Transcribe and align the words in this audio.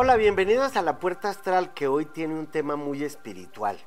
Hola, 0.00 0.14
bienvenidos 0.14 0.76
a 0.76 0.82
la 0.82 1.00
Puerta 1.00 1.28
Astral 1.28 1.74
que 1.74 1.88
hoy 1.88 2.04
tiene 2.04 2.34
un 2.34 2.46
tema 2.46 2.76
muy 2.76 3.02
espiritual. 3.02 3.80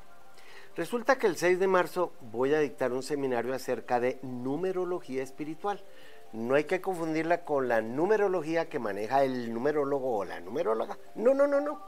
Resulta 0.76 1.16
que 1.16 1.26
el 1.26 1.38
6 1.38 1.58
de 1.58 1.66
marzo 1.66 2.12
voy 2.20 2.52
a 2.52 2.58
dictar 2.58 2.92
un 2.92 3.02
seminario 3.02 3.54
acerca 3.54 3.98
de 3.98 4.18
numerología 4.20 5.22
espiritual. 5.22 5.82
No 6.34 6.54
hay 6.54 6.64
que 6.64 6.82
confundirla 6.82 7.46
con 7.46 7.66
la 7.66 7.80
numerología 7.80 8.68
que 8.68 8.78
maneja 8.78 9.24
el 9.24 9.54
numerólogo 9.54 10.18
o 10.18 10.24
la 10.26 10.38
numeróloga. 10.40 10.98
No, 11.14 11.32
no, 11.32 11.46
no, 11.46 11.62
no. 11.62 11.80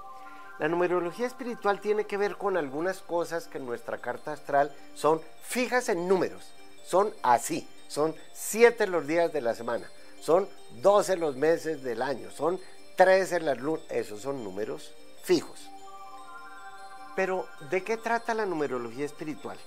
La 0.58 0.68
numerología 0.68 1.26
espiritual 1.26 1.82
tiene 1.82 2.06
que 2.06 2.16
ver 2.16 2.36
con 2.38 2.56
algunas 2.56 3.02
cosas 3.02 3.46
que 3.46 3.58
en 3.58 3.66
nuestra 3.66 3.98
carta 3.98 4.32
astral 4.32 4.74
son 4.94 5.20
fijas 5.42 5.90
en 5.90 6.08
números. 6.08 6.50
Son 6.82 7.12
así. 7.22 7.68
Son 7.88 8.14
siete 8.32 8.86
los 8.86 9.06
días 9.06 9.34
de 9.34 9.42
la 9.42 9.54
semana. 9.54 9.86
Son 10.18 10.48
12 10.80 11.18
los 11.18 11.36
meses 11.36 11.82
del 11.82 12.00
año. 12.00 12.30
Son 12.30 12.58
13 12.96 13.40
las 13.40 13.58
lunas. 13.58 13.84
Esos 13.90 14.20
son 14.20 14.44
números 14.44 14.92
fijos. 15.22 15.70
Pero, 17.16 17.46
¿de 17.70 17.84
qué 17.84 17.96
trata 17.96 18.34
la 18.34 18.46
numerología 18.46 19.04
espiritual? 19.04 19.58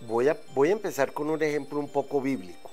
Voy 0.00 0.28
a, 0.28 0.36
voy 0.54 0.70
a 0.70 0.72
empezar 0.72 1.12
con 1.12 1.30
un 1.30 1.42
ejemplo 1.42 1.78
un 1.78 1.90
poco 1.90 2.20
bíblico. 2.20 2.70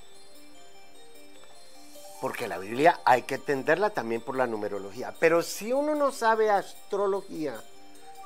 Porque 2.21 2.47
la 2.47 2.59
Biblia 2.59 2.99
hay 3.03 3.23
que 3.23 3.35
entenderla 3.35 3.89
también 3.89 4.21
por 4.21 4.35
la 4.35 4.47
numerología. 4.47 5.13
Pero 5.19 5.41
si 5.41 5.73
uno 5.73 5.95
no 5.95 6.11
sabe 6.11 6.49
astrología, 6.49 7.59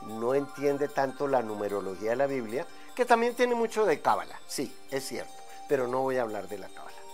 no 0.01 0.35
entiende 0.35 0.87
tanto 0.87 1.27
la 1.27 1.41
numerología 1.41 2.11
de 2.11 2.15
la 2.15 2.27
Biblia, 2.27 2.67
que 2.95 3.05
también 3.05 3.35
tiene 3.35 3.55
mucho 3.55 3.85
de 3.85 4.01
cábala. 4.01 4.39
Sí, 4.47 4.75
es 4.91 5.07
cierto, 5.07 5.33
pero 5.67 5.87
no 5.87 6.01
voy 6.01 6.17
a 6.17 6.23
hablar 6.23 6.47
de 6.47 6.57
la 6.57 6.67
cábala. 6.67 7.04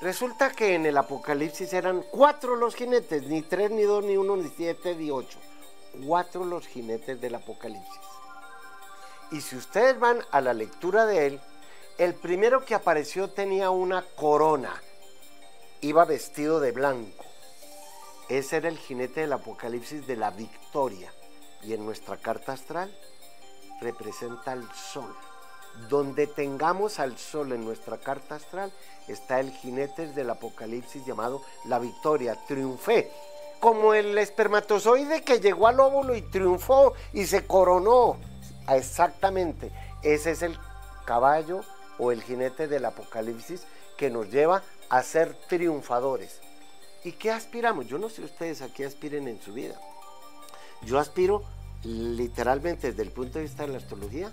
Resulta 0.00 0.50
que 0.50 0.74
en 0.74 0.86
el 0.86 0.96
Apocalipsis 0.96 1.72
eran 1.72 2.02
cuatro 2.10 2.56
los 2.56 2.74
jinetes, 2.74 3.24
ni 3.24 3.42
tres, 3.42 3.70
ni 3.70 3.82
dos, 3.82 4.04
ni 4.04 4.16
uno, 4.16 4.36
ni 4.36 4.48
siete, 4.48 4.94
ni 4.94 5.10
ocho 5.10 5.38
cuatro 6.04 6.44
los 6.44 6.66
jinetes 6.66 7.20
del 7.20 7.34
Apocalipsis. 7.34 8.00
Y 9.30 9.40
si 9.40 9.56
ustedes 9.56 9.98
van 9.98 10.22
a 10.30 10.40
la 10.40 10.54
lectura 10.54 11.06
de 11.06 11.26
él, 11.26 11.40
el 11.98 12.14
primero 12.14 12.64
que 12.64 12.74
apareció 12.74 13.30
tenía 13.30 13.70
una 13.70 14.02
corona, 14.16 14.80
iba 15.80 16.04
vestido 16.04 16.60
de 16.60 16.72
blanco. 16.72 17.24
Ese 18.28 18.58
era 18.58 18.68
el 18.68 18.78
jinete 18.78 19.22
del 19.22 19.32
Apocalipsis 19.32 20.06
de 20.06 20.16
la 20.16 20.30
victoria. 20.30 21.12
Y 21.62 21.74
en 21.74 21.84
nuestra 21.84 22.16
carta 22.16 22.52
astral 22.52 22.96
representa 23.80 24.52
al 24.52 24.70
sol. 24.72 25.14
Donde 25.88 26.26
tengamos 26.26 26.98
al 26.98 27.16
sol 27.18 27.52
en 27.52 27.64
nuestra 27.64 27.98
carta 27.98 28.34
astral 28.34 28.72
está 29.06 29.40
el 29.40 29.50
jinete 29.52 30.08
del 30.12 30.30
Apocalipsis 30.30 31.04
llamado 31.06 31.42
la 31.64 31.78
victoria. 31.78 32.36
Triunfé 32.46 33.10
como 33.60 33.94
el 33.94 34.16
espermatozoide 34.18 35.22
que 35.22 35.40
llegó 35.40 35.66
al 35.66 35.80
óvulo 35.80 36.14
y 36.14 36.22
triunfó 36.22 36.94
y 37.12 37.26
se 37.26 37.46
coronó. 37.46 38.16
Exactamente, 38.68 39.72
ese 40.02 40.32
es 40.32 40.42
el 40.42 40.58
caballo 41.04 41.62
o 41.98 42.12
el 42.12 42.22
jinete 42.22 42.68
del 42.68 42.84
apocalipsis 42.84 43.62
que 43.96 44.10
nos 44.10 44.30
lleva 44.30 44.62
a 44.88 45.02
ser 45.02 45.34
triunfadores. 45.48 46.40
¿Y 47.02 47.12
qué 47.12 47.30
aspiramos? 47.30 47.86
Yo 47.86 47.98
no 47.98 48.08
sé 48.08 48.22
ustedes 48.22 48.62
a 48.62 48.72
qué 48.72 48.84
aspiren 48.84 49.26
en 49.26 49.40
su 49.40 49.52
vida. 49.52 49.74
Yo 50.82 50.98
aspiro 50.98 51.42
literalmente 51.82 52.88
desde 52.88 53.02
el 53.02 53.10
punto 53.10 53.38
de 53.38 53.44
vista 53.44 53.64
de 53.64 53.72
la 53.72 53.78
astrología 53.78 54.32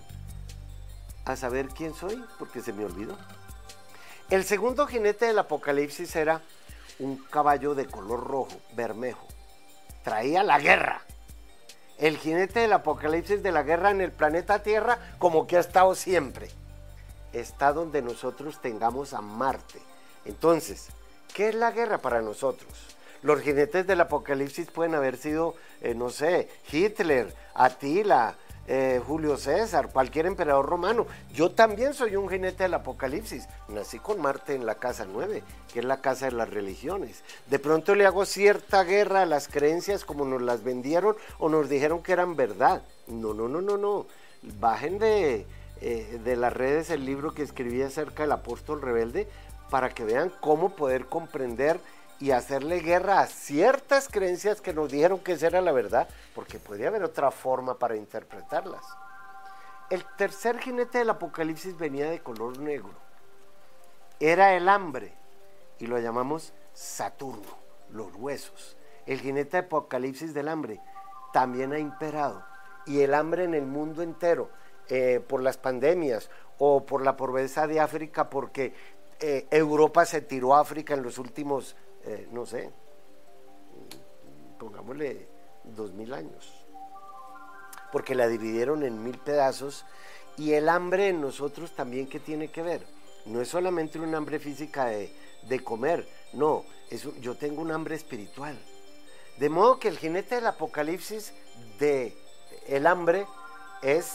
a 1.25 1.35
saber 1.35 1.67
quién 1.69 1.93
soy 1.93 2.23
porque 2.39 2.61
se 2.61 2.73
me 2.73 2.85
olvidó. 2.85 3.17
El 4.29 4.43
segundo 4.43 4.87
jinete 4.87 5.25
del 5.25 5.39
apocalipsis 5.39 6.15
era 6.15 6.41
un 6.99 7.17
caballo 7.17 7.75
de 7.75 7.85
color 7.85 8.25
rojo, 8.25 8.57
bermejo. 8.73 9.27
Traía 10.03 10.43
la 10.43 10.59
guerra. 10.59 11.01
El 11.97 12.17
jinete 12.17 12.61
del 12.61 12.73
apocalipsis 12.73 13.41
de 13.41 13.51
la 13.51 13.63
guerra 13.63 13.91
en 13.91 14.01
el 14.01 14.11
planeta 14.11 14.63
Tierra 14.63 14.99
como 15.17 15.47
que 15.47 15.57
ha 15.57 15.61
estado 15.61 15.95
siempre. 15.95 16.49
Está 17.33 17.73
donde 17.73 18.01
nosotros 18.01 18.61
tengamos 18.61 19.13
a 19.13 19.21
Marte. 19.21 19.81
Entonces, 20.25 20.89
¿qué 21.33 21.49
es 21.49 21.55
la 21.55 21.71
guerra 21.71 21.99
para 21.99 22.21
nosotros? 22.21 22.95
Los 23.21 23.41
jinetes 23.41 23.87
del 23.87 24.01
apocalipsis 24.01 24.69
pueden 24.69 24.95
haber 24.95 25.17
sido, 25.17 25.55
eh, 25.81 25.95
no 25.95 26.09
sé, 26.09 26.49
Hitler, 26.71 27.33
Atila, 27.53 28.35
eh, 28.67 29.01
Julio 29.05 29.37
César, 29.37 29.89
cualquier 29.89 30.25
emperador 30.25 30.65
romano. 30.65 31.05
Yo 31.33 31.51
también 31.51 31.93
soy 31.93 32.15
un 32.15 32.27
jinete 32.27 32.63
del 32.63 32.73
Apocalipsis. 32.73 33.47
Nací 33.67 33.99
con 33.99 34.19
Marte 34.21 34.55
en 34.55 34.65
la 34.65 34.75
casa 34.75 35.05
9, 35.05 35.43
que 35.71 35.79
es 35.79 35.85
la 35.85 36.01
casa 36.01 36.25
de 36.25 36.31
las 36.31 36.49
religiones. 36.49 37.23
De 37.47 37.59
pronto 37.59 37.93
le 37.93 38.05
hago 38.05 38.25
cierta 38.25 38.83
guerra 38.83 39.21
a 39.21 39.25
las 39.25 39.47
creencias 39.47 40.03
como 40.03 40.25
nos 40.25 40.41
las 40.41 40.63
vendieron 40.63 41.15
o 41.37 41.49
nos 41.49 41.69
dijeron 41.69 42.01
que 42.01 42.13
eran 42.13 42.35
verdad. 42.35 42.81
No, 43.07 43.33
no, 43.33 43.47
no, 43.47 43.61
no, 43.61 43.77
no. 43.77 44.07
Bajen 44.59 44.99
de, 44.99 45.45
eh, 45.81 46.19
de 46.23 46.35
las 46.35 46.53
redes 46.53 46.89
el 46.89 47.05
libro 47.05 47.33
que 47.33 47.43
escribí 47.43 47.81
acerca 47.81 48.23
del 48.23 48.31
apóstol 48.31 48.81
rebelde 48.81 49.27
para 49.69 49.89
que 49.89 50.03
vean 50.03 50.31
cómo 50.41 50.75
poder 50.75 51.05
comprender 51.05 51.79
y 52.19 52.31
hacerle 52.31 52.79
guerra 52.79 53.19
a 53.19 53.27
ciertas 53.27 54.07
creencias 54.07 54.61
que 54.61 54.73
nos 54.73 54.91
dijeron 54.91 55.19
que 55.19 55.33
esa 55.33 55.47
era 55.47 55.61
la 55.61 55.71
verdad, 55.71 56.07
porque 56.33 56.59
podría 56.59 56.87
haber 56.87 57.03
otra 57.03 57.31
forma 57.31 57.77
para 57.77 57.95
interpretarlas. 57.95 58.85
El 59.89 60.03
tercer 60.17 60.57
jinete 60.59 60.99
del 60.99 61.09
Apocalipsis 61.09 61.77
venía 61.77 62.09
de 62.09 62.21
color 62.21 62.57
negro. 62.59 62.93
Era 64.19 64.53
el 64.53 64.69
hambre 64.69 65.13
y 65.79 65.87
lo 65.87 65.99
llamamos 65.99 66.53
Saturno, 66.73 67.57
los 67.91 68.15
huesos. 68.15 68.77
El 69.05 69.19
jinete 69.19 69.57
del 69.57 69.65
Apocalipsis 69.65 70.33
del 70.33 70.47
hambre 70.47 70.79
también 71.33 71.73
ha 71.73 71.79
imperado 71.79 72.43
y 72.85 73.01
el 73.01 73.13
hambre 73.13 73.43
en 73.43 73.53
el 73.53 73.65
mundo 73.65 74.01
entero 74.01 74.49
eh, 74.87 75.19
por 75.27 75.41
las 75.41 75.57
pandemias 75.57 76.29
o 76.57 76.85
por 76.85 77.03
la 77.03 77.17
pobreza 77.17 77.67
de 77.67 77.79
África 77.79 78.29
porque 78.29 78.73
eh, 79.19 79.47
Europa 79.51 80.05
se 80.05 80.21
tiró 80.21 80.55
a 80.55 80.61
África 80.61 80.93
en 80.93 81.03
los 81.03 81.17
últimos 81.17 81.75
eh, 82.05 82.27
no 82.31 82.45
sé, 82.45 82.71
pongámosle 84.59 85.27
dos 85.63 85.91
mil 85.93 86.13
años, 86.13 86.53
porque 87.91 88.15
la 88.15 88.27
dividieron 88.27 88.83
en 88.83 89.03
mil 89.03 89.17
pedazos 89.17 89.85
y 90.37 90.53
el 90.53 90.69
hambre 90.69 91.09
en 91.09 91.21
nosotros 91.21 91.71
también 91.75 92.07
que 92.07 92.19
tiene 92.19 92.49
que 92.49 92.61
ver. 92.61 92.85
No 93.25 93.41
es 93.41 93.47
solamente 93.47 93.99
un 93.99 94.13
hambre 94.13 94.37
física 94.37 94.85
de, 94.85 95.63
comer, 95.63 96.07
no, 96.33 96.63
yo 97.21 97.35
tengo 97.35 97.61
un 97.61 97.71
hambre 97.71 97.95
espiritual. 97.95 98.57
De 99.37 99.49
modo 99.49 99.79
que 99.79 99.87
el 99.87 99.97
jinete 99.97 100.35
del 100.35 100.47
apocalipsis 100.47 101.33
de 101.79 102.15
el 102.67 102.85
hambre 102.85 103.25
es 103.81 104.13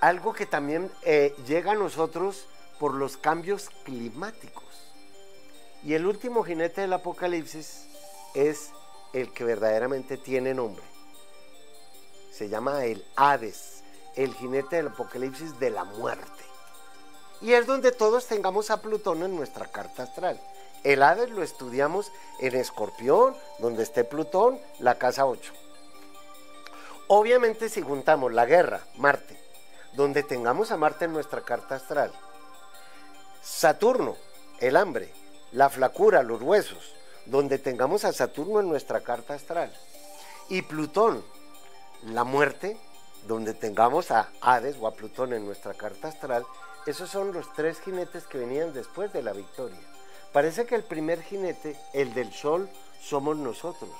algo 0.00 0.32
que 0.32 0.46
también 0.46 0.90
eh, 1.02 1.34
llega 1.46 1.72
a 1.72 1.76
nosotros 1.76 2.46
por 2.78 2.94
los 2.94 3.16
cambios 3.16 3.70
climáticos. 3.84 4.71
Y 5.84 5.94
el 5.94 6.06
último 6.06 6.44
jinete 6.44 6.82
del 6.82 6.92
Apocalipsis 6.92 7.86
es 8.34 8.70
el 9.12 9.32
que 9.32 9.44
verdaderamente 9.44 10.16
tiene 10.16 10.54
nombre. 10.54 10.84
Se 12.30 12.48
llama 12.48 12.84
el 12.84 13.04
Hades, 13.16 13.82
el 14.14 14.32
jinete 14.34 14.76
del 14.76 14.88
Apocalipsis 14.88 15.58
de 15.58 15.70
la 15.70 15.84
muerte. 15.84 16.44
Y 17.40 17.52
es 17.54 17.66
donde 17.66 17.90
todos 17.90 18.26
tengamos 18.26 18.70
a 18.70 18.80
Plutón 18.80 19.24
en 19.24 19.34
nuestra 19.34 19.66
carta 19.66 20.04
astral. 20.04 20.40
El 20.84 21.02
Hades 21.02 21.30
lo 21.30 21.42
estudiamos 21.42 22.12
en 22.38 22.54
Escorpión, 22.54 23.36
donde 23.58 23.82
esté 23.82 24.04
Plutón, 24.04 24.60
la 24.78 24.96
casa 24.96 25.26
8. 25.26 25.52
Obviamente 27.08 27.68
si 27.68 27.82
juntamos 27.82 28.32
la 28.32 28.46
guerra, 28.46 28.80
Marte, 28.96 29.36
donde 29.94 30.22
tengamos 30.22 30.70
a 30.70 30.76
Marte 30.76 31.06
en 31.06 31.12
nuestra 31.12 31.42
carta 31.42 31.74
astral, 31.74 32.12
Saturno, 33.42 34.16
el 34.60 34.76
hambre, 34.76 35.12
la 35.52 35.70
flacura, 35.70 36.22
los 36.22 36.42
huesos, 36.42 36.94
donde 37.26 37.58
tengamos 37.58 38.04
a 38.04 38.12
Saturno 38.12 38.60
en 38.60 38.68
nuestra 38.68 39.00
carta 39.00 39.34
astral. 39.34 39.72
Y 40.48 40.62
Plutón, 40.62 41.22
la 42.04 42.24
muerte, 42.24 42.76
donde 43.26 43.54
tengamos 43.54 44.10
a 44.10 44.28
Hades 44.40 44.76
o 44.80 44.86
a 44.86 44.94
Plutón 44.94 45.32
en 45.32 45.46
nuestra 45.46 45.74
carta 45.74 46.08
astral, 46.08 46.44
esos 46.86 47.10
son 47.10 47.32
los 47.32 47.52
tres 47.52 47.80
jinetes 47.80 48.26
que 48.26 48.38
venían 48.38 48.72
después 48.72 49.12
de 49.12 49.22
la 49.22 49.32
victoria. 49.32 49.78
Parece 50.32 50.66
que 50.66 50.74
el 50.74 50.82
primer 50.82 51.22
jinete, 51.22 51.76
el 51.92 52.12
del 52.14 52.32
sol, 52.32 52.68
somos 53.00 53.36
nosotros. 53.36 53.90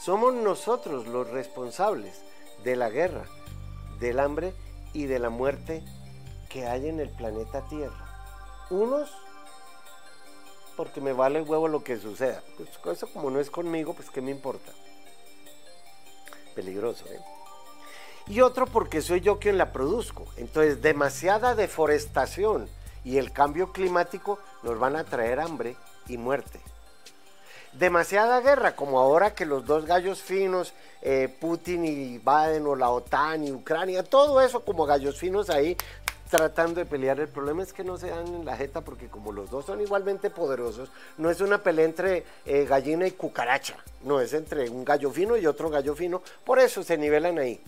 Somos 0.00 0.34
nosotros 0.34 1.06
los 1.06 1.28
responsables 1.30 2.22
de 2.64 2.76
la 2.76 2.88
guerra, 2.88 3.26
del 4.00 4.18
hambre 4.18 4.54
y 4.92 5.06
de 5.06 5.18
la 5.18 5.30
muerte 5.30 5.84
que 6.48 6.66
hay 6.66 6.88
en 6.88 6.98
el 6.98 7.10
planeta 7.10 7.62
Tierra. 7.68 8.08
Unos 8.70 9.10
porque 10.76 11.00
me 11.00 11.12
vale 11.12 11.38
el 11.38 11.48
huevo 11.48 11.68
lo 11.68 11.82
que 11.82 11.96
suceda. 11.98 12.42
Pues 12.56 12.96
eso 12.96 13.06
como 13.08 13.30
no 13.30 13.40
es 13.40 13.50
conmigo, 13.50 13.94
pues 13.94 14.10
qué 14.10 14.20
me 14.20 14.30
importa. 14.30 14.72
Peligroso, 16.54 17.04
¿eh? 17.06 17.20
Y 18.26 18.40
otro 18.40 18.66
porque 18.66 19.02
soy 19.02 19.20
yo 19.20 19.38
quien 19.38 19.58
la 19.58 19.72
produzco. 19.72 20.26
Entonces, 20.36 20.80
demasiada 20.80 21.54
deforestación 21.54 22.68
y 23.04 23.18
el 23.18 23.32
cambio 23.32 23.72
climático 23.72 24.38
nos 24.62 24.78
van 24.78 24.96
a 24.96 25.04
traer 25.04 25.40
hambre 25.40 25.76
y 26.08 26.16
muerte. 26.16 26.60
demasiada 27.72 28.40
guerra, 28.40 28.76
como 28.76 29.00
ahora 29.00 29.34
que 29.34 29.44
los 29.44 29.66
dos 29.66 29.84
gallos 29.84 30.22
finos, 30.22 30.72
eh, 31.02 31.28
Putin 31.40 31.84
y 31.84 32.18
Biden 32.18 32.66
o 32.68 32.76
la 32.76 32.88
OTAN 32.90 33.44
y 33.44 33.50
Ucrania, 33.50 34.04
todo 34.04 34.40
eso 34.40 34.64
como 34.64 34.86
gallos 34.86 35.18
finos 35.18 35.50
ahí 35.50 35.76
tratando 36.36 36.80
de 36.80 36.86
pelear. 36.86 37.20
El 37.20 37.28
problema 37.28 37.62
es 37.62 37.72
que 37.72 37.84
no 37.84 37.96
se 37.96 38.08
dan 38.08 38.26
en 38.26 38.44
la 38.44 38.56
jeta 38.56 38.80
porque 38.80 39.08
como 39.08 39.30
los 39.30 39.50
dos 39.50 39.66
son 39.66 39.80
igualmente 39.80 40.30
poderosos, 40.30 40.90
no 41.16 41.30
es 41.30 41.40
una 41.40 41.62
pelea 41.62 41.84
entre 41.84 42.24
eh, 42.44 42.64
gallina 42.64 43.06
y 43.06 43.12
cucaracha, 43.12 43.76
no 44.02 44.20
es 44.20 44.32
entre 44.32 44.68
un 44.68 44.84
gallo 44.84 45.10
fino 45.12 45.36
y 45.36 45.46
otro 45.46 45.70
gallo 45.70 45.94
fino, 45.94 46.22
por 46.44 46.58
eso 46.58 46.82
se 46.82 46.98
nivelan 46.98 47.38
ahí. 47.38 47.62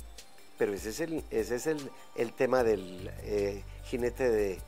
Pero 0.59 0.73
ese 0.73 0.91
es 0.91 1.01
el, 1.01 1.25
ese 1.31 1.55
es 1.55 1.67
el, 1.67 2.33
tema 2.33 2.65
del 2.65 3.09
eh, 3.23 3.63
jinete 3.85 4.29
de 4.31 4.61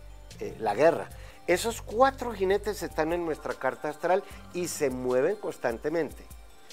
la 0.60 0.74
guerra. 0.74 1.08
Esos 1.48 1.82
cuatro 1.82 2.32
jinetes 2.32 2.82
están 2.82 3.12
en 3.12 3.24
nuestra 3.24 3.54
carta 3.54 3.88
astral 3.88 4.22
y 4.52 4.68
se 4.68 4.90
mueven 4.90 5.36
constantemente. 5.36 6.22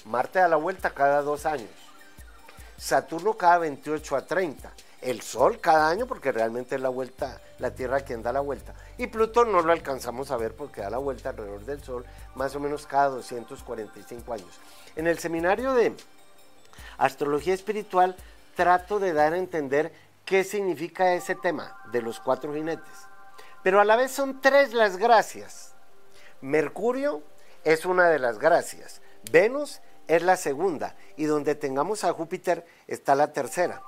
Marte 0.04 0.38
da 0.38 0.48
la 0.48 0.56
vuelta 0.56 0.90
cada 0.90 1.22
dos 1.22 1.46
años. 1.46 1.70
Saturno 2.76 3.34
cada 3.34 3.58
28 3.58 4.16
a 4.16 4.26
30. 4.26 4.70
El 5.00 5.20
Sol 5.20 5.60
cada 5.60 5.88
año 5.88 6.06
porque 6.06 6.32
realmente 6.32 6.74
es 6.74 6.80
la 6.80 6.88
vuelta, 6.88 7.40
la 7.58 7.70
Tierra 7.70 8.00
quien 8.00 8.22
da 8.22 8.32
la 8.32 8.40
vuelta. 8.40 8.74
Y 8.98 9.06
Plutón 9.08 9.52
no 9.52 9.60
lo 9.60 9.72
alcanzamos 9.72 10.30
a 10.30 10.36
ver 10.36 10.54
porque 10.54 10.80
da 10.80 10.90
la 10.90 10.98
vuelta 10.98 11.30
alrededor 11.30 11.64
del 11.64 11.82
Sol 11.82 12.04
más 12.34 12.54
o 12.56 12.60
menos 12.60 12.86
cada 12.86 13.08
245 13.08 14.32
años. 14.32 14.60
En 14.96 15.06
el 15.06 15.18
seminario 15.18 15.74
de 15.74 15.94
Astrología 16.98 17.54
Espiritual 17.54 18.16
trato 18.54 18.98
de 18.98 19.12
dar 19.12 19.34
a 19.34 19.38
entender 19.38 19.92
qué 20.24 20.44
significa 20.44 21.14
ese 21.14 21.34
tema 21.34 21.78
de 21.92 22.02
los 22.02 22.18
cuatro 22.20 22.54
jinetes. 22.54 23.06
Pero 23.62 23.80
a 23.80 23.84
la 23.84 23.96
vez 23.96 24.12
son 24.12 24.40
tres 24.40 24.72
las 24.72 24.96
gracias. 24.96 25.74
Mercurio 26.40 27.22
es 27.64 27.84
una 27.84 28.08
de 28.08 28.18
las 28.18 28.38
gracias. 28.38 29.02
Venus 29.30 29.80
es 30.08 30.22
la 30.22 30.36
segunda. 30.36 30.94
Y 31.16 31.24
donde 31.24 31.54
tengamos 31.54 32.04
a 32.04 32.12
Júpiter 32.12 32.66
está 32.86 33.14
la 33.14 33.32
tercera. 33.32 33.82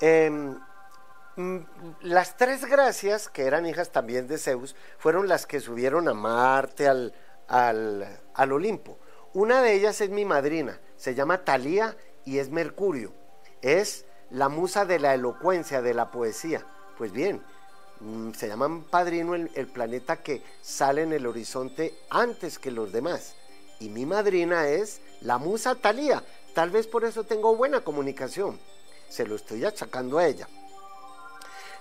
Em, 0.00 0.58
las 2.00 2.36
tres 2.36 2.64
gracias, 2.64 3.28
que 3.28 3.44
eran 3.44 3.66
hijas 3.66 3.90
también 3.90 4.26
de 4.26 4.38
Zeus, 4.38 4.74
fueron 4.98 5.28
las 5.28 5.46
que 5.46 5.60
subieron 5.60 6.08
a 6.08 6.14
Marte 6.14 6.88
al, 6.88 7.14
al 7.48 8.52
Olimpo. 8.52 8.98
Una 9.34 9.62
de 9.62 9.74
ellas 9.74 10.00
es 10.00 10.10
mi 10.10 10.24
madrina, 10.24 10.80
se 10.96 11.14
llama 11.14 11.44
Talía 11.44 11.96
y 12.24 12.38
es 12.38 12.50
Mercurio. 12.50 13.12
Es 13.62 14.04
la 14.30 14.48
musa 14.48 14.84
de 14.84 14.98
la 14.98 15.14
elocuencia, 15.14 15.82
de 15.82 15.94
la 15.94 16.10
poesía. 16.10 16.66
Pues 16.96 17.12
bien, 17.12 17.42
Mm, 18.00 18.32
se 18.32 18.46
llaman 18.46 18.84
padrino 18.84 19.34
el, 19.34 19.66
planeta 19.66 20.22
que 20.22 20.42
sale 20.62 21.02
en 21.02 21.12
el 21.12 21.26
horizonte 21.26 21.94
antes 22.10 22.58
que 22.58 22.70
los 22.70 22.92
demás. 22.92 23.34
Y 23.80 23.88
mi 23.88 24.06
madrina 24.06 24.68
es 24.68 25.00
la 25.20 25.38
musa 25.38 25.74
Talía. 25.74 26.22
Tal 26.54 26.70
vez 26.70 26.86
por 26.86 27.04
eso 27.04 27.24
tengo 27.24 27.56
buena 27.56 27.80
comunicación. 27.80 28.58
Se 29.08 29.26
lo 29.26 29.36
estoy 29.36 29.64
achacando 29.64 30.18
a 30.18 30.26
ella. 30.26 30.48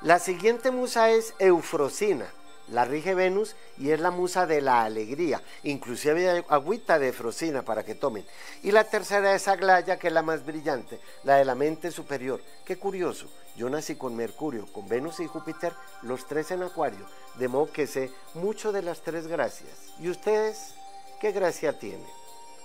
La 0.02 0.20
siguiente 0.20 0.72
musa 0.72 1.10
es 1.10 1.34
Eufrosina 1.40 2.28
la 2.70 2.86
rige 2.86 3.14
Venus 3.14 3.56
y 3.78 3.92
es 3.92 4.00
la 4.00 4.12
musa 4.12 4.46
de 4.46 4.62
la 4.62 4.84
alegría. 4.84 5.42
Inclusive 5.64 6.30
hay 6.30 6.44
agüita 6.50 7.00
de 7.00 7.14
Frosina 7.14 7.62
para 7.64 7.84
que 7.84 7.96
tomen. 7.96 8.26
Y 8.64 8.72
la 8.72 8.84
tercera 8.84 9.34
es 9.34 9.48
Aglaya, 9.48 9.98
que 9.98 10.08
es 10.08 10.14
la 10.14 10.22
más 10.22 10.46
brillante, 10.46 11.00
la 11.24 11.36
de 11.36 11.46
la 11.46 11.56
mente 11.56 11.92
superior. 11.92 12.42
Qué 12.66 12.78
curioso, 12.78 13.28
yo 13.56 13.70
nací 13.70 13.96
con 13.96 14.16
Mercurio, 14.16 14.66
con 14.72 14.88
Venus 14.88 15.20
y 15.20 15.28
Júpiter, 15.28 15.74
los 16.02 16.28
tres 16.28 16.52
en 16.52 16.64
Acuario, 16.64 17.06
de 17.36 17.48
modo 17.48 17.72
que 17.72 17.88
sé 17.88 18.12
mucho 18.34 18.72
de 18.72 18.82
las 18.82 19.02
tres 19.02 19.28
gracias. 19.28 19.94
¿Y 20.00 20.10
ustedes 20.10 20.74
qué 21.22 21.32
gracia 21.32 21.78
tienen? 21.80 22.08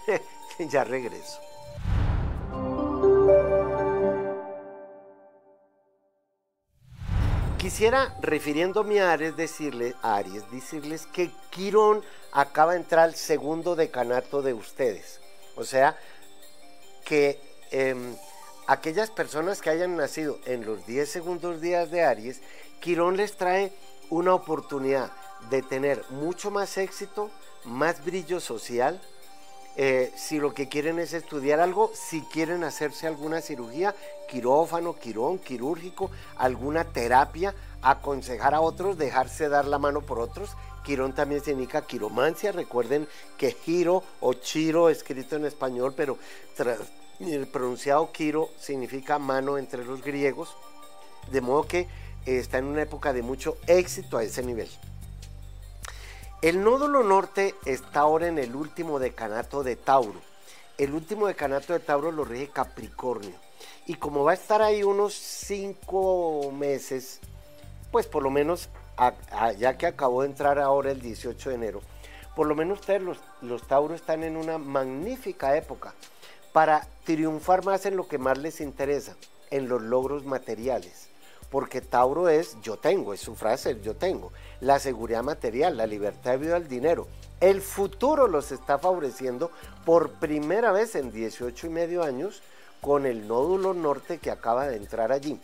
ya 0.71 0.85
regreso. 0.85 1.52
Quisiera, 7.63 8.13
refiriéndome 8.21 9.01
a 9.01 9.13
Aries, 9.13 9.37
decirles, 9.37 9.95
decirles 10.51 11.07
que 11.07 11.31
Quirón 11.51 12.03
acaba 12.33 12.73
de 12.73 12.79
entrar 12.79 13.05
al 13.05 13.15
segundo 13.15 13.77
decanato 13.77 14.43
de 14.43 14.53
ustedes. 14.53 15.21
O 15.55 15.63
sea, 15.63 15.97
que 17.05 17.39
em, 17.71 18.17
aquellas 18.67 19.11
personas 19.13 19.63
que 19.63 19.71
hayan 19.71 19.97
nacido 19.97 20.41
en 20.45 20.67
los 20.67 20.85
10 20.87 21.09
segundos 21.09 21.61
días 21.61 21.93
de 21.93 22.03
Aries, 22.03 22.41
Quirón 22.81 23.17
les 23.17 23.37
trae 23.37 23.73
una 24.11 24.35
oportunidad 24.35 25.13
de 25.49 25.63
tener 25.63 26.03
mucho 26.11 26.51
más 26.51 26.77
éxito, 26.79 27.31
más 27.63 28.05
brillo 28.05 28.41
social, 28.41 29.01
eh, 29.77 30.13
si 30.17 30.39
lo 30.39 30.53
que 30.53 30.69
quieren 30.69 30.99
es 30.99 31.15
estudiar 31.15 31.61
algo, 31.61 31.91
si 31.95 32.21
quieren 32.23 32.63
hacerse 32.63 33.07
alguna 33.07 33.41
cirugía, 33.41 33.95
quirófano, 34.29 34.95
quirón, 34.99 35.39
quirúrgico, 35.39 36.11
alguna 36.37 36.85
terapia, 36.85 37.55
aconsejar 37.81 38.55
a 38.55 38.61
otros, 38.61 38.99
dejarse 38.99 39.49
dar 39.49 39.67
la 39.67 39.79
mano 39.79 40.03
por 40.03 40.19
otros. 40.19 40.51
Quirón 40.85 41.15
también 41.15 41.43
significa 41.43 41.87
quiromancia. 41.87 42.53
Recuerden 42.53 43.09
que 43.39 43.53
giro 43.53 44.03
o 44.21 44.35
chiro, 44.35 44.89
escrito 44.89 45.37
en 45.37 45.47
español, 45.47 45.95
pero 45.97 46.19
el 47.21 47.47
pronunciado 47.47 48.13
quiro 48.13 48.51
significa 48.59 49.19
mano 49.19 49.59
entre 49.59 49.85
los 49.85 50.03
griegos. 50.03 50.55
De 51.31 51.41
modo 51.41 51.63
que 51.65 51.89
está 52.27 52.59
en 52.59 52.67
una 52.67 52.83
época 52.83 53.13
de 53.13 53.23
mucho 53.23 53.57
éxito 53.67 54.19
a 54.19 54.25
ese 54.25 54.43
nivel. 54.43 54.69
El 56.43 56.65
nódulo 56.65 57.05
norte 57.05 57.55
está 57.67 58.01
ahora 58.01 58.27
en 58.27 58.37
el 58.37 58.57
último 58.57 58.99
decanato 58.99 59.63
de 59.63 59.77
Tauro. 59.77 60.21
El 60.77 60.93
último 60.93 61.29
decanato 61.29 61.73
de 61.73 61.79
Tauro 61.79 62.11
lo 62.11 62.25
rige 62.25 62.49
Capricornio. 62.49 63.37
Y 63.87 63.95
como 63.95 64.25
va 64.25 64.33
a 64.33 64.35
estar 64.35 64.61
ahí 64.61 64.83
unos 64.83 65.15
cinco 65.15 66.51
meses, 66.51 67.21
pues 67.93 68.09
por 68.09 68.25
lo 68.25 68.31
menos, 68.31 68.71
ya 69.57 69.79
que 69.79 69.87
acabó 69.87 70.23
de 70.23 70.31
entrar 70.31 70.59
ahora 70.59 70.91
el 70.91 71.01
18 71.01 71.51
de 71.51 71.55
enero, 71.55 71.81
por 72.35 72.49
lo 72.49 72.57
menos 72.57 72.81
ustedes 72.81 73.03
los, 73.03 73.21
los 73.41 73.63
están 73.93 74.25
en 74.25 74.37
una 74.37 74.59
magnífica 74.59 75.57
época 75.57 75.95
para 76.53 76.89
triunfar 77.05 77.65
más 77.65 77.87
en 77.87 77.97
lo 77.97 78.09
que 78.09 78.19
más 78.19 78.39
les 78.39 78.61
interesa, 78.61 79.15
en 79.53 79.69
los 79.69 79.81
logros 79.81 80.25
materiales 80.25 81.12
porque 81.53 81.83
Tauro 81.83 82.31
es 82.31 82.57
yo 82.63 82.79
tengo, 82.79 83.13
es 83.13 83.21
su 83.21 83.35
frase, 83.35 83.79
yo 83.83 83.95
tengo. 83.95 84.33
La 84.63 84.79
seguridad 84.79 85.23
material, 85.23 85.77
la 85.77 85.87
libertad 85.87 86.31
de 86.31 86.39
vida 86.39 86.57
al 86.57 86.67
dinero. 86.67 87.09
El 87.41 87.61
futuro 87.61 88.27
los 88.27 88.53
está 88.53 88.79
favoreciendo 88.79 89.51
por 89.85 90.13
primera 90.13 90.73
vez 90.73 90.95
en 90.95 91.13
18 91.13 91.67
y 91.67 91.71
medio 91.71 92.03
años 92.05 92.43
con 92.81 93.05
el 93.05 93.29
nódulo 93.29 93.75
norte 93.75 94.17
que 94.17 94.31
acaba 94.31 94.67
de 94.67 94.77
entrar 94.77 95.13
allí. 95.13 95.39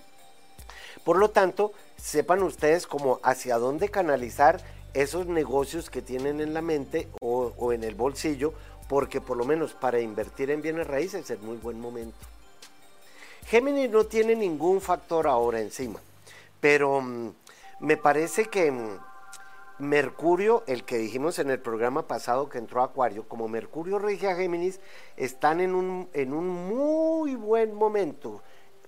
Por 1.04 1.18
lo 1.18 1.28
tanto, 1.28 1.72
sepan 1.98 2.42
ustedes 2.42 2.86
cómo 2.86 3.20
hacia 3.22 3.58
dónde 3.58 3.90
canalizar 3.90 4.62
esos 4.94 5.26
negocios 5.26 5.90
que 5.90 6.00
tienen 6.00 6.40
en 6.40 6.54
la 6.54 6.62
mente 6.62 7.08
o, 7.20 7.52
o 7.58 7.72
en 7.74 7.84
el 7.84 7.94
bolsillo, 7.94 8.54
porque 8.88 9.20
por 9.20 9.36
lo 9.36 9.44
menos 9.44 9.74
para 9.74 10.00
invertir 10.00 10.50
en 10.50 10.62
bienes 10.62 10.86
raíces 10.86 11.28
es 11.30 11.40
muy 11.42 11.58
buen 11.58 11.78
momento. 11.78 12.16
Géminis 13.48 13.88
no 13.88 14.04
tiene 14.04 14.36
ningún 14.36 14.82
factor 14.82 15.26
ahora 15.26 15.58
encima, 15.58 16.00
pero 16.60 17.00
mm, 17.00 17.32
me 17.80 17.96
parece 17.96 18.44
que 18.44 18.70
mm, 18.70 18.98
Mercurio, 19.78 20.64
el 20.66 20.84
que 20.84 20.98
dijimos 20.98 21.38
en 21.38 21.48
el 21.48 21.58
programa 21.58 22.06
pasado 22.06 22.50
que 22.50 22.58
entró 22.58 22.82
a 22.82 22.86
Acuario, 22.86 23.26
como 23.26 23.48
Mercurio 23.48 23.98
rige 23.98 24.28
a 24.28 24.36
Géminis, 24.36 24.80
están 25.16 25.60
en 25.60 25.74
un, 25.74 26.10
en 26.12 26.34
un 26.34 26.46
muy 26.46 27.36
buen 27.36 27.72
momento, 27.72 28.42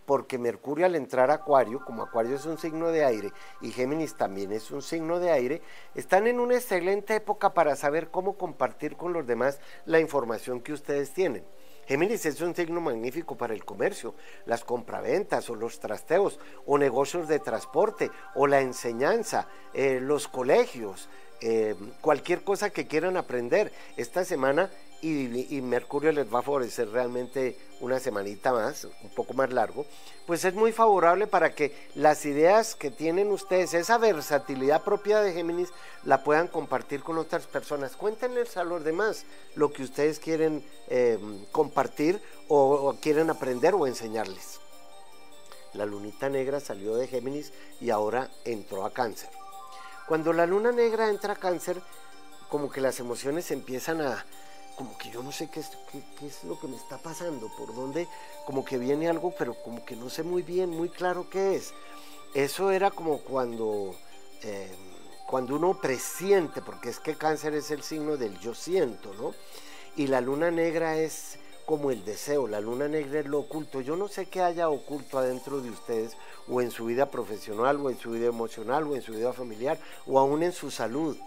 porque 0.04 0.36
Mercurio 0.36 0.84
al 0.84 0.94
entrar 0.94 1.30
a 1.30 1.36
Acuario, 1.36 1.82
como 1.82 2.02
Acuario 2.02 2.36
es 2.36 2.44
un 2.44 2.58
signo 2.58 2.88
de 2.88 3.02
aire 3.02 3.32
y 3.62 3.70
Géminis 3.70 4.14
también 4.14 4.52
es 4.52 4.70
un 4.70 4.82
signo 4.82 5.20
de 5.20 5.30
aire, 5.30 5.62
están 5.94 6.26
en 6.26 6.38
una 6.38 6.56
excelente 6.56 7.14
época 7.14 7.54
para 7.54 7.76
saber 7.76 8.10
cómo 8.10 8.36
compartir 8.36 8.98
con 8.98 9.14
los 9.14 9.26
demás 9.26 9.58
la 9.86 10.00
información 10.00 10.60
que 10.60 10.74
ustedes 10.74 11.14
tienen. 11.14 11.46
Géminis 11.90 12.24
es 12.24 12.40
un 12.40 12.54
signo 12.54 12.80
magnífico 12.80 13.36
para 13.36 13.52
el 13.52 13.64
comercio, 13.64 14.14
las 14.46 14.62
compraventas 14.62 15.50
o 15.50 15.56
los 15.56 15.80
trasteos 15.80 16.38
o 16.64 16.78
negocios 16.78 17.26
de 17.26 17.40
transporte 17.40 18.12
o 18.36 18.46
la 18.46 18.60
enseñanza, 18.60 19.48
eh, 19.74 19.98
los 20.00 20.28
colegios, 20.28 21.08
eh, 21.40 21.74
cualquier 22.00 22.44
cosa 22.44 22.70
que 22.70 22.86
quieran 22.86 23.16
aprender. 23.16 23.72
Esta 23.96 24.24
semana 24.24 24.70
y, 25.02 25.60
Mercurio 25.62 26.12
les 26.12 26.32
va 26.32 26.40
a 26.40 26.42
favorecer 26.42 26.90
realmente 26.90 27.56
una 27.80 27.98
semanita 27.98 28.52
más, 28.52 28.84
un 28.84 29.10
poco 29.10 29.32
más 29.32 29.52
largo, 29.52 29.86
pues 30.26 30.44
es 30.44 30.54
muy 30.54 30.72
favorable 30.72 31.26
para 31.26 31.54
que 31.54 31.74
las 31.94 32.26
ideas 32.26 32.74
que 32.74 32.90
tienen 32.90 33.30
ustedes, 33.30 33.72
esa 33.74 33.98
versatilidad 33.98 34.82
propia 34.82 35.20
de 35.20 35.32
Géminis, 35.32 35.70
la 36.04 36.22
puedan 36.22 36.48
compartir 36.48 37.02
con 37.02 37.18
otras 37.18 37.46
personas. 37.46 37.96
Cuéntenles 37.96 38.56
a 38.56 38.64
los 38.64 38.84
demás 38.84 39.24
lo 39.54 39.72
que 39.72 39.82
ustedes 39.82 40.18
quieren 40.18 40.64
em, 40.88 41.44
compartir 41.46 42.20
o 42.48 42.96
quieren 43.00 43.30
aprender 43.30 43.74
o 43.74 43.86
enseñarles. 43.86 44.60
La 45.74 45.86
lunita 45.86 46.28
negra 46.28 46.60
salió 46.60 46.96
de 46.96 47.06
Géminis 47.06 47.52
y 47.80 47.90
ahora 47.90 48.28
entró 48.44 48.84
a 48.84 48.92
cáncer. 48.92 49.30
Cuando 50.08 50.32
la 50.32 50.44
luna 50.44 50.72
negra 50.72 51.08
entra 51.08 51.34
a 51.34 51.36
cáncer, 51.36 51.80
como 52.48 52.70
que 52.70 52.80
las 52.80 52.98
emociones 52.98 53.52
empiezan 53.52 54.00
a, 54.00 54.26
como 54.80 54.96
que 54.96 55.10
yo 55.10 55.22
no 55.22 55.30
sé 55.30 55.50
qué 55.50 55.60
es, 55.60 55.68
qué, 55.92 56.26
es 56.26 56.42
lo 56.44 56.58
que 56.58 56.66
me 56.66 56.74
está 56.74 56.96
pasando, 56.96 57.50
por 57.58 57.74
dónde, 57.74 58.08
como 58.46 58.64
que 58.64 58.78
viene 58.78 59.10
algo, 59.10 59.30
pero 59.38 59.52
como 59.62 59.84
que 59.84 59.94
no 59.94 60.08
sé 60.08 60.22
muy 60.22 60.40
bien, 60.40 60.70
muy 60.70 60.88
claro 60.88 61.28
qué 61.28 61.54
es. 61.54 61.74
Eso 62.32 62.70
era 62.70 62.90
como 62.90 63.18
cuando, 63.18 63.94
eh, 64.42 64.74
cuando 65.26 65.56
uno 65.56 65.78
presiente, 65.78 66.62
porque 66.62 66.88
es 66.88 66.98
que 66.98 67.14
cáncer 67.14 67.52
es 67.52 67.70
el 67.70 67.82
signo 67.82 68.16
del 68.16 68.38
yo 68.38 68.54
siento, 68.54 69.12
¿no? 69.12 69.34
Y 69.96 70.06
la 70.06 70.22
luna 70.22 70.50
negra 70.50 70.96
es 70.96 71.38
como 71.66 71.90
el 71.90 72.02
deseo, 72.06 72.48
la 72.48 72.60
luna 72.62 72.88
negra 72.88 73.20
es 73.20 73.26
lo 73.26 73.40
oculto. 73.40 73.82
Yo 73.82 73.96
no 73.96 74.08
sé 74.08 74.30
qué 74.30 74.40
haya 74.40 74.70
oculto 74.70 75.18
adentro 75.18 75.60
de 75.60 75.68
ustedes, 75.68 76.16
o 76.48 76.62
en 76.62 76.70
su 76.70 76.86
vida 76.86 77.10
profesional, 77.10 77.76
o 77.84 77.90
en 77.90 77.98
su 77.98 78.12
vida 78.12 78.28
emocional, 78.28 78.84
o 78.84 78.96
en 78.96 79.02
su 79.02 79.12
vida 79.12 79.34
familiar, 79.34 79.78
o 80.06 80.18
aún 80.18 80.42
en 80.42 80.52
su 80.52 80.70
salud, 80.70 81.18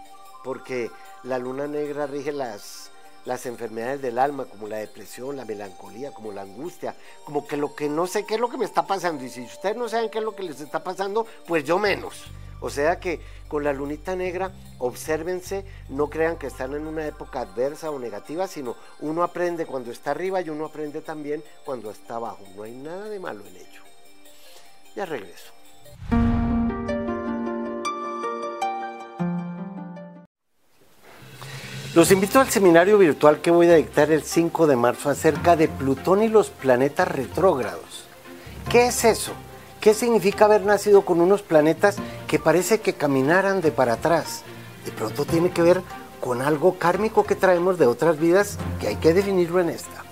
porque 0.43 0.89
la 1.22 1.38
luna 1.38 1.67
negra 1.67 2.07
rige 2.07 2.31
las, 2.31 2.89
las 3.25 3.46
enfermedades 3.46 4.01
del 4.01 4.20
alma, 4.20 4.46
como 4.46 4.68
la 4.68 4.77
depresión, 4.77 5.38
la 5.38 5.46
melancolía, 5.46 6.12
como 6.12 6.32
la 6.32 6.42
angustia, 6.42 6.96
como 7.24 7.48
que 7.48 7.58
lo 7.58 7.75
que 7.75 7.89
no 7.89 8.08
sé 8.08 8.25
qué 8.25 8.36
es 8.36 8.39
lo 8.39 8.50
que 8.50 8.58
me 8.58 8.65
está 8.65 8.86
pasando. 8.86 9.24
Y 9.24 9.30
si 9.30 9.42
ustedes 9.42 9.75
no 9.75 9.88
saben 9.89 10.10
qué 10.10 10.20
es 10.20 10.24
lo 10.24 10.36
que 10.36 10.44
les 10.44 10.60
está 10.60 10.84
pasando, 10.84 11.25
pues 11.48 11.63
yo 11.63 11.80
menos. 11.80 12.25
O 12.60 12.70
sea 12.70 12.98
que 13.00 13.20
con 13.50 13.65
la 13.65 13.74
lunita 13.74 14.15
negra, 14.15 14.51
obsérvense, 14.77 15.65
no 15.89 16.10
crean 16.10 16.38
que 16.38 16.48
están 16.48 16.74
en 16.74 16.88
una 16.88 17.06
época 17.06 17.42
adversa 17.42 17.92
o 17.92 18.00
negativa, 18.00 18.48
sino 18.48 18.75
uno 19.01 19.22
aprende 19.24 19.65
cuando 19.65 19.92
está 19.92 20.12
arriba 20.12 20.42
y 20.42 20.50
uno 20.50 20.65
aprende 20.65 21.01
también 21.01 21.44
cuando 21.65 21.92
está 21.92 22.15
abajo. 22.15 22.44
No 22.56 22.63
hay 22.63 22.72
nada 22.72 23.10
de 23.10 23.20
malo 23.20 23.46
en 23.46 23.56
ello. 23.58 23.82
Ya 24.96 25.06
regreso. 25.06 25.51
Los 31.95 32.09
invito 32.09 32.39
al 32.39 32.50
seminario 32.50 32.97
virtual 32.97 33.39
que 33.39 33.51
voy 33.51 33.69
a 33.69 33.75
dictar 33.75 34.09
el 34.09 34.23
5 34.23 34.65
de 34.65 34.75
marzo 34.75 35.12
acerca 35.12 35.55
de 35.55 35.67
Plutón 35.67 36.23
y 36.23 36.27
los 36.27 36.50
planetas 36.50 37.07
retrógrados. 37.07 38.05
¿Qué 38.71 38.88
es 38.88 39.05
eso? 39.05 39.31
¿Qué 39.79 39.93
significa 39.93 40.45
haber 40.45 40.63
nacido 40.63 41.05
con 41.05 41.21
unos 41.21 41.43
planetas 41.43 41.97
que 42.27 42.39
parece 42.39 42.81
que 42.81 42.93
caminaran 42.93 43.62
de 43.62 43.71
para 43.71 43.93
atrás? 43.93 44.41
De 44.85 44.91
pronto 44.91 45.23
tiene 45.25 45.51
que 45.51 45.62
ver 45.62 45.81
con 46.19 46.41
algo 46.41 46.79
kármico 46.79 47.25
que 47.25 47.35
traemos 47.35 47.77
de 47.77 47.85
otras 47.85 48.17
vidas 48.17 48.57
que 48.81 48.88
hay 48.88 48.95
que 48.95 49.13
definirlo 49.13 49.59
en 49.59 49.69
esta. 49.69 50.03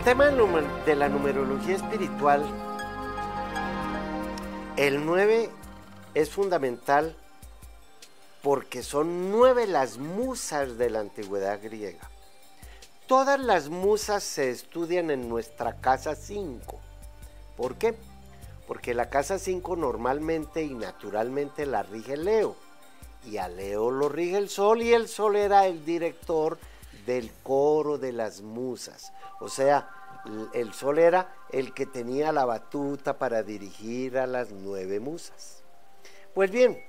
El 0.00 0.04
tema 0.04 0.30
de 0.86 0.96
la 0.96 1.10
numerología 1.10 1.76
espiritual, 1.76 2.42
el 4.78 5.04
9 5.04 5.50
es 6.14 6.30
fundamental 6.30 7.14
porque 8.42 8.82
son 8.82 9.30
nueve 9.30 9.66
las 9.66 9.98
musas 9.98 10.78
de 10.78 10.88
la 10.88 11.00
antigüedad 11.00 11.60
griega. 11.62 12.08
Todas 13.06 13.38
las 13.38 13.68
musas 13.68 14.22
se 14.22 14.48
estudian 14.48 15.10
en 15.10 15.28
nuestra 15.28 15.82
casa 15.82 16.14
5. 16.14 16.80
¿Por 17.58 17.74
qué? 17.74 17.94
Porque 18.66 18.94
la 18.94 19.10
casa 19.10 19.38
5 19.38 19.76
normalmente 19.76 20.62
y 20.62 20.72
naturalmente 20.72 21.66
la 21.66 21.82
rige 21.82 22.16
Leo. 22.16 22.56
Y 23.26 23.36
a 23.36 23.48
Leo 23.48 23.90
lo 23.90 24.08
rige 24.08 24.38
el 24.38 24.48
Sol 24.48 24.80
y 24.80 24.94
el 24.94 25.08
Sol 25.08 25.36
era 25.36 25.66
el 25.66 25.84
director 25.84 26.58
del 27.06 27.32
coro 27.42 27.98
de 27.98 28.12
las 28.12 28.42
musas. 28.42 29.12
O 29.40 29.48
sea, 29.48 29.88
el 30.52 30.72
sol 30.72 30.98
era 30.98 31.34
el 31.50 31.72
que 31.72 31.86
tenía 31.86 32.32
la 32.32 32.44
batuta 32.44 33.18
para 33.18 33.42
dirigir 33.42 34.18
a 34.18 34.26
las 34.26 34.50
nueve 34.50 35.00
musas. 35.00 35.62
Pues 36.34 36.50
bien, 36.50 36.82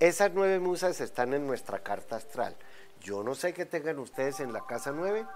esas 0.00 0.32
nueve 0.34 0.60
musas 0.60 1.00
están 1.00 1.34
en 1.34 1.46
nuestra 1.46 1.78
carta 1.78 2.16
astral. 2.16 2.56
Yo 3.00 3.22
no 3.22 3.34
sé 3.34 3.52
qué 3.52 3.66
tengan 3.66 3.98
ustedes 3.98 4.40
en 4.40 4.52
la 4.52 4.66
casa 4.66 4.92
nueve, 4.92 5.26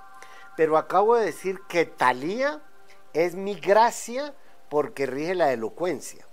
pero 0.57 0.77
acabo 0.77 1.17
de 1.17 1.27
decir 1.27 1.61
que 1.69 1.87
Talía 1.87 2.61
es 3.13 3.35
mi 3.35 3.55
gracia 3.55 4.35
porque 4.69 5.07
rige 5.07 5.35
la 5.35 5.53
elocuencia. 5.53 6.27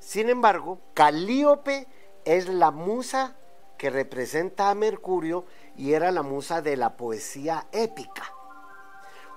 Sin 0.00 0.28
embargo, 0.28 0.80
Calíope 0.94 1.86
es 2.24 2.48
la 2.48 2.70
musa 2.70 3.36
que 3.78 3.90
representa 3.90 4.70
a 4.70 4.74
Mercurio 4.74 5.44
y 5.76 5.92
era 5.92 6.10
la 6.10 6.22
musa 6.22 6.62
de 6.62 6.76
la 6.76 6.96
poesía 6.96 7.66
épica. 7.72 8.32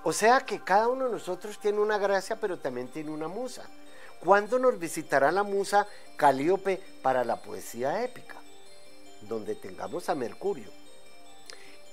O 0.02 0.12
sea 0.12 0.40
que 0.40 0.60
cada 0.60 0.88
uno 0.88 1.06
de 1.06 1.12
nosotros 1.12 1.58
tiene 1.58 1.80
una 1.80 1.98
gracia, 1.98 2.36
pero 2.40 2.58
también 2.58 2.88
tiene 2.88 3.10
una 3.10 3.28
musa. 3.28 3.64
¿Cuándo 4.20 4.58
nos 4.58 4.78
visitará 4.78 5.32
la 5.32 5.42
musa 5.42 5.86
Calíope 6.16 6.80
para 7.02 7.24
la 7.24 7.42
poesía 7.42 8.02
épica? 8.02 8.36
Donde 9.22 9.54
tengamos 9.54 10.08
a 10.08 10.14
Mercurio. 10.14 10.70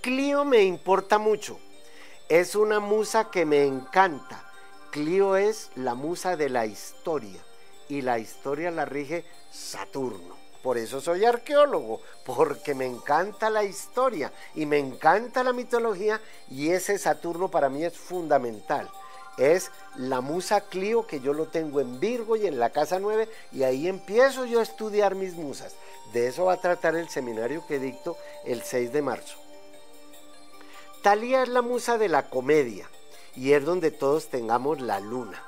Clio 0.02 0.46
me 0.46 0.64
importa 0.64 1.18
mucho. 1.18 1.60
Es 2.30 2.56
una 2.56 2.80
musa 2.80 3.32
que 3.32 3.46
me 3.46 3.66
encanta. 3.66 4.44
Clio 4.92 5.36
es 5.36 5.72
la 5.76 5.96
musa 5.96 6.36
de 6.36 6.50
la 6.50 6.66
historia 6.66 7.42
y 7.90 8.02
la 8.02 8.20
historia 8.20 8.70
la 8.72 8.86
rige 8.86 9.26
Saturno. 9.52 10.43
Por 10.63 10.77
eso 10.77 11.01
soy 11.01 11.25
arqueólogo, 11.25 12.00
porque 12.25 12.74
me 12.74 12.86
encanta 12.86 13.50
la 13.50 13.65
historia 13.65 14.32
y 14.55 14.65
me 14.65 14.79
encanta 14.79 15.43
la 15.43 15.51
mitología 15.51 16.22
y 16.50 16.70
ese 16.70 16.98
Saturno 16.98 17.50
para 17.50 17.67
mí 17.67 17.84
es 17.84 17.98
fundamental. 17.98 18.89
Es 19.38 19.72
la 19.98 20.22
musa 20.22 20.62
Clio 20.62 21.05
que 21.05 21.20
yo 21.20 21.34
lo 21.34 21.48
tengo 21.48 21.82
en 21.82 22.00
Virgo 22.00 22.38
y 22.38 22.48
en 22.48 22.60
la 22.60 22.70
casa 22.70 22.98
9 23.00 23.27
y 23.51 23.63
ahí 23.63 23.89
empiezo 23.89 24.46
yo 24.46 24.62
a 24.62 24.63
estudiar 24.63 25.15
mis 25.15 25.34
musas. 25.34 25.75
De 26.13 26.27
eso 26.27 26.46
va 26.46 26.53
a 26.53 26.62
tratar 26.62 26.96
el 26.96 27.10
seminario 27.10 27.67
que 27.67 27.77
dicto 27.77 28.15
el 28.46 28.62
6 28.62 28.93
de 28.93 29.01
marzo. 29.01 29.38
Talía 31.01 31.43
es 31.43 31.50
la 31.50 31.62
musa 31.62 31.98
de 31.98 32.08
la 32.08 32.29
comedia 32.29 32.89
y 33.36 33.51
es 33.51 33.65
donde 33.65 33.91
todos 33.91 34.29
tengamos 34.29 34.79
la 34.79 35.01
luna. 35.01 35.43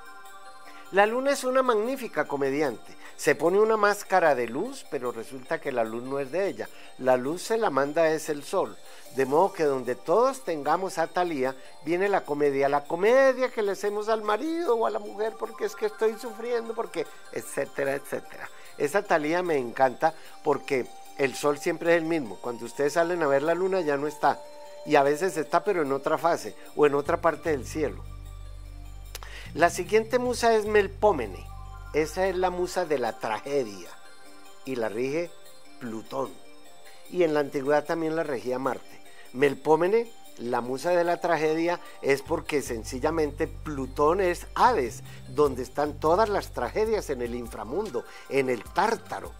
La 0.91 1.05
luna 1.05 1.31
es 1.31 1.45
una 1.45 1.63
magnífica 1.63 2.27
comediante 2.27 3.04
se 3.17 3.33
pone 3.33 3.59
una 3.59 3.77
máscara 3.77 4.35
de 4.35 4.47
luz, 4.47 4.85
pero 4.91 5.11
resulta 5.11 5.59
que 5.61 5.71
la 5.71 5.83
luz 5.83 6.03
no 6.03 6.19
es 6.19 6.31
de 6.31 6.47
ella. 6.47 6.69
La 6.97 7.15
luz 7.15 7.43
se 7.43 7.57
la 7.57 7.69
manda 7.69 8.09
es 8.09 8.29
el 8.29 8.43
sol. 8.43 8.77
De 9.15 9.25
modo 9.25 9.53
que 9.53 9.63
donde 9.63 9.95
todos 9.95 10.43
tengamos 10.43 10.97
a 10.97 11.07
Talía, 11.07 11.55
viene 11.85 12.09
la 12.09 12.25
comedia. 12.25 12.67
La 12.67 12.83
comedia 12.83 13.49
que 13.49 13.61
le 13.61 13.71
hacemos 13.71 14.09
al 14.09 14.21
marido 14.21 14.75
o 14.75 14.85
a 14.85 14.89
la 14.89 14.99
mujer 14.99 15.33
porque 15.39 15.65
es 15.65 15.75
que 15.75 15.85
estoy 15.85 16.15
sufriendo, 16.19 16.73
porque, 16.73 17.07
etcétera, 17.31 17.93
etcétera. 17.93 18.49
Esa 18.77 19.01
Talía 19.01 19.41
me 19.41 19.57
encanta 19.57 20.13
porque 20.43 20.85
el 21.17 21.35
sol 21.35 21.57
siempre 21.57 21.95
es 21.95 22.01
el 22.01 22.07
mismo. 22.07 22.37
Cuando 22.41 22.65
ustedes 22.65 22.93
salen 22.93 23.23
a 23.23 23.27
ver 23.27 23.43
la 23.43 23.53
luna 23.53 23.79
ya 23.79 23.95
no 23.95 24.07
está. 24.07 24.41
Y 24.85 24.97
a 24.97 25.03
veces 25.03 25.37
está, 25.37 25.63
pero 25.63 25.83
en 25.83 25.93
otra 25.93 26.17
fase 26.17 26.53
o 26.75 26.85
en 26.85 26.95
otra 26.95 27.21
parte 27.21 27.51
del 27.51 27.65
cielo. 27.65 28.03
La 29.53 29.69
siguiente 29.69 30.19
musa 30.19 30.53
es 30.53 30.65
Melpómene. 30.65 31.54
Esa 31.95 32.27
es 32.27 32.35
la 32.35 32.49
musa 32.49 32.83
de 32.83 32.99
la 32.99 33.13
tragedia 33.19 33.87
y 34.65 34.75
la 34.75 34.89
rige 34.89 35.31
Plutón. 35.79 36.29
Y 37.09 37.23
en 37.23 37.33
la 37.33 37.39
antigüedad 37.39 37.85
también 37.85 38.17
la 38.17 38.23
regía 38.23 38.59
Marte. 38.59 39.01
Melpómene, 39.31 40.11
la 40.37 40.59
musa 40.59 40.89
de 40.89 41.05
la 41.05 41.21
tragedia, 41.21 41.79
es 42.01 42.21
porque 42.21 42.61
sencillamente 42.61 43.47
Plutón 43.47 44.19
es 44.19 44.45
Hades, 44.55 45.03
donde 45.29 45.63
están 45.63 45.97
todas 45.97 46.27
las 46.27 46.51
tragedias 46.51 47.09
en 47.09 47.21
el 47.21 47.33
inframundo, 47.33 48.03
en 48.27 48.49
el 48.49 48.61
tártaro. 48.65 49.31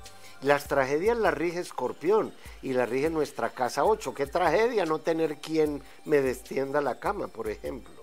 Las 0.41 0.69
tragedias 0.69 1.17
las 1.17 1.33
rige 1.33 1.59
Escorpión 1.59 2.33
y 2.61 2.71
la 2.71 2.85
rige 2.85 3.09
nuestra 3.09 3.49
casa 3.49 3.83
8. 3.83 4.13
Qué 4.13 4.27
tragedia 4.27 4.85
no 4.85 4.99
tener 4.99 5.41
quien 5.41 5.83
me 6.05 6.21
destienda 6.21 6.79
la 6.79 7.01
cama, 7.01 7.27
por 7.27 7.49
ejemplo. 7.49 8.01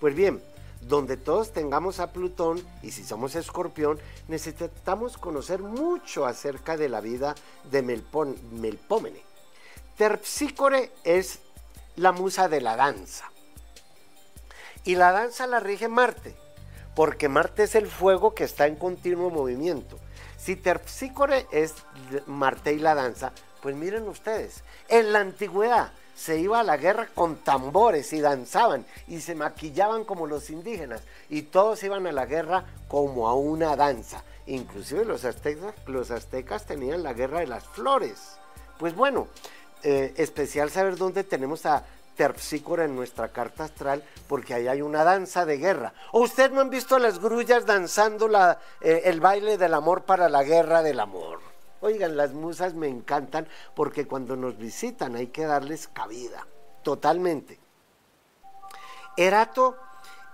Pues 0.00 0.16
bien, 0.16 0.42
donde 0.82 1.16
todos 1.16 1.52
tengamos 1.52 2.00
a 2.00 2.12
Plutón, 2.12 2.64
y 2.82 2.92
si 2.92 3.04
somos 3.04 3.34
escorpión, 3.34 3.98
necesitamos 4.28 5.18
conocer 5.18 5.60
mucho 5.60 6.26
acerca 6.26 6.76
de 6.76 6.88
la 6.88 7.00
vida 7.00 7.34
de 7.70 7.82
Melpómene. 7.82 9.22
Terpsícore 9.96 10.92
es 11.04 11.40
la 11.96 12.12
musa 12.12 12.48
de 12.48 12.60
la 12.60 12.76
danza. 12.76 13.30
Y 14.84 14.94
la 14.94 15.10
danza 15.10 15.46
la 15.46 15.58
rige 15.58 15.88
Marte, 15.88 16.36
porque 16.94 17.28
Marte 17.28 17.64
es 17.64 17.74
el 17.74 17.86
fuego 17.86 18.34
que 18.34 18.44
está 18.44 18.66
en 18.66 18.76
continuo 18.76 19.30
movimiento. 19.30 19.98
Si 20.36 20.54
Terpsícore 20.54 21.46
es 21.50 21.74
Marte 22.26 22.72
y 22.72 22.78
la 22.78 22.94
danza, 22.94 23.32
pues 23.62 23.74
miren 23.74 24.06
ustedes, 24.06 24.62
en 24.88 25.12
la 25.12 25.20
antigüedad 25.20 25.92
se 26.16 26.38
iba 26.38 26.60
a 26.60 26.64
la 26.64 26.78
guerra 26.78 27.08
con 27.14 27.36
tambores 27.36 28.12
y 28.12 28.20
danzaban 28.20 28.86
y 29.06 29.20
se 29.20 29.34
maquillaban 29.34 30.04
como 30.04 30.26
los 30.26 30.48
indígenas 30.48 31.02
y 31.28 31.42
todos 31.42 31.82
iban 31.84 32.06
a 32.06 32.12
la 32.12 32.24
guerra 32.24 32.64
como 32.88 33.28
a 33.28 33.34
una 33.34 33.76
danza. 33.76 34.24
Inclusive 34.46 35.04
los 35.04 35.24
aztecas, 35.24 35.74
los 35.86 36.10
aztecas 36.10 36.64
tenían 36.64 37.02
la 37.02 37.12
guerra 37.12 37.40
de 37.40 37.46
las 37.46 37.64
flores. 37.64 38.38
Pues 38.78 38.94
bueno, 38.94 39.28
eh, 39.82 40.14
especial 40.16 40.70
saber 40.70 40.96
dónde 40.96 41.22
tenemos 41.22 41.66
a 41.66 41.84
terpsícora 42.16 42.86
en 42.86 42.96
nuestra 42.96 43.28
carta 43.28 43.64
astral 43.64 44.02
porque 44.26 44.54
ahí 44.54 44.68
hay 44.68 44.80
una 44.80 45.04
danza 45.04 45.44
de 45.44 45.58
guerra. 45.58 45.92
¿O 46.12 46.20
usted 46.20 46.50
no 46.50 46.62
han 46.62 46.70
visto 46.70 46.96
a 46.96 46.98
las 46.98 47.18
grullas 47.18 47.66
danzando 47.66 48.26
la, 48.26 48.58
eh, 48.80 49.02
el 49.04 49.20
baile 49.20 49.58
del 49.58 49.74
amor 49.74 50.04
para 50.04 50.30
la 50.30 50.42
guerra 50.44 50.82
del 50.82 50.98
amor? 50.98 51.55
Oigan, 51.86 52.16
las 52.16 52.32
musas 52.32 52.74
me 52.74 52.88
encantan 52.88 53.46
porque 53.76 54.08
cuando 54.08 54.34
nos 54.34 54.58
visitan 54.58 55.14
hay 55.14 55.28
que 55.28 55.44
darles 55.44 55.86
cabida, 55.86 56.44
totalmente. 56.82 57.60
Erato 59.16 59.76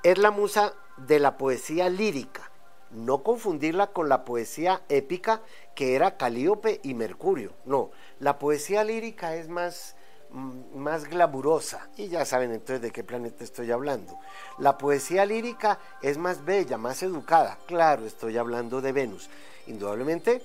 es 0.02 0.16
la 0.16 0.30
musa 0.30 0.72
de 0.96 1.18
la 1.18 1.36
poesía 1.36 1.90
lírica, 1.90 2.50
no 2.90 3.22
confundirla 3.22 3.88
con 3.88 4.08
la 4.08 4.24
poesía 4.24 4.80
épica 4.88 5.42
que 5.74 5.94
era 5.94 6.16
Calíope 6.16 6.80
y 6.82 6.94
Mercurio. 6.94 7.52
No, 7.66 7.90
la 8.18 8.38
poesía 8.38 8.82
lírica 8.82 9.36
es 9.36 9.50
más, 9.50 9.94
mm, 10.30 10.78
más 10.78 11.04
glamurosa. 11.04 11.90
Y 11.98 12.08
ya 12.08 12.24
saben 12.24 12.50
entonces 12.50 12.80
de 12.80 12.92
qué 12.92 13.04
planeta 13.04 13.44
estoy 13.44 13.70
hablando. 13.70 14.18
La 14.56 14.78
poesía 14.78 15.26
lírica 15.26 15.78
es 16.00 16.16
más 16.16 16.46
bella, 16.46 16.78
más 16.78 17.02
educada. 17.02 17.58
Claro, 17.66 18.06
estoy 18.06 18.38
hablando 18.38 18.80
de 18.80 18.92
Venus. 18.92 19.28
Indudablemente 19.66 20.40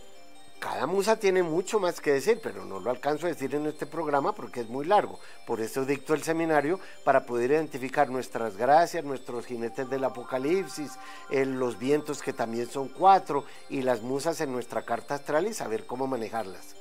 cada 0.67 0.85
musa 0.85 1.17
tiene 1.17 1.43
mucho 1.43 1.79
más 1.79 2.01
que 2.01 2.11
decir, 2.11 2.41
pero 2.43 2.65
no 2.65 2.81
lo 2.81 2.91
alcanzo 2.91 3.25
a 3.25 3.29
decir 3.29 3.55
en 3.55 3.67
este 3.67 3.85
programa 3.85 4.33
porque 4.33 4.59
es 4.59 4.67
muy 4.67 4.85
largo. 4.85 5.17
Por 5.45 5.61
eso 5.61 5.85
dicto 5.85 6.13
el 6.13 6.23
seminario 6.23 6.77
para 7.05 7.25
poder 7.25 7.51
identificar 7.51 8.09
nuestras 8.09 8.57
gracias, 8.57 9.05
nuestros 9.05 9.45
jinetes 9.45 9.89
del 9.89 10.03
apocalipsis, 10.03 10.91
los 11.29 11.79
vientos 11.79 12.21
que 12.21 12.33
también 12.33 12.69
son 12.69 12.89
cuatro 12.89 13.45
y 13.69 13.81
las 13.81 14.01
musas 14.01 14.41
en 14.41 14.51
nuestra 14.51 14.81
carta 14.81 15.15
astral 15.15 15.47
y 15.47 15.53
saber 15.53 15.85
cómo 15.85 16.05
manejarlas. 16.05 16.75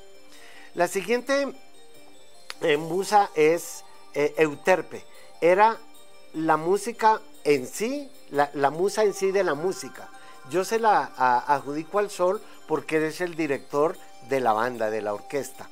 La 0.74 0.88
siguiente 0.88 1.54
eh, 2.62 2.76
musa 2.76 3.30
es 3.36 3.84
eh, 4.14 4.34
Euterpe. 4.36 5.04
Era 5.40 5.78
la 6.34 6.56
música 6.56 7.20
en 7.44 7.68
sí, 7.68 8.10
la 8.30 8.70
musa 8.70 9.04
en 9.04 9.14
sí 9.14 9.30
de 9.30 9.44
la 9.44 9.54
música 9.54 10.10
yo 10.50 10.64
se 10.64 10.78
la 10.78 11.12
adjudico 11.46 11.98
al 11.98 12.10
sol 12.10 12.40
porque 12.66 13.06
es 13.06 13.20
el 13.20 13.34
director 13.34 13.96
de 14.28 14.40
la 14.40 14.52
banda, 14.52 14.90
de 14.90 15.02
la 15.02 15.14
orquesta. 15.14 15.68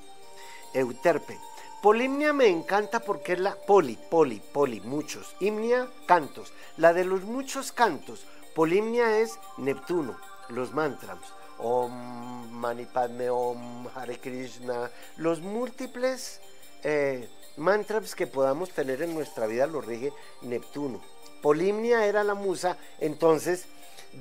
Euterpe. 0.73 1.39
Polimnia 1.83 2.33
me 2.33 2.49
encanta 2.49 3.01
porque 3.01 3.35
es 3.35 3.41
la 3.41 3.55
poli, 3.55 3.99
poli, 4.11 4.41
poli, 4.41 4.81
muchos. 4.81 5.37
Himnia, 5.39 5.87
cantos. 6.07 6.53
La 6.77 6.93
de 6.93 7.05
los 7.05 7.25
muchos 7.25 7.73
cantos. 7.73 8.25
Polimnia 8.55 9.19
es 9.19 9.39
Neptuno, 9.59 10.17
los 10.49 10.73
mantras. 10.73 11.19
Om 11.59 12.51
Mani 12.51 12.87
Padme 12.87 13.29
Om 13.31 13.89
Hare 13.95 14.19
Krishna. 14.19 14.91
Los 15.17 15.41
múltiples 15.41 16.41
eh, 16.83 17.29
mantras 17.57 18.15
que 18.15 18.27
podamos 18.27 18.71
tener 18.71 19.03
en 19.03 19.15
nuestra 19.15 19.47
vida 19.47 19.67
los 19.67 19.85
rige 19.85 20.13
Neptuno. 20.43 21.01
Polimnia 21.43 22.07
era 22.07 22.25
la 22.25 22.35
musa, 22.35 22.79
entonces 22.99 23.67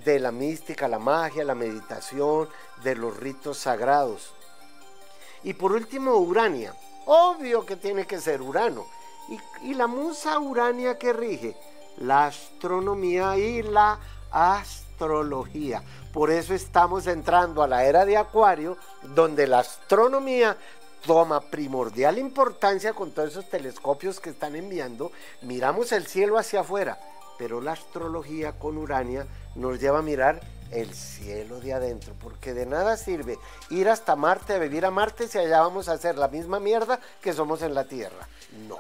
de 0.05 0.19
la 0.19 0.31
mística, 0.31 0.87
la 0.87 0.99
magia, 0.99 1.43
la 1.43 1.55
meditación, 1.55 2.49
de 2.83 2.95
los 2.95 3.15
ritos 3.17 3.57
sagrados. 3.57 4.33
Y 5.43 5.53
por 5.53 5.71
último, 5.73 6.15
Urania. 6.17 6.73
Obvio 7.05 7.65
que 7.65 7.75
tiene 7.75 8.05
que 8.05 8.19
ser 8.19 8.41
Urano. 8.41 8.85
Y, 9.61 9.73
la 9.73 9.87
musa 9.87 10.39
Urania 10.39 10.97
que 10.97 11.13
rige 11.13 11.55
la 11.97 12.25
astronomía 12.25 13.37
y 13.37 13.61
la 13.63 13.99
astrología. 14.31 15.83
Por 16.11 16.31
eso 16.31 16.53
estamos 16.53 17.07
entrando 17.07 17.63
a 17.63 17.67
la 17.67 17.85
era 17.85 18.05
de 18.05 18.17
Acuario, 18.17 18.77
donde 19.01 19.47
la 19.47 19.59
astronomía 19.59 20.57
toma 21.05 21.41
primordial 21.41 22.17
importancia 22.17 22.93
con 22.93 23.11
todos 23.11 23.31
esos 23.31 23.49
telescopios 23.49 24.19
que 24.19 24.29
están 24.29 24.55
enviando. 24.55 25.11
Miramos 25.41 25.91
el 25.91 26.07
cielo 26.07 26.37
hacia 26.37 26.61
afuera 26.61 26.99
pero 27.37 27.61
la 27.61 27.73
astrología 27.73 28.53
con 28.53 28.77
Urania 28.77 29.27
nos 29.55 29.79
lleva 29.79 29.99
a 29.99 30.03
mirar 30.03 30.41
el 30.71 30.93
cielo 30.93 31.59
de 31.59 31.73
adentro, 31.73 32.15
porque 32.19 32.53
de 32.53 32.65
nada 32.65 32.97
sirve 32.97 33.37
ir 33.69 33.89
hasta 33.89 34.15
Marte, 34.15 34.53
a 34.53 34.59
vivir 34.59 34.85
a 34.85 34.91
Marte, 34.91 35.27
si 35.27 35.37
allá 35.37 35.61
vamos 35.61 35.87
a 35.87 35.93
hacer 35.93 36.17
la 36.17 36.27
misma 36.27 36.59
mierda 36.59 36.99
que 37.21 37.33
somos 37.33 37.61
en 37.61 37.75
la 37.75 37.85
Tierra. 37.85 38.27
No, 38.67 38.79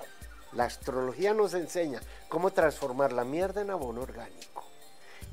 la 0.53 0.65
astrología 0.65 1.33
nos 1.33 1.53
enseña 1.53 2.01
cómo 2.29 2.51
transformar 2.51 3.13
la 3.13 3.23
mierda 3.23 3.61
en 3.61 3.69
abono 3.69 4.01
orgánico. 4.01 4.63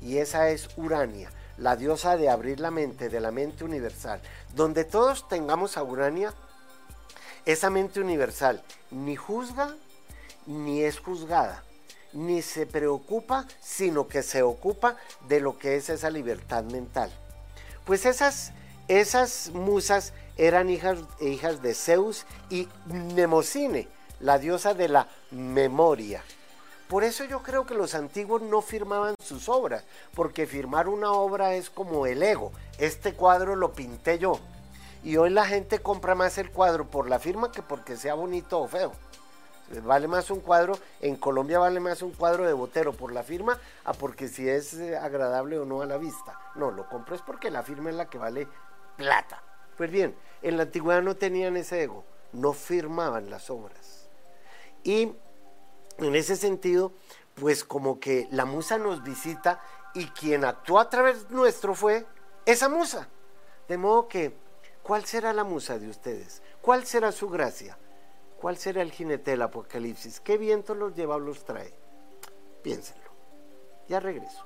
Y 0.01 0.17
esa 0.17 0.49
es 0.49 0.69
Urania, 0.77 1.31
la 1.57 1.75
diosa 1.75 2.17
de 2.17 2.29
abrir 2.29 2.59
la 2.59 2.71
mente, 2.71 3.09
de 3.09 3.19
la 3.19 3.31
mente 3.31 3.63
universal. 3.63 4.21
Donde 4.55 4.83
todos 4.83 5.27
tengamos 5.27 5.77
a 5.77 5.83
Urania, 5.83 6.33
esa 7.45 7.69
mente 7.69 7.99
universal 7.99 8.63
ni 8.91 9.15
juzga 9.15 9.75
ni 10.45 10.83
es 10.83 10.99
juzgada 10.99 11.63
ni 12.13 12.41
se 12.41 12.65
preocupa, 12.65 13.45
sino 13.59 14.07
que 14.07 14.23
se 14.23 14.43
ocupa 14.43 14.97
de 15.27 15.39
lo 15.39 15.57
que 15.57 15.75
es 15.75 15.89
esa 15.89 16.09
libertad 16.09 16.63
mental. 16.63 17.11
Pues 17.85 18.05
esas, 18.05 18.51
esas 18.87 19.51
musas 19.53 20.13
eran 20.37 20.69
hijas, 20.69 20.99
hijas 21.19 21.61
de 21.61 21.73
Zeus 21.73 22.25
y 22.49 22.67
Nemocine, 22.85 23.87
la 24.19 24.39
diosa 24.39 24.73
de 24.73 24.87
la 24.87 25.07
memoria. 25.31 26.23
Por 26.87 27.05
eso 27.05 27.23
yo 27.23 27.41
creo 27.41 27.65
que 27.65 27.73
los 27.73 27.95
antiguos 27.95 28.41
no 28.41 28.61
firmaban 28.61 29.15
sus 29.23 29.47
obras, 29.47 29.83
porque 30.13 30.45
firmar 30.45 30.89
una 30.89 31.13
obra 31.13 31.55
es 31.55 31.69
como 31.69 32.05
el 32.05 32.21
ego. 32.21 32.51
Este 32.79 33.13
cuadro 33.13 33.55
lo 33.55 33.71
pinté 33.71 34.19
yo. 34.19 34.39
Y 35.03 35.15
hoy 35.15 35.29
la 35.29 35.45
gente 35.45 35.79
compra 35.79 36.15
más 36.15 36.37
el 36.37 36.51
cuadro 36.51 36.85
por 36.85 37.09
la 37.09 37.17
firma 37.17 37.51
que 37.51 37.61
porque 37.61 37.95
sea 37.95 38.13
bonito 38.13 38.59
o 38.59 38.67
feo. 38.67 38.91
Vale 39.79 40.07
más 40.07 40.29
un 40.29 40.41
cuadro, 40.41 40.77
en 40.99 41.15
Colombia 41.15 41.59
vale 41.59 41.79
más 41.79 42.01
un 42.01 42.11
cuadro 42.11 42.45
de 42.45 42.53
Botero 42.53 42.91
por 42.93 43.13
la 43.13 43.23
firma 43.23 43.57
a 43.85 43.93
porque 43.93 44.27
si 44.27 44.49
es 44.49 44.73
eh, 44.73 44.97
agradable 44.97 45.57
o 45.57 45.65
no 45.65 45.81
a 45.81 45.85
la 45.85 45.97
vista. 45.97 46.37
No, 46.55 46.71
lo 46.71 46.89
compro 46.89 47.15
es 47.15 47.21
porque 47.21 47.49
la 47.49 47.63
firma 47.63 47.89
es 47.89 47.95
la 47.95 48.09
que 48.09 48.17
vale 48.17 48.47
plata. 48.97 49.41
Pues 49.77 49.89
bien, 49.89 50.15
en 50.41 50.57
la 50.57 50.63
antigüedad 50.63 51.01
no 51.01 51.15
tenían 51.15 51.55
ese 51.57 51.83
ego, 51.83 52.03
no 52.33 52.53
firmaban 52.53 53.29
las 53.29 53.49
obras. 53.49 54.09
Y 54.83 55.13
en 55.97 56.15
ese 56.15 56.35
sentido, 56.35 56.91
pues 57.35 57.63
como 57.63 57.99
que 57.99 58.27
la 58.31 58.45
musa 58.45 58.77
nos 58.77 59.03
visita 59.03 59.61
y 59.93 60.07
quien 60.07 60.45
actuó 60.45 60.79
a 60.79 60.89
través 60.89 61.29
nuestro 61.29 61.75
fue 61.75 62.05
esa 62.45 62.69
musa. 62.69 63.07
De 63.67 63.77
modo 63.77 64.07
que, 64.07 64.35
¿cuál 64.83 65.05
será 65.05 65.33
la 65.33 65.43
musa 65.43 65.79
de 65.79 65.89
ustedes? 65.89 66.41
¿Cuál 66.61 66.85
será 66.85 67.11
su 67.11 67.29
gracia? 67.29 67.77
¿Cuál 68.41 68.57
será 68.57 68.81
el 68.81 68.91
jinete 68.91 69.31
del 69.31 69.43
apocalipsis? 69.43 70.19
¿Qué 70.19 70.35
viento 70.39 70.73
los 70.73 70.95
lleva 70.95 71.15
o 71.15 71.19
los 71.19 71.45
trae? 71.45 71.71
Piénsenlo. 72.63 73.11
Ya 73.87 73.99
regreso. 73.99 74.43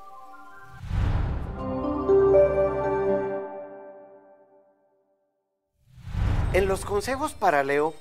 En 6.51 6.67
los 6.67 6.83
consejos 6.83 7.33
para 7.33 7.63
Leo, 7.63 7.93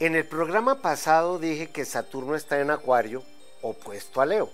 en 0.00 0.16
el 0.16 0.26
programa 0.26 0.82
pasado 0.82 1.38
dije 1.38 1.70
que 1.70 1.84
Saturno 1.84 2.34
está 2.34 2.58
en 2.60 2.72
Acuario, 2.72 3.22
opuesto 3.62 4.20
a 4.20 4.26
Leo. 4.26 4.50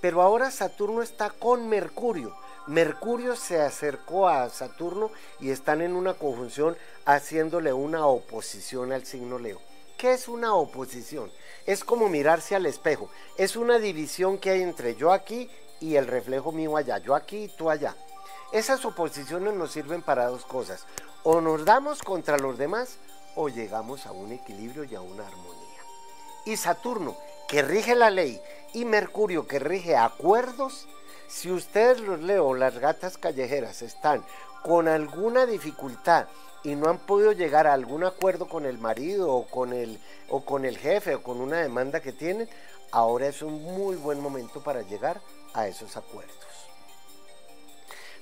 Pero 0.00 0.22
ahora 0.22 0.50
Saturno 0.50 1.02
está 1.02 1.30
con 1.30 1.68
Mercurio. 1.68 2.34
Mercurio 2.66 3.36
se 3.36 3.60
acercó 3.60 4.28
a 4.28 4.48
Saturno 4.48 5.12
y 5.38 5.50
están 5.50 5.80
en 5.80 5.94
una 5.94 6.14
conjunción 6.14 6.76
haciéndole 7.04 7.72
una 7.72 8.04
oposición 8.06 8.92
al 8.92 9.04
signo 9.04 9.38
Leo. 9.38 9.67
¿Qué 9.98 10.12
es 10.12 10.28
una 10.28 10.54
oposición? 10.54 11.28
Es 11.66 11.82
como 11.82 12.08
mirarse 12.08 12.54
al 12.54 12.66
espejo. 12.66 13.10
Es 13.36 13.56
una 13.56 13.80
división 13.80 14.38
que 14.38 14.50
hay 14.50 14.62
entre 14.62 14.94
yo 14.94 15.10
aquí 15.10 15.50
y 15.80 15.96
el 15.96 16.06
reflejo 16.06 16.52
mío 16.52 16.76
allá. 16.76 16.98
Yo 16.98 17.16
aquí 17.16 17.44
y 17.44 17.48
tú 17.48 17.68
allá. 17.68 17.96
Esas 18.52 18.84
oposiciones 18.84 19.54
nos 19.54 19.72
sirven 19.72 20.02
para 20.02 20.28
dos 20.28 20.44
cosas. 20.44 20.86
O 21.24 21.40
nos 21.40 21.64
damos 21.64 22.02
contra 22.02 22.38
los 22.38 22.56
demás 22.56 22.98
o 23.34 23.48
llegamos 23.48 24.06
a 24.06 24.12
un 24.12 24.30
equilibrio 24.30 24.84
y 24.84 24.94
a 24.94 25.00
una 25.00 25.26
armonía. 25.26 25.82
Y 26.44 26.56
Saturno, 26.56 27.16
que 27.48 27.62
rige 27.62 27.96
la 27.96 28.10
ley, 28.10 28.40
y 28.74 28.84
Mercurio, 28.84 29.48
que 29.48 29.58
rige 29.58 29.96
acuerdos, 29.96 30.86
si 31.26 31.50
ustedes 31.50 31.98
los 31.98 32.20
leo, 32.20 32.54
las 32.54 32.78
gatas 32.78 33.18
callejeras 33.18 33.82
están 33.82 34.24
con 34.62 34.86
alguna 34.86 35.44
dificultad 35.44 36.28
y 36.64 36.74
no 36.74 36.88
han 36.88 36.98
podido 36.98 37.32
llegar 37.32 37.66
a 37.66 37.72
algún 37.72 38.04
acuerdo 38.04 38.48
con 38.48 38.66
el 38.66 38.78
marido 38.78 39.32
o 39.32 39.46
con 39.46 39.72
el, 39.72 40.00
o 40.28 40.44
con 40.44 40.64
el 40.64 40.78
jefe 40.78 41.14
o 41.14 41.22
con 41.22 41.40
una 41.40 41.58
demanda 41.58 42.00
que 42.00 42.12
tienen, 42.12 42.48
ahora 42.90 43.28
es 43.28 43.42
un 43.42 43.62
muy 43.62 43.96
buen 43.96 44.20
momento 44.20 44.62
para 44.62 44.82
llegar 44.82 45.20
a 45.54 45.66
esos 45.68 45.96
acuerdos. 45.96 46.36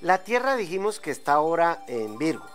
La 0.01 0.23
Tierra 0.23 0.55
dijimos 0.55 0.99
que 0.99 1.11
está 1.11 1.33
ahora 1.33 1.83
en 1.87 2.17
Virgo 2.17 2.45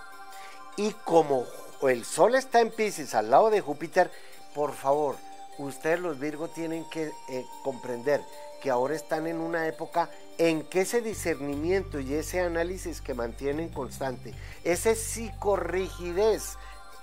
y 0.77 0.93
como 1.05 1.45
el 1.83 2.05
Sol 2.05 2.37
está 2.37 2.61
en 2.61 2.71
Pisces 2.71 3.15
al 3.15 3.31
lado 3.31 3.51
de 3.51 3.61
Júpiter, 3.61 4.11
por 4.55 4.73
favor, 4.73 5.17
ustedes 5.59 5.99
los 5.99 6.19
Virgo 6.19 6.49
tienen 6.49 6.89
que 6.91 7.11
eh, 7.29 7.45
comprender 7.65 8.23
que 8.63 8.71
ahora 8.71 8.95
están 8.95 9.27
en 9.27 9.41
una 9.41 9.67
época 9.67 10.09
en 10.43 10.63
que 10.65 10.81
ese 10.81 11.01
discernimiento 11.03 12.01
y 12.01 12.15
ese 12.15 12.41
análisis 12.41 13.01
que 13.01 13.15
mantienen 13.15 13.69
constante, 13.69 14.35
esa 14.65 14.93
psicorrigidez 14.97 16.57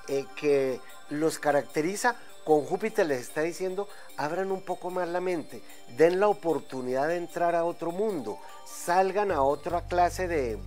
eh, 0.10 0.26
que 0.36 0.82
los 1.10 1.40
caracteriza, 1.40 2.18
con 2.44 2.66
Júpiter 2.66 3.06
les 3.06 3.22
está 3.22 3.40
diciendo, 3.40 3.88
abran 4.18 4.52
un 4.52 4.62
poco 4.62 4.90
más 4.90 5.08
la 5.08 5.22
mente, 5.22 5.62
den 5.96 6.20
la 6.20 6.28
oportunidad 6.28 7.08
de 7.08 7.16
entrar 7.16 7.56
a 7.56 7.64
otro 7.64 7.94
mundo, 7.94 8.38
salgan 8.66 9.32
a 9.32 9.42
otra 9.42 9.88
clase 9.88 10.28
de, 10.28 10.60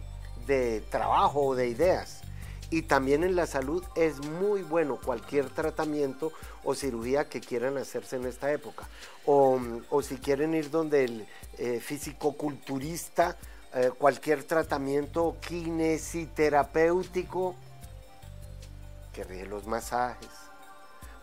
de 0.46 0.80
trabajo 0.80 1.42
o 1.42 1.54
de 1.54 1.68
ideas. 1.68 2.22
Y 2.70 2.80
también 2.80 3.22
en 3.22 3.36
la 3.36 3.46
salud 3.46 3.84
es 3.96 4.18
muy 4.24 4.62
bueno 4.62 4.98
cualquier 5.04 5.50
tratamiento 5.50 6.32
o 6.64 6.74
cirugía 6.74 7.28
que 7.28 7.40
quieran 7.40 7.78
hacerse 7.78 8.16
en 8.16 8.26
esta 8.26 8.52
época. 8.52 8.88
O, 9.26 9.60
si 10.02 10.16
quieren 10.18 10.54
ir 10.54 10.70
donde 10.70 11.04
el 11.04 11.26
eh, 11.58 11.80
físico-culturista, 11.80 13.36
eh, 13.74 13.90
cualquier 13.96 14.44
tratamiento 14.44 15.36
kinesiterapéutico, 15.40 17.56
que 19.12 19.24
ríe 19.24 19.46
los 19.46 19.66
masajes. 19.66 20.30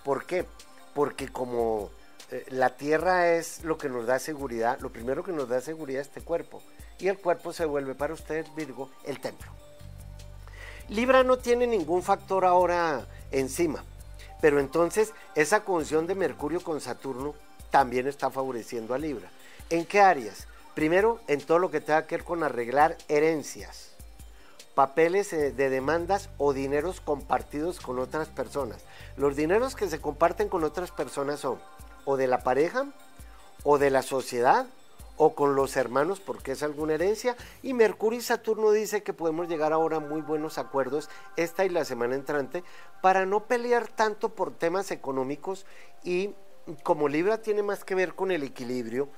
¿Por 0.04 0.26
qué? 0.26 0.46
Porque 0.94 1.30
como 1.30 1.90
eh, 2.32 2.46
la 2.50 2.76
tierra 2.76 3.34
es 3.34 3.64
lo 3.64 3.78
que 3.78 3.90
nos 3.90 4.06
da 4.06 4.20
seguridad, 4.20 4.80
lo 4.80 4.92
primero 4.92 5.24
que 5.24 5.32
nos 5.32 5.50
da 5.50 5.62
seguridad 5.62 6.02
es 6.02 6.08
este 6.08 6.22
cuerpo. 6.22 6.62
Y 7.00 7.08
el 7.08 7.18
cuerpo 7.18 7.54
se 7.54 7.66
vuelve 7.66 7.96
para 7.96 8.14
ustedes, 8.14 8.54
Virgo, 8.56 8.90
el 9.06 9.20
templo. 9.20 9.52
Libra 10.90 11.24
no 11.24 11.38
tiene 11.38 11.68
ningún 11.68 12.04
factor 12.04 12.46
ahora 12.46 13.08
encima, 13.32 13.84
pero 14.42 14.60
entonces 14.60 15.14
esa 15.36 15.64
conjunción 15.64 16.08
de 16.08 16.16
Mercurio 16.16 16.62
con 16.62 16.82
Saturno 16.82 17.36
también 17.70 18.08
está 18.08 18.30
favoreciendo 18.30 18.94
a 18.94 18.98
Libra. 18.98 19.30
¿En 19.70 19.86
qué 19.86 20.02
áreas? 20.02 20.48
Primero, 20.74 21.20
en 21.28 21.42
todo 21.42 21.60
lo 21.60 21.72
que 21.72 21.82
tenga 21.82 22.08
que 22.08 22.18
ver 22.18 22.26
con 22.26 22.44
arreglar 22.44 22.98
herencias, 23.08 23.92
papeles 24.76 25.34
eh, 25.34 25.52
de 25.52 25.70
demandas 25.70 26.30
o 26.38 26.54
dineros 26.54 27.02
compartidos 27.02 27.80
con 27.80 28.00
otras 28.00 28.30
personas. 28.30 28.80
Los 29.18 29.36
dineros 29.36 29.76
que 29.76 29.90
se 29.90 30.00
comparten 30.00 30.48
con 30.48 30.64
otras 30.64 30.92
personas 30.92 31.42
son 31.42 31.60
o 32.06 32.18
de 32.18 32.28
la 32.28 32.40
pareja, 32.44 32.86
o 33.64 33.78
de 33.78 33.90
la 33.90 34.02
sociedad, 34.02 34.66
o 35.20 35.36
con 35.36 35.54
los 35.54 35.76
hermanos 35.76 36.22
porque 36.22 36.54
es 36.54 36.64
alguna 36.64 36.96
herencia. 36.96 37.36
Y 37.62 37.74
Mercurio 37.74 38.20
y 38.20 38.24
Saturno 38.24 38.72
dice 38.72 39.04
que 39.04 39.14
podemos 39.14 39.50
llegar 39.50 39.74
ahora 39.74 39.98
a 39.98 40.00
muy 40.00 40.22
buenos 40.22 40.58
acuerdos 40.58 41.10
esta 41.36 41.66
y 41.66 41.70
la 41.70 41.86
semana 41.86 42.16
entrante 42.16 42.64
para 43.02 43.26
no 43.26 43.44
pelear 43.44 43.90
tanto 43.90 44.30
por 44.30 44.58
temas 44.58 44.92
económicos 44.92 45.66
y 46.04 46.34
como 46.84 47.10
Libra 47.10 47.42
tiene 47.42 47.64
más 47.64 47.84
que 47.84 47.96
ver 47.96 48.16
con 48.16 48.32
el 48.32 48.44
equilibrio, 48.44 49.10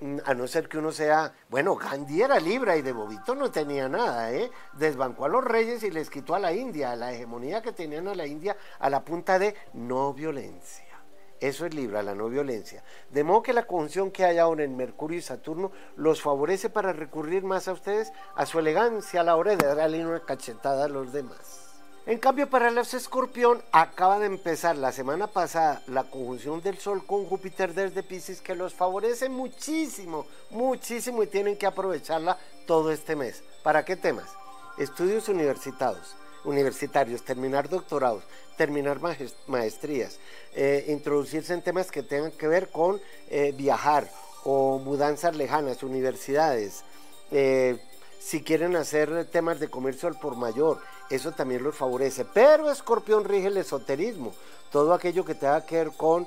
mm, 0.00 0.18
a 0.24 0.34
no 0.34 0.48
ser 0.48 0.68
que 0.68 0.78
uno 0.78 0.90
sea, 0.90 1.32
bueno, 1.50 1.76
Gandhi 1.76 2.22
era 2.22 2.40
Libra 2.40 2.76
y 2.76 2.82
de 2.82 2.92
Bobito 2.92 3.36
no 3.36 3.52
tenía 3.52 3.88
nada, 3.88 4.32
¿eh? 4.32 4.50
Desbancó 4.72 5.26
a 5.26 5.28
los 5.28 5.44
reyes 5.44 5.84
y 5.84 5.90
les 5.90 6.10
quitó 6.10 6.34
a 6.34 6.40
la 6.40 6.52
India, 6.52 6.96
la 6.96 7.12
hegemonía 7.12 7.62
que 7.62 7.72
tenían 7.72 8.08
a 8.08 8.14
la 8.14 8.26
India 8.26 8.56
a 8.80 8.90
la 8.90 9.04
punta 9.04 9.38
de 9.38 9.54
no 9.72 10.12
violencia. 10.12 10.93
Eso 11.40 11.66
es 11.66 11.74
Libra, 11.74 12.02
la 12.02 12.14
no 12.14 12.28
violencia. 12.28 12.82
De 13.10 13.24
modo 13.24 13.42
que 13.42 13.52
la 13.52 13.66
conjunción 13.66 14.10
que 14.10 14.24
hay 14.24 14.38
ahora 14.38 14.64
en 14.64 14.76
Mercurio 14.76 15.18
y 15.18 15.22
Saturno 15.22 15.72
los 15.96 16.22
favorece 16.22 16.70
para 16.70 16.92
recurrir 16.92 17.44
más 17.44 17.68
a 17.68 17.72
ustedes, 17.72 18.12
a 18.34 18.46
su 18.46 18.58
elegancia 18.58 19.20
a 19.20 19.24
la 19.24 19.36
hora 19.36 19.56
de 19.56 19.74
darle 19.74 20.06
una 20.06 20.20
cachetada 20.20 20.84
a 20.84 20.88
los 20.88 21.12
demás. 21.12 21.64
En 22.06 22.18
cambio, 22.18 22.50
para 22.50 22.70
los 22.70 22.92
escorpión, 22.92 23.62
acaba 23.72 24.18
de 24.18 24.26
empezar 24.26 24.76
la 24.76 24.92
semana 24.92 25.26
pasada 25.26 25.82
la 25.86 26.04
conjunción 26.04 26.60
del 26.60 26.76
Sol 26.76 27.06
con 27.06 27.24
Júpiter 27.24 27.72
desde 27.72 28.02
Pisces, 28.02 28.42
que 28.42 28.54
los 28.54 28.74
favorece 28.74 29.30
muchísimo, 29.30 30.26
muchísimo 30.50 31.22
y 31.22 31.28
tienen 31.28 31.56
que 31.56 31.66
aprovecharla 31.66 32.36
todo 32.66 32.90
este 32.92 33.16
mes. 33.16 33.42
¿Para 33.62 33.86
qué 33.86 33.96
temas? 33.96 34.30
Estudios 34.76 35.30
universitarios, 35.30 36.14
universitarios, 36.44 37.22
terminar 37.22 37.68
doctorados, 37.68 38.24
terminar 38.56 39.00
maestrías, 39.46 40.18
eh, 40.54 40.86
introducirse 40.88 41.52
en 41.54 41.62
temas 41.62 41.90
que 41.90 42.02
tengan 42.02 42.30
que 42.32 42.46
ver 42.46 42.68
con 42.70 43.00
eh, 43.30 43.52
viajar 43.56 44.08
o 44.44 44.78
mudanzas 44.78 45.36
lejanas, 45.36 45.82
universidades. 45.82 46.84
Eh, 47.30 47.78
si 48.20 48.42
quieren 48.42 48.76
hacer 48.76 49.26
temas 49.26 49.60
de 49.60 49.68
comercio 49.68 50.08
al 50.08 50.18
por 50.18 50.36
mayor, 50.36 50.80
eso 51.10 51.32
también 51.32 51.62
los 51.62 51.74
favorece. 51.74 52.24
Pero 52.24 52.70
Escorpión 52.70 53.24
rige 53.24 53.48
el 53.48 53.56
esoterismo, 53.56 54.32
todo 54.70 54.94
aquello 54.94 55.24
que 55.24 55.34
tenga 55.34 55.64
que 55.66 55.76
ver 55.76 55.90
con 55.92 56.26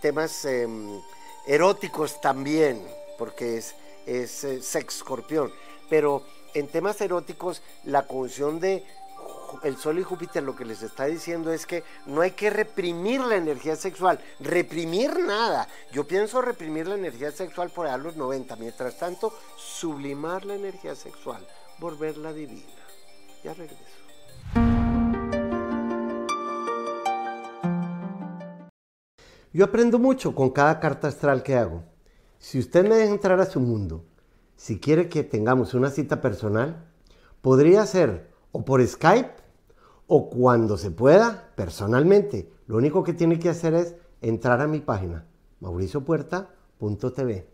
temas 0.00 0.46
em, 0.46 0.98
eróticos 1.46 2.20
también, 2.22 2.82
porque 3.18 3.58
es, 3.58 3.74
es 4.06 4.30
sex 4.62 4.96
escorpión. 4.96 5.52
Pero 5.90 6.22
en 6.54 6.68
temas 6.68 7.00
eróticos, 7.00 7.62
la 7.84 8.02
función 8.02 8.60
de 8.60 8.84
el 9.62 9.76
Sol 9.76 9.98
y 9.98 10.02
Júpiter 10.02 10.42
lo 10.42 10.56
que 10.56 10.64
les 10.64 10.82
está 10.82 11.06
diciendo 11.06 11.52
es 11.52 11.66
que 11.66 11.84
no 12.06 12.20
hay 12.20 12.32
que 12.32 12.50
reprimir 12.50 13.20
la 13.20 13.36
energía 13.36 13.76
sexual, 13.76 14.20
reprimir 14.40 15.18
nada. 15.20 15.68
Yo 15.92 16.06
pienso 16.06 16.40
reprimir 16.40 16.86
la 16.86 16.94
energía 16.94 17.32
sexual 17.32 17.70
por 17.70 17.86
allá 17.86 17.96
los 17.96 18.16
90, 18.16 18.56
mientras 18.56 18.98
tanto, 18.98 19.32
sublimar 19.56 20.44
la 20.44 20.54
energía 20.54 20.94
sexual, 20.94 21.46
volverla 21.78 22.32
divina. 22.32 22.66
Ya 23.42 23.54
regreso. 23.54 23.84
Yo 29.52 29.64
aprendo 29.64 29.98
mucho 29.98 30.34
con 30.34 30.50
cada 30.50 30.78
carta 30.78 31.08
astral 31.08 31.42
que 31.42 31.56
hago. 31.56 31.82
Si 32.38 32.58
usted 32.58 32.88
me 32.88 32.94
deja 32.94 33.12
entrar 33.12 33.40
a 33.40 33.46
su 33.46 33.58
mundo, 33.58 34.04
si 34.56 34.78
quiere 34.78 35.08
que 35.08 35.24
tengamos 35.24 35.74
una 35.74 35.90
cita 35.90 36.20
personal, 36.20 36.86
podría 37.40 37.84
ser 37.86 38.30
o 38.52 38.64
por 38.64 38.86
Skype 38.86 39.39
o 40.12 40.28
cuando 40.28 40.76
se 40.76 40.90
pueda, 40.90 41.52
personalmente. 41.54 42.52
Lo 42.66 42.76
único 42.76 43.04
que 43.04 43.12
tiene 43.12 43.38
que 43.38 43.48
hacer 43.48 43.74
es 43.74 43.94
entrar 44.20 44.60
a 44.60 44.66
mi 44.66 44.80
página, 44.80 45.24
mauriciopuerta.tv. 45.60 47.46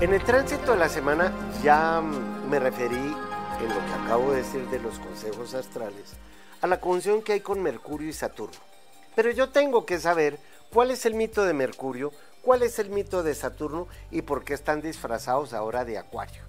En 0.00 0.12
el 0.14 0.22
tránsito 0.22 0.72
de 0.72 0.78
la 0.78 0.88
semana 0.88 1.32
ya 1.64 2.00
me 2.48 2.60
referí 2.60 2.94
en 2.94 3.68
lo 3.68 3.74
que 3.74 4.04
acabo 4.04 4.30
de 4.30 4.36
decir 4.36 4.68
de 4.68 4.78
los 4.78 5.00
consejos 5.00 5.54
astrales 5.54 6.14
a 6.60 6.68
la 6.68 6.78
conjunción 6.78 7.22
que 7.22 7.32
hay 7.32 7.40
con 7.40 7.60
Mercurio 7.60 8.08
y 8.08 8.12
Saturno. 8.12 8.58
Pero 9.16 9.32
yo 9.32 9.48
tengo 9.48 9.84
que 9.84 9.98
saber 9.98 10.38
cuál 10.72 10.92
es 10.92 11.06
el 11.06 11.14
mito 11.14 11.44
de 11.44 11.54
Mercurio, 11.54 12.12
¿Cuál 12.44 12.62
es 12.62 12.78
el 12.78 12.90
mito 12.90 13.22
de 13.22 13.34
Saturno 13.34 13.88
y 14.10 14.20
por 14.20 14.44
qué 14.44 14.52
están 14.52 14.82
disfrazados 14.82 15.54
ahora 15.54 15.86
de 15.86 15.96
Acuario? 15.96 16.42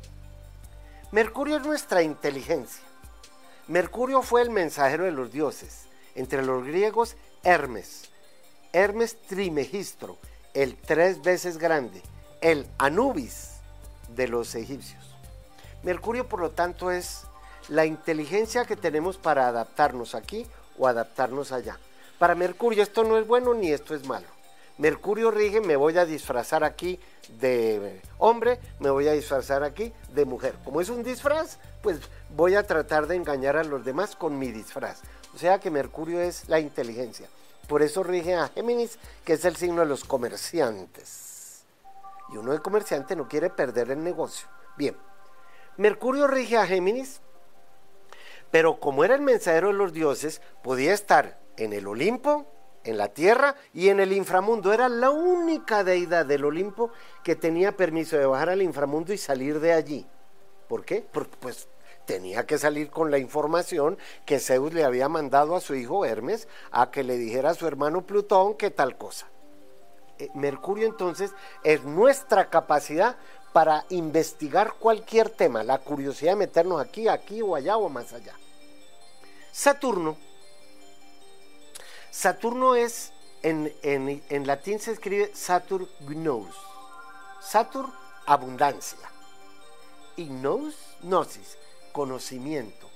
Mercurio 1.13 1.55
es 1.55 1.65
nuestra 1.65 2.01
inteligencia. 2.01 2.83
Mercurio 3.69 4.21
fue 4.21 4.41
el 4.41 4.49
mensajero 4.49 5.05
de 5.05 5.11
los 5.11 5.31
dioses, 5.31 5.85
entre 6.13 6.43
los 6.43 6.65
griegos 6.65 7.15
Hermes, 7.43 8.09
Hermes 8.73 9.15
Trimegistro, 9.21 10.17
el 10.53 10.75
tres 10.75 11.21
veces 11.21 11.57
grande, 11.57 12.01
el 12.41 12.67
Anubis 12.77 13.61
de 14.09 14.27
los 14.27 14.53
egipcios. 14.55 15.15
Mercurio, 15.81 16.27
por 16.27 16.41
lo 16.41 16.51
tanto, 16.51 16.91
es 16.91 17.21
la 17.69 17.85
inteligencia 17.85 18.65
que 18.65 18.75
tenemos 18.75 19.17
para 19.17 19.47
adaptarnos 19.47 20.13
aquí 20.13 20.45
o 20.77 20.87
adaptarnos 20.87 21.53
allá. 21.53 21.79
Para 22.19 22.35
Mercurio 22.35 22.83
esto 22.83 23.05
no 23.05 23.17
es 23.17 23.25
bueno 23.25 23.53
ni 23.53 23.71
esto 23.71 23.95
es 23.95 24.05
malo. 24.05 24.34
Mercurio 24.77 25.31
rige, 25.31 25.61
me 25.61 25.77
voy 25.77 25.97
a 25.97 26.05
disfrazar 26.05 26.65
aquí 26.65 26.99
de 27.39 28.01
hombre, 28.17 28.59
me 28.79 28.89
voy 28.89 29.07
a 29.07 29.13
disfrazar 29.13 29.63
aquí 29.63 29.93
de 30.13 30.25
mujer. 30.25 30.55
Como 30.65 30.81
es 30.81 30.89
un 30.89 31.01
disfraz, 31.01 31.59
pues 31.81 31.99
voy 32.35 32.55
a 32.55 32.67
tratar 32.67 33.07
de 33.07 33.15
engañar 33.15 33.55
a 33.55 33.63
los 33.63 33.85
demás 33.85 34.17
con 34.17 34.37
mi 34.37 34.51
disfraz. 34.51 35.01
O 35.33 35.37
sea 35.37 35.59
que 35.59 35.71
Mercurio 35.71 36.19
es 36.19 36.49
la 36.49 36.59
inteligencia. 36.59 37.27
Por 37.67 37.81
eso 37.81 38.03
rige 38.03 38.35
a 38.35 38.49
Géminis, 38.49 38.99
que 39.23 39.33
es 39.33 39.45
el 39.45 39.55
signo 39.55 39.81
de 39.81 39.87
los 39.87 40.03
comerciantes. 40.03 41.63
Y 42.33 42.37
uno 42.37 42.51
de 42.51 42.59
comerciante 42.59 43.15
no 43.15 43.29
quiere 43.29 43.49
perder 43.49 43.91
el 43.91 44.03
negocio. 44.03 44.47
Bien, 44.77 44.97
Mercurio 45.77 46.27
rige 46.27 46.57
a 46.57 46.67
Géminis, 46.67 47.21
pero 48.51 48.79
como 48.79 49.03
era 49.03 49.15
el 49.15 49.21
mensajero 49.21 49.67
de 49.67 49.73
los 49.73 49.93
dioses, 49.93 50.41
podía 50.63 50.93
estar 50.93 51.39
en 51.57 51.73
el 51.73 51.87
Olimpo, 51.87 52.45
en 52.85 52.97
la 52.97 53.09
tierra 53.09 53.55
y 53.73 53.89
en 53.89 53.99
el 53.99 54.13
inframundo. 54.13 54.71
Era 54.71 54.87
la 54.87 55.09
única 55.09 55.83
deidad 55.83 56.25
del 56.25 56.45
Olimpo 56.45 56.91
que 57.23 57.35
tenía 57.35 57.75
permiso 57.75 58.17
de 58.17 58.25
bajar 58.25 58.49
al 58.49 58.61
inframundo 58.61 59.11
y 59.11 59.17
salir 59.17 59.59
de 59.59 59.73
allí. 59.73 60.07
¿Por 60.69 60.85
qué? 60.85 61.05
Porque 61.11 61.35
pues 61.39 61.67
tenía 62.05 62.45
que 62.45 62.57
salir 62.57 62.89
con 62.89 63.11
la 63.11 63.17
información 63.17 63.97
que 64.25 64.39
Zeus 64.39 64.73
le 64.73 64.83
había 64.83 65.09
mandado 65.09 65.55
a 65.55 65.61
su 65.61 65.75
hijo 65.75 66.05
Hermes 66.05 66.47
a 66.71 66.91
que 66.91 67.03
le 67.03 67.17
dijera 67.17 67.51
a 67.51 67.55
su 67.55 67.67
hermano 67.67 68.05
Plutón 68.05 68.55
que 68.55 68.71
tal 68.71 68.97
cosa. 68.97 69.27
Eh, 70.17 70.29
Mercurio 70.33 70.87
entonces 70.87 71.31
es 71.63 71.83
nuestra 71.83 72.49
capacidad 72.49 73.17
para 73.51 73.85
investigar 73.89 74.73
cualquier 74.79 75.29
tema, 75.29 75.63
la 75.63 75.77
curiosidad 75.77 76.33
de 76.33 76.37
meternos 76.37 76.81
aquí, 76.81 77.07
aquí 77.07 77.41
o 77.41 77.55
allá 77.55 77.77
o 77.77 77.89
más 77.89 78.13
allá. 78.13 78.33
Saturno 79.51 80.17
Saturno 82.17 82.75
es, 82.75 83.11
en, 83.43 84.47
latín 84.47 84.79
se 84.79 84.93
escribe 84.93 85.31
Saturn 85.35 85.85
Satur, 87.41 87.89
abundancia. 88.25 88.97
ignos, 90.15 90.75
gnosis, 91.01 91.57
conocimiento. 91.91 92.89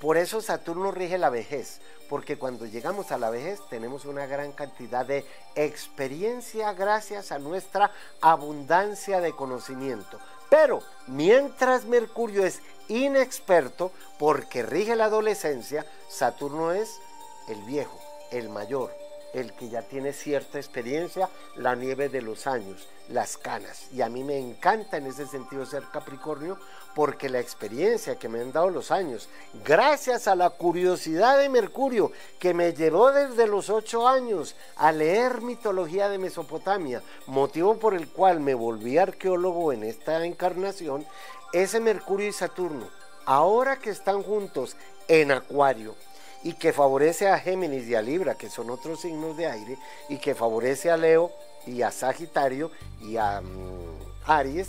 Por 0.00 0.16
eso 0.16 0.40
Saturno 0.40 0.90
rige 0.90 1.18
la 1.18 1.30
vejez, 1.30 1.80
porque 2.08 2.36
cuando 2.36 2.66
llegamos 2.66 3.12
a 3.12 3.18
la 3.18 3.30
vejez 3.30 3.60
tenemos 3.70 4.06
una 4.06 4.26
gran 4.26 4.50
cantidad 4.50 5.06
de 5.06 5.24
experiencia 5.54 6.72
gracias 6.72 7.30
a 7.30 7.38
nuestra 7.38 7.92
abundancia 8.20 9.20
de 9.20 9.36
conocimiento. 9.36 10.18
Pero 10.50 10.82
mientras 11.06 11.84
Mercurio 11.84 12.44
es 12.44 12.60
inexperto, 12.88 13.92
porque 14.18 14.64
rige 14.64 14.96
la 14.96 15.04
adolescencia, 15.04 15.86
Saturno 16.08 16.72
es 16.72 16.98
el 17.46 17.62
viejo, 17.62 18.00
el 18.30 18.48
mayor, 18.48 18.90
el 19.34 19.52
que 19.52 19.68
ya 19.68 19.82
tiene 19.82 20.12
cierta 20.12 20.58
experiencia, 20.58 21.28
la 21.56 21.74
nieve 21.74 22.08
de 22.08 22.22
los 22.22 22.46
años, 22.46 22.88
las 23.08 23.36
canas. 23.36 23.88
Y 23.92 24.00
a 24.00 24.08
mí 24.08 24.22
me 24.22 24.38
encanta 24.38 24.96
en 24.96 25.06
ese 25.06 25.26
sentido 25.26 25.66
ser 25.66 25.82
Capricornio 25.92 26.58
porque 26.94 27.28
la 27.28 27.40
experiencia 27.40 28.16
que 28.16 28.28
me 28.28 28.40
han 28.40 28.52
dado 28.52 28.70
los 28.70 28.92
años, 28.92 29.28
gracias 29.64 30.28
a 30.28 30.36
la 30.36 30.50
curiosidad 30.50 31.38
de 31.38 31.48
Mercurio 31.48 32.12
que 32.38 32.54
me 32.54 32.72
llevó 32.72 33.10
desde 33.10 33.48
los 33.48 33.68
ocho 33.68 34.06
años 34.06 34.54
a 34.76 34.92
leer 34.92 35.42
mitología 35.42 36.08
de 36.08 36.18
Mesopotamia, 36.18 37.02
motivo 37.26 37.78
por 37.78 37.94
el 37.94 38.08
cual 38.08 38.38
me 38.38 38.54
volví 38.54 38.98
arqueólogo 38.98 39.72
en 39.72 39.82
esta 39.82 40.24
encarnación, 40.24 41.04
ese 41.52 41.80
Mercurio 41.80 42.28
y 42.28 42.32
Saturno, 42.32 42.88
ahora 43.26 43.78
que 43.80 43.90
están 43.90 44.22
juntos 44.22 44.76
en 45.08 45.32
Acuario, 45.32 45.96
y 46.44 46.52
que 46.52 46.72
favorece 46.72 47.26
a 47.28 47.38
Géminis 47.38 47.88
y 47.88 47.94
a 47.94 48.02
Libra, 48.02 48.36
que 48.36 48.50
son 48.50 48.70
otros 48.70 49.00
signos 49.00 49.36
de 49.36 49.46
aire, 49.46 49.78
y 50.10 50.18
que 50.18 50.34
favorece 50.34 50.90
a 50.90 50.96
Leo 50.96 51.32
y 51.66 51.80
a 51.82 51.90
Sagitario 51.90 52.70
y 53.00 53.16
a 53.16 53.40
mm, 53.40 54.30
Aries, 54.30 54.68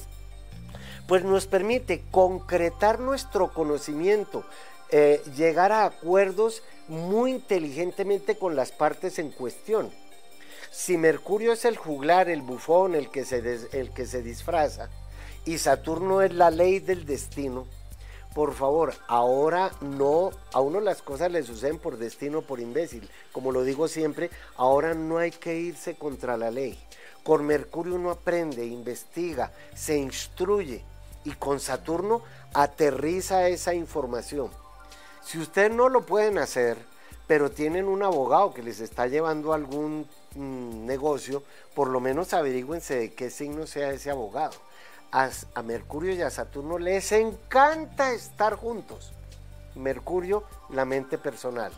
pues 1.06 1.24
nos 1.24 1.46
permite 1.48 2.04
concretar 2.10 3.00
nuestro 3.00 3.54
conocimiento, 3.54 4.46
eh, 4.90 5.22
llegar 5.36 5.74
a 5.74 5.86
acuerdos 5.86 6.64
muy 6.88 7.32
inteligentemente 7.32 8.38
con 8.38 8.56
las 8.56 8.72
partes 8.72 9.20
en 9.20 9.32
cuestión. 9.32 9.92
Si 10.72 10.98
Mercurio 10.98 11.52
es 11.52 11.66
el 11.66 11.76
juglar, 11.76 12.30
el 12.30 12.42
bufón, 12.42 12.96
el 12.96 13.10
que 13.10 13.26
se, 13.26 13.38
el 13.72 13.92
que 13.92 14.06
se 14.06 14.22
disfraza, 14.22 14.90
y 15.44 15.58
Saturno 15.58 16.22
es 16.22 16.34
la 16.34 16.52
ley 16.52 16.80
del 16.80 17.06
destino, 17.06 17.68
por 18.36 18.54
favor, 18.54 18.94
ahora 19.08 19.72
no, 19.80 20.30
a 20.52 20.60
uno 20.60 20.82
las 20.82 21.02
cosas 21.02 21.32
le 21.32 21.42
suceden 21.42 21.80
por 21.80 21.96
destino, 21.96 22.42
por 22.42 22.60
imbécil. 22.60 23.10
Como 23.32 23.54
lo 23.54 23.64
digo 23.64 23.88
siempre, 23.88 24.30
ahora 24.58 24.94
no 24.94 25.20
hay 25.20 25.32
que 25.32 25.56
irse 25.56 25.96
contra 25.96 26.36
la 26.36 26.52
ley. 26.52 26.78
Con 27.24 27.46
Mercurio 27.46 27.96
uno 27.96 28.12
aprende, 28.12 28.66
investiga, 28.66 29.54
se 29.74 29.98
instruye 29.98 30.84
y 31.24 31.32
con 31.32 31.62
Saturno 31.62 32.24
aterriza 32.54 33.48
esa 33.48 33.74
información. 33.74 34.52
Si 35.24 35.40
ustedes 35.40 35.72
no 35.72 35.88
lo 35.88 36.06
pueden 36.06 36.38
hacer, 36.38 36.78
pero 37.28 37.52
tienen 37.52 37.86
un 37.86 38.04
abogado 38.04 38.54
que 38.54 38.64
les 38.64 38.82
está 38.82 39.08
llevando 39.08 39.54
algún 39.54 40.10
mm, 40.36 40.86
negocio, 40.86 41.42
por 41.74 41.88
lo 41.88 42.02
menos 42.02 42.34
averigüense 42.34 43.00
de 43.00 43.14
qué 43.14 43.30
signo 43.30 43.66
sea 43.66 43.94
ese 43.94 44.12
abogado 44.12 44.56
a, 45.16 45.62
Mercurio 45.62 46.14
y 46.14 46.22
a 46.22 46.30
Saturno 46.30 46.78
les 46.78 47.12
encanta 47.14 48.12
estar 48.12 48.56
juntos. 48.56 49.14
Mercurio, 49.76 50.44
la 50.70 50.84
mente 50.84 51.18
personal. 51.18 51.72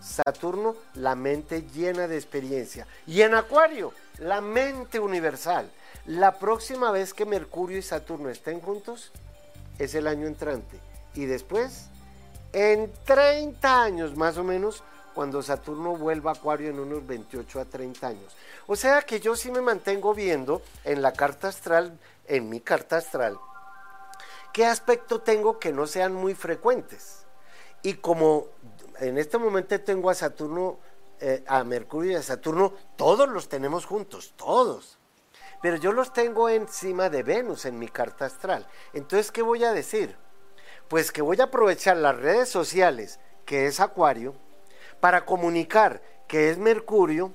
Saturno, 0.00 0.76
la 0.94 1.16
mente 1.16 1.62
llena 1.74 2.06
de 2.06 2.16
experiencia. 2.16 2.86
Y 3.06 3.22
en 3.22 3.34
Acuario, 3.34 3.92
la 4.18 4.40
mente 4.40 5.00
universal. 5.00 5.68
La 6.06 6.38
próxima 6.38 6.92
vez 6.92 7.14
que 7.14 7.24
Mercurio 7.24 7.78
y 7.78 7.82
Saturno 7.82 8.28
estén 8.28 8.60
juntos 8.60 9.10
es 9.78 9.94
el 9.96 10.06
año 10.06 10.28
entrante. 10.28 10.78
Y 11.14 11.24
después, 11.24 11.86
en 12.52 12.92
30 13.04 13.82
años 13.82 14.16
más 14.16 14.36
o 14.36 14.44
menos, 14.44 14.84
cuando 15.14 15.42
Saturno 15.42 15.96
vuelva 15.96 16.32
a 16.32 16.34
Acuario 16.34 16.70
en 16.70 16.78
unos 16.78 17.06
28 17.06 17.60
a 17.60 17.64
30 17.64 18.06
años. 18.06 18.36
O 18.66 18.76
sea 18.76 19.02
que 19.02 19.20
yo 19.20 19.36
sí 19.36 19.50
me 19.50 19.60
mantengo 19.60 20.14
viendo 20.14 20.62
en 20.84 21.02
la 21.02 21.12
carta 21.12 21.48
astral 21.48 21.98
en 22.26 22.48
mi 22.48 22.60
carta 22.60 22.96
astral, 22.96 23.38
qué 24.52 24.66
aspecto 24.66 25.20
tengo 25.20 25.58
que 25.58 25.72
no 25.72 25.86
sean 25.86 26.14
muy 26.14 26.34
frecuentes. 26.34 27.26
Y 27.82 27.94
como 27.94 28.46
en 29.00 29.18
este 29.18 29.36
momento 29.36 29.78
tengo 29.80 30.10
a 30.10 30.14
Saturno, 30.14 30.78
eh, 31.20 31.44
a 31.46 31.64
Mercurio 31.64 32.12
y 32.12 32.14
a 32.14 32.22
Saturno, 32.22 32.72
todos 32.96 33.28
los 33.28 33.48
tenemos 33.48 33.84
juntos, 33.84 34.34
todos. 34.36 34.98
Pero 35.60 35.76
yo 35.76 35.92
los 35.92 36.12
tengo 36.12 36.48
encima 36.48 37.10
de 37.10 37.22
Venus 37.22 37.64
en 37.64 37.78
mi 37.78 37.88
carta 37.88 38.26
astral. 38.26 38.66
Entonces, 38.92 39.32
¿qué 39.32 39.42
voy 39.42 39.64
a 39.64 39.72
decir? 39.72 40.16
Pues 40.88 41.10
que 41.10 41.22
voy 41.22 41.40
a 41.40 41.44
aprovechar 41.44 41.96
las 41.96 42.16
redes 42.16 42.48
sociales, 42.48 43.18
que 43.44 43.66
es 43.66 43.80
Acuario, 43.80 44.34
para 45.00 45.24
comunicar 45.24 46.02
que 46.28 46.50
es 46.50 46.58
Mercurio, 46.58 47.32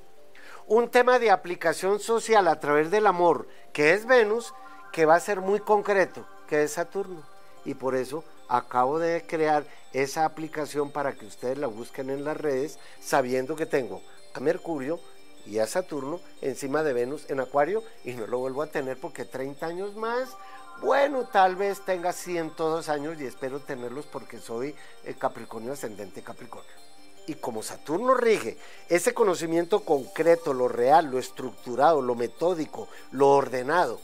un 0.67 0.89
tema 0.89 1.19
de 1.19 1.31
aplicación 1.31 1.99
social 1.99 2.47
a 2.47 2.59
través 2.59 2.91
del 2.91 3.07
amor, 3.07 3.47
que 3.73 3.93
es 3.93 4.05
Venus, 4.05 4.53
que 4.91 5.05
va 5.05 5.15
a 5.15 5.19
ser 5.19 5.41
muy 5.41 5.59
concreto, 5.59 6.25
que 6.47 6.63
es 6.63 6.73
Saturno. 6.73 7.21
Y 7.65 7.73
por 7.73 7.95
eso 7.95 8.23
acabo 8.47 8.99
de 8.99 9.25
crear 9.27 9.65
esa 9.93 10.25
aplicación 10.25 10.91
para 10.91 11.13
que 11.13 11.25
ustedes 11.25 11.57
la 11.57 11.67
busquen 11.67 12.09
en 12.09 12.23
las 12.23 12.37
redes, 12.37 12.79
sabiendo 13.01 13.55
que 13.55 13.65
tengo 13.65 14.01
a 14.33 14.39
Mercurio 14.39 14.99
y 15.45 15.59
a 15.59 15.67
Saturno 15.67 16.19
encima 16.41 16.83
de 16.83 16.93
Venus 16.93 17.29
en 17.29 17.39
Acuario 17.39 17.83
y 18.03 18.13
no 18.13 18.27
lo 18.27 18.39
vuelvo 18.39 18.61
a 18.61 18.67
tener 18.67 18.99
porque 18.99 19.25
30 19.25 19.65
años 19.65 19.95
más, 19.95 20.35
bueno, 20.81 21.27
tal 21.27 21.55
vez 21.55 21.81
tenga 21.81 22.13
102 22.13 22.87
años 22.89 23.19
y 23.19 23.25
espero 23.25 23.59
tenerlos 23.59 24.05
porque 24.05 24.39
soy 24.39 24.75
el 25.03 25.17
Capricornio 25.17 25.73
ascendente 25.73 26.21
Capricornio. 26.21 26.71
Y 27.27 27.35
como 27.35 27.61
Saturno 27.61 28.15
rige 28.15 28.57
ese 28.87 29.13
conocimiento 29.13 29.81
concreto, 29.81 30.53
lo 30.53 30.67
real, 30.67 31.11
lo 31.11 31.19
estructurado, 31.19 32.01
lo 32.01 32.15
metódico, 32.15 32.87
lo 33.11 33.29
ordenado, 33.29 33.99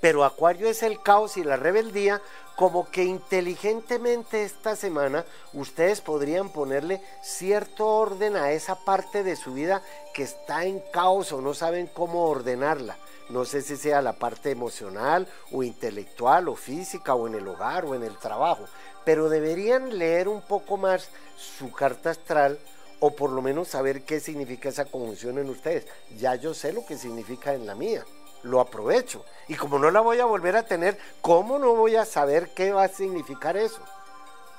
pero 0.00 0.24
Acuario 0.24 0.68
es 0.68 0.82
el 0.82 1.00
caos 1.02 1.36
y 1.36 1.44
la 1.44 1.56
rebeldía, 1.56 2.20
como 2.56 2.90
que 2.90 3.04
inteligentemente 3.04 4.44
esta 4.44 4.76
semana 4.76 5.24
ustedes 5.52 6.00
podrían 6.00 6.50
ponerle 6.50 7.00
cierto 7.22 7.86
orden 7.86 8.36
a 8.36 8.52
esa 8.52 8.84
parte 8.84 9.22
de 9.22 9.36
su 9.36 9.54
vida 9.54 9.82
que 10.12 10.24
está 10.24 10.64
en 10.64 10.82
caos 10.92 11.32
o 11.32 11.40
no 11.40 11.54
saben 11.54 11.86
cómo 11.86 12.24
ordenarla. 12.24 12.96
No 13.28 13.44
sé 13.44 13.62
si 13.62 13.76
sea 13.76 14.00
la 14.02 14.14
parte 14.14 14.50
emocional 14.50 15.28
o 15.52 15.62
intelectual 15.62 16.48
o 16.48 16.56
física 16.56 17.14
o 17.14 17.26
en 17.26 17.34
el 17.34 17.46
hogar 17.46 17.84
o 17.84 17.94
en 17.94 18.02
el 18.02 18.16
trabajo, 18.16 18.64
pero 19.04 19.28
deberían 19.28 19.98
leer 19.98 20.28
un 20.28 20.40
poco 20.42 20.76
más 20.76 21.10
su 21.36 21.70
carta 21.70 22.10
astral 22.10 22.58
o 23.00 23.14
por 23.14 23.30
lo 23.30 23.42
menos 23.42 23.68
saber 23.68 24.02
qué 24.02 24.18
significa 24.18 24.70
esa 24.70 24.86
conjunción 24.86 25.38
en 25.38 25.50
ustedes. 25.50 25.86
Ya 26.16 26.34
yo 26.34 26.54
sé 26.54 26.72
lo 26.72 26.84
que 26.86 26.96
significa 26.96 27.54
en 27.54 27.66
la 27.66 27.74
mía 27.74 28.04
lo 28.42 28.60
aprovecho. 28.60 29.24
Y 29.48 29.54
como 29.54 29.78
no 29.78 29.90
la 29.90 30.00
voy 30.00 30.20
a 30.20 30.24
volver 30.24 30.56
a 30.56 30.64
tener, 30.64 30.98
¿cómo 31.20 31.58
no 31.58 31.74
voy 31.74 31.96
a 31.96 32.04
saber 32.04 32.50
qué 32.54 32.72
va 32.72 32.84
a 32.84 32.88
significar 32.88 33.56
eso? 33.56 33.80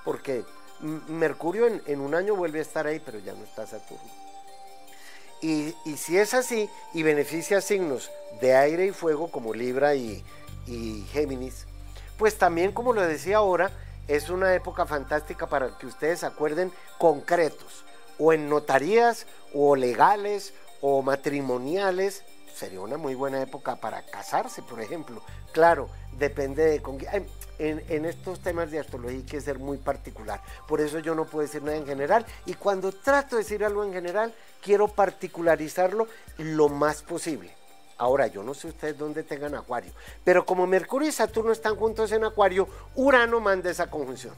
Porque 0.04 0.44
Mercurio 0.82 1.68
en, 1.68 2.00
un 2.00 2.15
año 2.15 2.36
vuelve 2.36 2.60
a 2.60 2.63
estar 2.63 2.88
ahí, 2.88 3.00
pero 3.00 3.20
ya 3.20 3.34
no 3.34 3.44
está 3.44 3.68
Saturno. 3.68 4.10
Y, 5.42 5.74
si 5.98 6.18
es 6.18 6.34
así, 6.34 6.70
y 6.94 7.04
beneficia 7.04 7.62
signos 7.62 8.12
de 8.42 8.56
aire 8.56 8.86
y 8.88 8.92
fuego 8.92 9.30
como 9.32 9.54
Libra 9.54 9.96
y, 9.96 10.24
y 10.68 11.06
Géminis, 11.12 11.65
pues 12.18 12.38
también, 12.38 12.74
como 12.74 12.94
lo 12.94 13.02
decía 13.02 13.38
ahora, 13.38 13.72
es 14.10 14.30
una 14.30 14.54
época 14.54 14.86
fantástica 14.86 15.48
para 15.48 15.78
que 15.78 15.86
ustedes 15.86 16.24
acuerden 16.24 16.74
concretos, 16.98 17.86
o 18.18 18.34
en 18.34 18.50
notarías, 18.50 19.28
o 19.54 19.76
legales, 19.76 20.54
o 20.82 21.02
matrimoniales, 21.02 22.24
sería 22.60 22.82
una 22.82 22.98
muy 22.98 23.15
buena 23.15 23.41
época 23.41 23.78
para 23.78 24.02
casarse, 24.04 24.62
por 24.62 24.82
ejemplo. 24.82 25.22
Claro, 25.54 25.89
depende 26.17 26.65
de 26.65 26.82
con 26.82 26.98
en, 27.58 27.84
en, 27.88 28.06
estos 28.06 28.41
temas 28.41 28.69
de 28.69 28.80
astrología 28.80 29.17
hay 29.17 29.24
que 29.24 29.39
ser 29.39 29.60
muy 29.60 29.78
particular. 29.78 30.41
Por 30.67 30.82
eso 30.82 31.00
yo 31.00 31.15
no 31.15 31.26
puedo 31.26 31.45
decir 31.45 31.63
nada 31.63 31.78
en 31.78 31.86
general. 31.86 32.26
Y 32.45 32.56
cuando 32.56 32.91
trato 32.91 33.38
de 33.38 33.43
decir 33.43 33.63
algo 33.63 33.84
en 33.84 33.93
general, 33.93 34.34
quiero 34.62 34.89
particularizarlo 34.89 36.08
lo 36.38 36.67
más 36.67 37.02
posible. 37.02 37.56
Ahora, 37.98 38.28
yo 38.28 38.43
no 38.43 38.54
sé 38.54 38.67
ustedes 38.67 38.98
dónde 38.98 39.24
tengan 39.24 39.56
Acuario, 39.56 39.91
pero 40.24 40.45
como 40.45 40.67
Mercurio 40.67 41.10
y 41.10 41.12
Saturno 41.12 41.52
están 41.52 41.76
juntos 41.76 42.12
en 42.12 42.24
Acuario, 42.24 42.67
Urano 42.95 43.39
manda 43.39 43.69
esa 43.69 43.89
conjunción. 43.89 44.36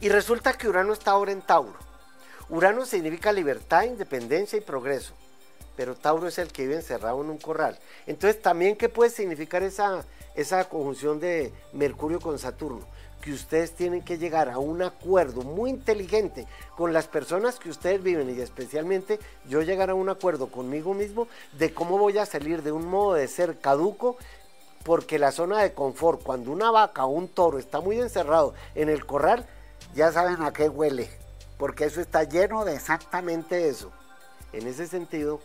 Y 0.00 0.08
resulta 0.08 0.54
que 0.54 0.68
Urano 0.68 0.92
está 0.92 1.12
ahora 1.12 1.32
en 1.32 1.42
Tauro. 1.42 1.78
Urano 2.50 2.84
significa 2.84 3.32
libertad, 3.32 3.84
independencia 3.84 4.58
y 4.58 4.62
progreso 4.62 5.14
pero 5.82 5.96
Tauro 5.96 6.28
es 6.28 6.38
el 6.38 6.52
que 6.52 6.62
vive 6.62 6.76
encerrado 6.76 7.20
en 7.22 7.30
un 7.30 7.38
corral. 7.38 7.76
Entonces, 8.06 8.40
también, 8.40 8.76
¿qué 8.76 8.88
puede 8.88 9.10
significar 9.10 9.64
esa, 9.64 10.04
esa 10.36 10.68
conjunción 10.68 11.18
de 11.18 11.52
Mercurio 11.72 12.20
con 12.20 12.38
Saturno? 12.38 12.86
Que 13.20 13.32
ustedes 13.32 13.72
tienen 13.72 14.04
que 14.04 14.16
llegar 14.16 14.48
a 14.48 14.58
un 14.58 14.80
acuerdo 14.82 15.42
muy 15.42 15.70
inteligente 15.70 16.46
con 16.76 16.92
las 16.92 17.08
personas 17.08 17.58
que 17.58 17.68
ustedes 17.68 18.00
viven 18.00 18.30
y 18.30 18.40
especialmente 18.40 19.18
yo 19.48 19.60
llegar 19.62 19.90
a 19.90 19.94
un 19.94 20.08
acuerdo 20.08 20.52
conmigo 20.52 20.94
mismo 20.94 21.26
de 21.58 21.74
cómo 21.74 21.98
voy 21.98 22.16
a 22.16 22.26
salir 22.26 22.62
de 22.62 22.70
un 22.70 22.86
modo 22.86 23.14
de 23.14 23.26
ser 23.26 23.58
caduco 23.58 24.16
porque 24.84 25.18
la 25.18 25.32
zona 25.32 25.62
de 25.62 25.74
confort, 25.74 26.22
cuando 26.22 26.52
una 26.52 26.70
vaca 26.70 27.06
o 27.06 27.08
un 27.08 27.26
toro 27.26 27.58
está 27.58 27.80
muy 27.80 27.98
encerrado 27.98 28.54
en 28.76 28.88
el 28.88 29.04
corral, 29.04 29.48
ya 29.96 30.12
saben 30.12 30.42
a 30.42 30.52
qué 30.52 30.68
huele, 30.68 31.10
porque 31.58 31.86
eso 31.86 32.00
está 32.00 32.22
lleno 32.22 32.64
de 32.64 32.76
exactamente 32.76 33.68
eso. 33.68 33.90
En 34.52 34.66
ese 34.66 34.86
sentido, 34.86 35.40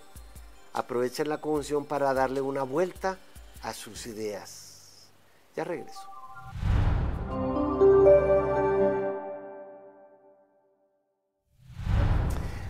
aprovechen 0.77 1.27
la 1.27 1.39
conjunción 1.39 1.85
para 1.85 2.13
darle 2.13 2.39
una 2.39 2.61
vuelta 2.61 3.17
a 3.63 3.73
sus 3.73 4.05
ideas. 4.05 5.07
Ya 5.55 5.63
regreso. 5.63 6.07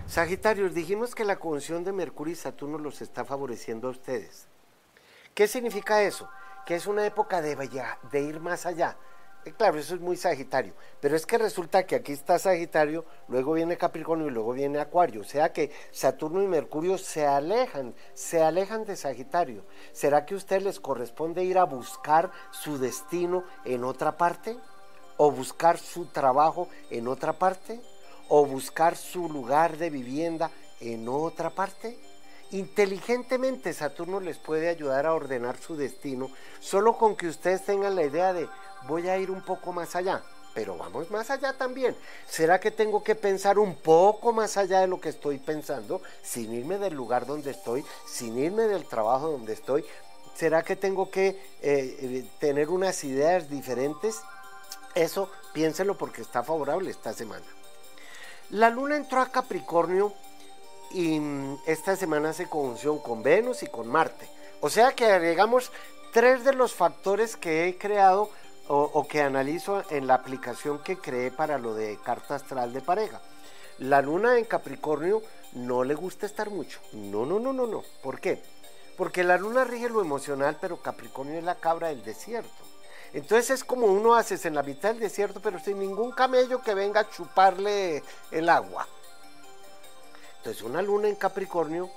Sagitarios, 0.07 0.73
dijimos 0.73 1.13
que 1.13 1.25
la 1.25 1.35
conjunción 1.35 1.83
de 1.83 1.91
Mercurio 1.91 2.31
y 2.31 2.37
Saturno 2.37 2.77
los 2.77 3.01
está 3.01 3.25
favoreciendo 3.25 3.89
a 3.89 3.91
ustedes. 3.91 4.47
¿Qué 5.33 5.47
significa 5.49 6.01
eso? 6.01 6.29
Que 6.65 6.75
es 6.75 6.87
una 6.87 7.05
época 7.05 7.41
de, 7.41 7.55
de 8.09 8.21
ir 8.21 8.39
más 8.39 8.65
allá. 8.65 8.95
Eh, 9.47 9.53
claro, 9.57 9.79
eso 9.79 9.95
es 9.95 10.01
muy 10.01 10.17
Sagitario, 10.17 10.73
pero 10.99 11.15
es 11.15 11.25
que 11.25 11.37
resulta 11.37 11.85
que 11.85 11.95
aquí 11.95 12.11
está 12.11 12.37
Sagitario, 12.37 13.05
luego 13.29 13.53
viene 13.53 13.77
Capricornio 13.77 14.27
y 14.27 14.31
luego 14.31 14.51
viene 14.51 14.79
Acuario. 14.79 15.21
O 15.21 15.23
sea 15.23 15.53
que 15.53 15.71
Saturno 15.91 16.43
y 16.43 16.47
Mercurio 16.47 16.97
se 16.97 17.25
alejan, 17.25 17.95
se 18.13 18.43
alejan 18.43 18.83
de 18.83 18.97
Sagitario. 18.97 19.63
¿Será 19.93 20.25
que 20.25 20.33
a 20.33 20.37
ustedes 20.37 20.63
les 20.63 20.79
corresponde 20.81 21.45
ir 21.45 21.57
a 21.57 21.63
buscar 21.63 22.29
su 22.51 22.77
destino 22.77 23.45
en 23.63 23.85
otra 23.85 24.17
parte? 24.17 24.57
¿O 25.15 25.31
buscar 25.31 25.77
su 25.77 26.07
trabajo 26.07 26.67
en 26.89 27.07
otra 27.07 27.33
parte? 27.33 27.79
o 28.29 28.45
buscar 28.45 28.97
su 28.97 29.29
lugar 29.29 29.77
de 29.77 29.89
vivienda 29.89 30.51
en 30.81 31.07
otra 31.07 31.49
parte? 31.49 31.97
Inteligentemente 32.51 33.73
Saturno 33.73 34.19
les 34.19 34.37
puede 34.37 34.69
ayudar 34.69 35.05
a 35.05 35.13
ordenar 35.13 35.57
su 35.57 35.75
destino 35.75 36.29
solo 36.59 36.97
con 36.97 37.15
que 37.15 37.27
ustedes 37.27 37.65
tengan 37.65 37.95
la 37.95 38.03
idea 38.03 38.31
de 38.31 38.47
voy 38.83 39.07
a 39.09 39.17
ir 39.17 39.31
un 39.31 39.41
poco 39.41 39.71
más 39.73 39.95
allá, 39.95 40.21
pero 40.53 40.77
vamos 40.77 41.09
más 41.11 41.29
allá 41.29 41.53
también. 41.53 41.95
¿Será 42.27 42.59
que 42.59 42.71
tengo 42.71 43.03
que 43.03 43.15
pensar 43.15 43.59
un 43.59 43.75
poco 43.75 44.33
más 44.33 44.57
allá 44.57 44.81
de 44.81 44.87
lo 44.87 44.99
que 44.99 45.09
estoy 45.09 45.37
pensando 45.37 46.01
sin 46.21 46.53
irme 46.53 46.77
del 46.77 46.93
lugar 46.93 47.25
donde 47.25 47.51
estoy, 47.51 47.85
sin 48.05 48.37
irme 48.37 48.63
del 48.63 48.85
trabajo 48.85 49.29
donde 49.29 49.53
estoy? 49.53 49.85
¿Será 50.35 50.63
que 50.63 50.75
tengo 50.75 51.09
que 51.09 51.29
eh, 51.29 51.37
eh, 51.61 52.25
tener 52.39 52.69
unas 52.69 53.03
ideas 53.03 53.49
diferentes? 53.49 54.21
Eso 54.93 55.29
piénselo 55.53 55.97
porque 55.97 56.21
está 56.21 56.43
favorable 56.43 56.91
esta 56.91 57.13
semana. 57.13 57.45
La 58.51 58.69
luna 58.69 58.95
entró 58.95 59.19
a 59.19 59.31
Capricornio 59.31 60.13
y 60.91 61.19
mm, 61.19 61.59
esta 61.65 61.95
semana 61.95 62.29
hace 62.29 62.47
conjunción 62.47 62.99
con 62.99 63.23
Venus 63.23 63.63
y 63.63 63.67
con 63.67 63.87
Marte. 63.87 64.29
O 64.61 64.69
sea 64.69 64.93
que 64.93 65.05
agregamos 65.05 65.71
tres 66.13 66.43
de 66.43 66.53
los 66.53 66.73
factores 66.73 67.35
que 67.35 67.67
he 67.67 67.77
creado 67.77 68.29
o, 68.69 69.07
que 69.07 69.21
analizo 69.21 69.83
en 69.89 70.07
la 70.07 70.15
aplicación 70.15 70.79
que 70.79 70.97
creé 70.97 71.31
para 71.31 71.57
lo 71.57 71.73
de 71.73 71.97
carta 72.03 72.35
astral 72.35 72.73
de 72.73 72.81
pareja. 72.81 73.21
La 73.79 74.01
luna 74.01 74.37
en 74.37 74.45
Capricornio 74.45 75.21
no 75.53 75.83
le 75.83 75.95
gusta 75.95 76.25
estar 76.25 76.49
mucho. 76.49 76.79
No, 76.93 77.25
no, 77.25 77.39
no, 77.39 77.53
no, 77.53 77.67
no. 77.67 77.83
¿Por 78.01 78.19
qué? 78.19 78.41
Porque 78.97 79.23
la 79.23 79.37
luna 79.37 79.63
rige 79.63 79.89
lo 79.89 80.01
emocional, 80.01 80.57
pero 80.59 80.81
Capricornio 80.81 81.37
es 81.37 81.43
la 81.43 81.55
cabra 81.55 81.89
del 81.89 82.03
desierto. 82.03 82.49
Entonces 83.13 83.51
es 83.51 83.63
como 83.63 83.87
uno 83.87 84.15
hace 84.15 84.47
en 84.47 84.55
la 84.55 84.63
mitad 84.63 84.89
del 84.89 84.99
desierto, 84.99 85.39
pero 85.41 85.59
sin 85.59 85.79
ningún 85.79 86.11
camello 86.11 86.61
que 86.61 86.73
venga 86.73 87.01
a 87.01 87.09
chuparle 87.09 88.03
el 88.31 88.49
agua. 88.49 88.87
Entonces 90.37 90.61
una 90.63 90.81
luna 90.81 91.07
en 91.07 91.15
Capricornio 91.15 91.89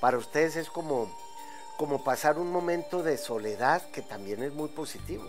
para 0.00 0.18
ustedes 0.18 0.56
es 0.56 0.68
como, 0.68 1.10
como 1.78 2.04
pasar 2.04 2.38
un 2.38 2.52
momento 2.52 3.02
de 3.02 3.16
soledad 3.16 3.82
que 3.90 4.02
también 4.02 4.42
es 4.42 4.52
muy 4.52 4.68
positivo. 4.68 5.24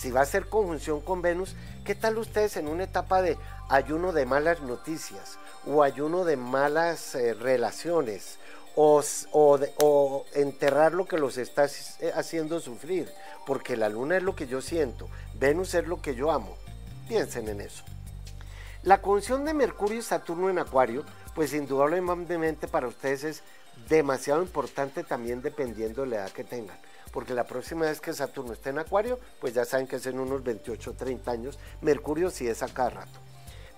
Si 0.00 0.10
va 0.10 0.22
a 0.22 0.26
ser 0.26 0.48
conjunción 0.48 1.02
con 1.02 1.20
Venus, 1.20 1.54
¿qué 1.84 1.94
tal 1.94 2.16
ustedes 2.16 2.56
en 2.56 2.68
una 2.68 2.84
etapa 2.84 3.20
de 3.20 3.36
ayuno 3.68 4.12
de 4.12 4.24
malas 4.24 4.62
noticias 4.62 5.38
o 5.66 5.82
ayuno 5.82 6.24
de 6.24 6.38
malas 6.38 7.14
eh, 7.14 7.34
relaciones 7.34 8.38
o, 8.76 9.02
o, 9.32 10.24
enterrar 10.32 10.94
lo 10.94 11.04
que 11.04 11.18
los 11.18 11.36
está 11.36 11.66
eh, 11.66 12.12
haciendo 12.14 12.60
sufrir, 12.60 13.12
porque 13.44 13.76
la 13.76 13.90
luna 13.90 14.16
es 14.16 14.22
lo 14.22 14.34
que 14.34 14.46
yo 14.46 14.62
siento, 14.62 15.06
Venus 15.34 15.74
es 15.74 15.86
lo 15.86 16.00
que 16.00 16.14
yo 16.14 16.30
amo. 16.30 16.56
Piensen 17.06 17.50
en 17.50 17.60
eso. 17.60 17.84
La 18.82 19.02
conjunción 19.02 19.44
de 19.44 19.52
Mercurio 19.52 19.98
y 19.98 20.02
Saturno 20.02 20.48
en 20.48 20.60
Acuario, 20.60 21.04
pues 21.34 21.52
indudablemente 21.52 22.68
para 22.68 22.88
ustedes 22.88 23.24
es 23.24 23.42
demasiado 23.86 24.40
importante 24.40 25.04
también 25.04 25.42
dependiendo 25.42 26.00
de 26.02 26.08
la 26.08 26.16
edad 26.16 26.30
que 26.30 26.44
tengan. 26.44 26.78
Porque 27.12 27.34
la 27.34 27.44
próxima 27.44 27.86
vez 27.86 28.00
que 28.00 28.12
Saturno 28.12 28.52
esté 28.52 28.70
en 28.70 28.78
Acuario, 28.78 29.18
pues 29.40 29.54
ya 29.54 29.64
saben 29.64 29.86
que 29.86 29.96
es 29.96 30.06
en 30.06 30.18
unos 30.18 30.42
28 30.42 30.90
o 30.90 30.94
30 30.94 31.30
años. 31.30 31.58
Mercurio 31.80 32.30
sí 32.30 32.46
es 32.46 32.62
a 32.62 32.68
cada 32.68 32.90
rato. 32.90 33.20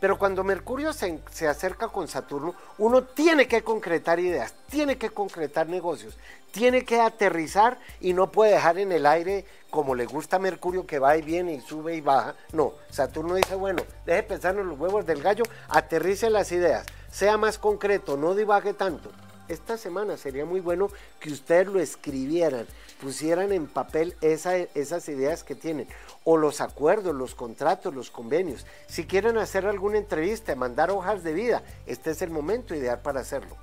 Pero 0.02 0.18
cuando 0.18 0.42
Mercurio 0.42 0.92
se, 0.92 1.46
acerca 1.46 1.86
con 1.86 2.08
Saturno, 2.08 2.56
uno 2.78 3.04
tiene 3.04 3.46
que 3.46 3.62
concretar 3.62 4.18
ideas, 4.18 4.52
tiene 4.68 4.98
que 4.98 5.10
concretar 5.10 5.68
negocios, 5.68 6.18
tiene 6.50 6.84
que 6.84 7.00
aterrizar 7.00 7.78
y 8.00 8.12
no 8.12 8.32
puede 8.32 8.54
dejar 8.54 8.78
en 8.78 8.90
el 8.90 9.06
aire 9.06 9.44
como 9.70 9.94
le 9.94 10.04
gusta 10.04 10.36
a 10.36 10.40
Mercurio 10.40 10.88
que 10.88 10.98
va 10.98 11.16
y 11.16 11.22
viene 11.22 11.54
y 11.54 11.60
sube 11.60 11.94
y 11.94 12.00
baja. 12.00 12.34
No, 12.52 12.72
Saturno 12.90 13.36
dice, 13.36 13.54
bueno, 13.54 13.84
deje 14.04 14.24
pensar 14.24 14.58
en 14.58 14.68
los 14.68 14.76
huevos 14.76 15.06
del 15.06 15.22
gallo, 15.22 15.44
aterrice 15.68 16.30
las 16.30 16.50
ideas, 16.50 16.84
sea 17.08 17.36
más 17.36 17.58
concreto, 17.58 18.16
no 18.16 18.34
divague 18.34 18.74
tanto 18.74 19.12
esta 19.48 19.76
semana 19.76 20.16
sería 20.16 20.44
muy 20.44 20.60
bueno 20.60 20.88
que 21.20 21.32
ustedes 21.32 21.66
lo 21.66 21.80
escribieran, 21.80 22.66
pusieran 23.00 23.52
en 23.52 23.66
papel 23.66 24.16
esas 24.20 25.08
ideas 25.08 25.44
que 25.44 25.54
tienen, 25.54 25.88
o 26.24 26.36
los 26.36 26.60
acuerdos, 26.60 27.14
los 27.14 27.34
contratos, 27.34 27.94
los 27.94 28.10
convenios. 28.10 28.66
Si 28.86 29.06
quieren 29.06 29.38
hacer 29.38 29.66
alguna 29.66 29.98
entrevista, 29.98 30.54
mandar 30.54 30.90
hojas 30.90 31.22
de 31.22 31.32
vida, 31.32 31.62
este 31.86 32.10
es 32.10 32.22
el 32.22 32.30
momento 32.30 32.74
ideal 32.74 33.00
para 33.00 33.20
hacerlo. 33.20 33.56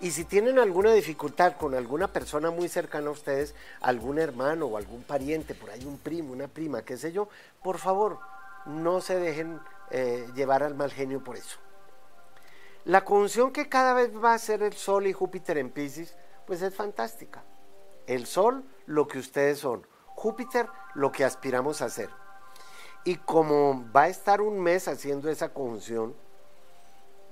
Y 0.00 0.10
si 0.10 0.24
tienen 0.24 0.58
alguna 0.58 0.92
dificultad 0.92 1.56
con 1.56 1.74
alguna 1.74 2.08
persona 2.08 2.50
muy 2.50 2.68
cercana 2.68 3.08
a 3.08 3.12
ustedes, 3.12 3.54
algún 3.80 4.18
hermano 4.18 4.66
o 4.66 4.76
algún 4.76 5.02
pariente, 5.02 5.54
por 5.54 5.70
ahí 5.70 5.84
un 5.84 5.98
primo, 5.98 6.32
una 6.32 6.48
prima, 6.48 6.82
qué 6.82 6.96
sé 6.96 7.12
yo, 7.12 7.28
por 7.62 7.78
favor, 7.78 8.18
no 8.66 9.00
se 9.00 9.18
dejen 9.18 9.60
eh, 9.90 10.26
llevar 10.34 10.62
al 10.62 10.74
mal 10.74 10.90
genio 10.90 11.22
por 11.22 11.36
eso. 11.36 11.63
La 12.84 13.04
conjunción 13.04 13.50
que 13.50 13.68
cada 13.68 13.94
vez 13.94 14.10
va 14.14 14.34
a 14.34 14.38
ser 14.38 14.62
el 14.62 14.74
Sol 14.74 15.06
y 15.06 15.12
Júpiter 15.12 15.56
en 15.56 15.70
Pisces, 15.70 16.14
pues 16.46 16.60
es 16.60 16.74
fantástica. 16.74 17.42
El 18.06 18.26
Sol, 18.26 18.64
lo 18.86 19.08
que 19.08 19.18
ustedes 19.18 19.58
son. 19.58 19.86
Júpiter, 20.08 20.68
lo 20.94 21.10
que 21.10 21.24
aspiramos 21.24 21.80
a 21.80 21.88
ser. 21.88 22.10
Y 23.04 23.16
como 23.16 23.90
va 23.90 24.02
a 24.02 24.08
estar 24.08 24.42
un 24.42 24.60
mes 24.60 24.86
haciendo 24.88 25.30
esa 25.30 25.48
conjunción, 25.52 26.14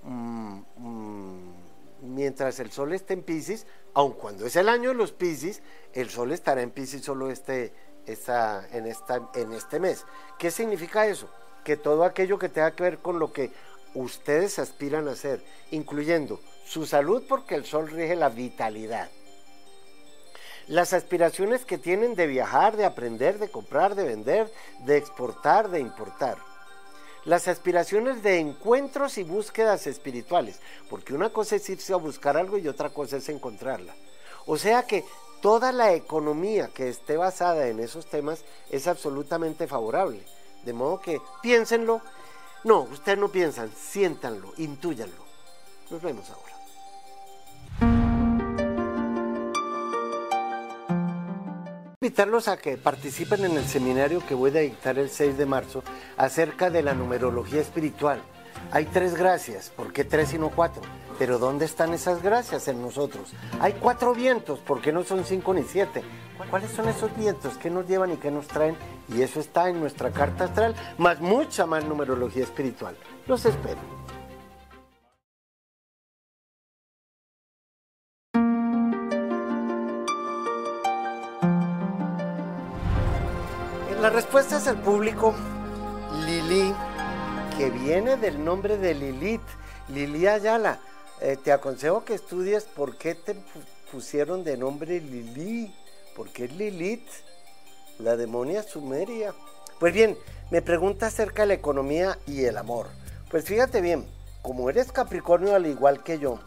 mm, 0.03 0.61
mm, 0.77 1.55
mientras 2.03 2.59
el 2.59 2.71
Sol 2.71 2.95
esté 2.95 3.13
en 3.13 3.23
Pisces, 3.23 3.67
aun 3.93 4.13
cuando 4.13 4.47
es 4.47 4.57
el 4.57 4.71
año 4.71 4.91
de 4.91 4.95
los 4.95 5.13
Pisces, 5.13 5.63
el 5.93 6.09
Sol 6.09 6.33
estará 6.33 6.63
en 6.63 6.71
Pisces 6.71 7.03
solo 7.03 7.31
este, 7.31 7.75
en, 8.07 8.87
esta, 8.87 9.31
en 9.35 9.53
este 9.53 9.81
mes. 9.81 10.05
¿Qué 10.39 10.51
significa 10.51 11.07
eso? 11.07 11.29
Que 11.65 11.77
todo 11.77 12.05
aquello 12.05 12.39
que 12.39 12.49
tenga 12.49 12.75
que 12.75 12.83
ver 12.83 12.99
con 12.99 13.19
lo 13.19 13.33
que 13.33 13.53
ustedes 13.95 14.59
aspiran 14.59 15.09
a 15.09 15.17
ser, 15.17 15.43
incluyendo 15.71 16.41
su 16.65 16.87
salud 16.87 17.23
porque 17.29 17.55
el 17.55 17.65
sol 17.65 17.89
rige 17.91 18.17
la 18.17 18.29
vitalidad. 18.29 19.11
Las 20.69 20.93
aspiraciones 20.93 21.65
que 21.65 21.77
tienen 21.77 22.15
de 22.15 22.27
viajar, 22.27 22.77
de 22.77 22.85
aprender, 22.85 23.39
de 23.39 23.51
comprar, 23.51 23.95
de 23.95 24.05
vender, 24.05 24.53
de 24.85 24.97
exportar, 24.97 25.71
de 25.71 25.81
importar. 25.81 26.39
Las 27.25 27.49
aspiraciones 27.49 28.23
de 28.23 28.39
encuentros 28.39 29.19
y 29.19 29.23
búsquedas 29.23 29.87
espirituales, 29.87 30.61
porque 30.89 31.15
una 31.15 31.31
cosa 31.31 31.57
es 31.57 31.69
irse 31.69 31.93
a 31.93 31.97
buscar 31.97 32.37
algo 32.37 32.59
y 32.59 32.69
otra 32.69 32.91
cosa 32.91 33.17
es 33.17 33.29
encontrarla. 33.29 33.95
O 34.47 34.57
sea 34.57 34.85
que 34.85 35.05
toda 35.41 35.73
la 35.73 35.93
economía 35.93 36.69
que 36.73 36.89
esté 36.89 37.17
basada 37.17 37.67
en 37.69 37.81
esos 37.81 38.07
temas 38.07 38.45
es 38.71 38.87
absolutamente 38.87 39.67
favorable. 39.67 40.25
De 40.65 40.73
modo 40.73 41.01
que 41.01 41.21
piénsenlo 41.43 42.01
no, 42.65 42.81
ustedes 42.83 43.19
no 43.19 43.29
piensan, 43.29 43.71
siéntanlo, 43.75 44.53
intúyanlo. 44.57 45.25
Nos 45.91 46.01
vemos 46.01 46.31
ahora. 46.31 46.53
Invitarlos 52.01 52.49
a 52.49 52.57
que 52.57 52.77
participen 52.79 53.45
en 53.45 53.57
el 53.57 53.65
seminario 53.65 54.27
que 54.27 54.35
voy 54.35 54.51
a 54.57 54.61
dictar 54.61 54.99
el 54.99 55.09
6 55.09 55.39
de 55.39 55.47
marzo 55.47 55.85
acerca 56.17 56.69
de 56.69 56.83
la 56.83 56.95
numerología 56.95 57.61
espiritual. 57.61 58.21
Hay 58.71 58.87
tres 58.87 59.15
gracias, 59.15 59.71
¿por 59.71 59.93
qué 59.93 60.05
tres 60.05 60.33
y 60.35 60.39
no 60.39 60.51
cuatro? 60.51 60.83
Pero 61.19 61.39
¿dónde 61.39 61.65
están 61.65 61.93
esas 61.95 62.23
gracias 62.23 62.69
en 62.69 62.81
nosotros? 62.81 63.33
Hay 63.61 63.75
cuatro 63.75 64.15
vientos, 64.15 64.61
¿por 64.61 64.81
qué 64.81 64.93
no 64.93 65.05
son 65.05 65.25
cinco 65.25 65.53
ni 65.53 65.63
siete? 65.63 66.03
¿Cuáles 66.51 66.71
son 66.71 66.89
esos 66.89 67.15
vientos? 67.17 67.57
¿Qué 67.59 67.71
nos 67.71 67.87
llevan 67.87 68.13
y 68.13 68.17
qué 68.17 68.31
nos 68.31 68.47
traen? 68.47 68.77
Y 69.09 69.23
eso 69.23 69.41
está 69.41 69.69
en 69.69 69.81
nuestra 69.81 70.11
carta 70.11 70.45
astral, 70.45 70.75
más 70.99 71.21
mucha 71.21 71.67
más 71.67 71.85
numerología 71.85 72.45
espiritual. 72.45 72.97
Los 73.27 73.45
espero. 73.45 73.81
La 84.01 84.11
respuesta 84.11 84.57
es 84.57 84.67
el 84.67 84.79
público 84.79 85.33
Lili, 86.27 86.75
que 87.57 87.71
viene 87.71 88.17
del 88.17 88.45
nombre 88.45 88.77
de 88.77 88.95
Lilith, 88.95 89.41
Lili 89.89 90.27
Ayala. 90.27 90.81
Eh, 91.21 91.37
te 91.37 91.53
aconsejo 91.53 92.05
que 92.05 92.15
estudies 92.15 92.65
por 92.65 92.97
qué 92.97 93.15
te 93.15 93.37
pusieron 93.93 94.43
de 94.43 94.57
nombre 94.57 95.01
Lili, 95.01 95.73
porque 96.15 96.45
es 96.45 96.53
Lilith, 96.53 97.09
la 97.99 98.17
demonia 98.17 98.63
sumeria. 98.63 99.35
Pues 99.79 99.93
bien, 99.93 100.17
me 100.51 100.63
pregunta 100.63 101.07
acerca 101.07 101.43
de 101.43 101.49
la 101.49 101.55
economía 101.55 102.19
y 102.27 102.45
el 102.45 102.57
amor. 102.57 102.89
Pues 103.31 103.45
fíjate 103.45 103.81
bien, 103.81 104.07
como 104.43 104.69
eres 104.71 104.93
Capricornio 104.93 105.55
al 105.55 105.67
igual 105.67 106.03
que 106.03 106.19
yo, 106.19 106.39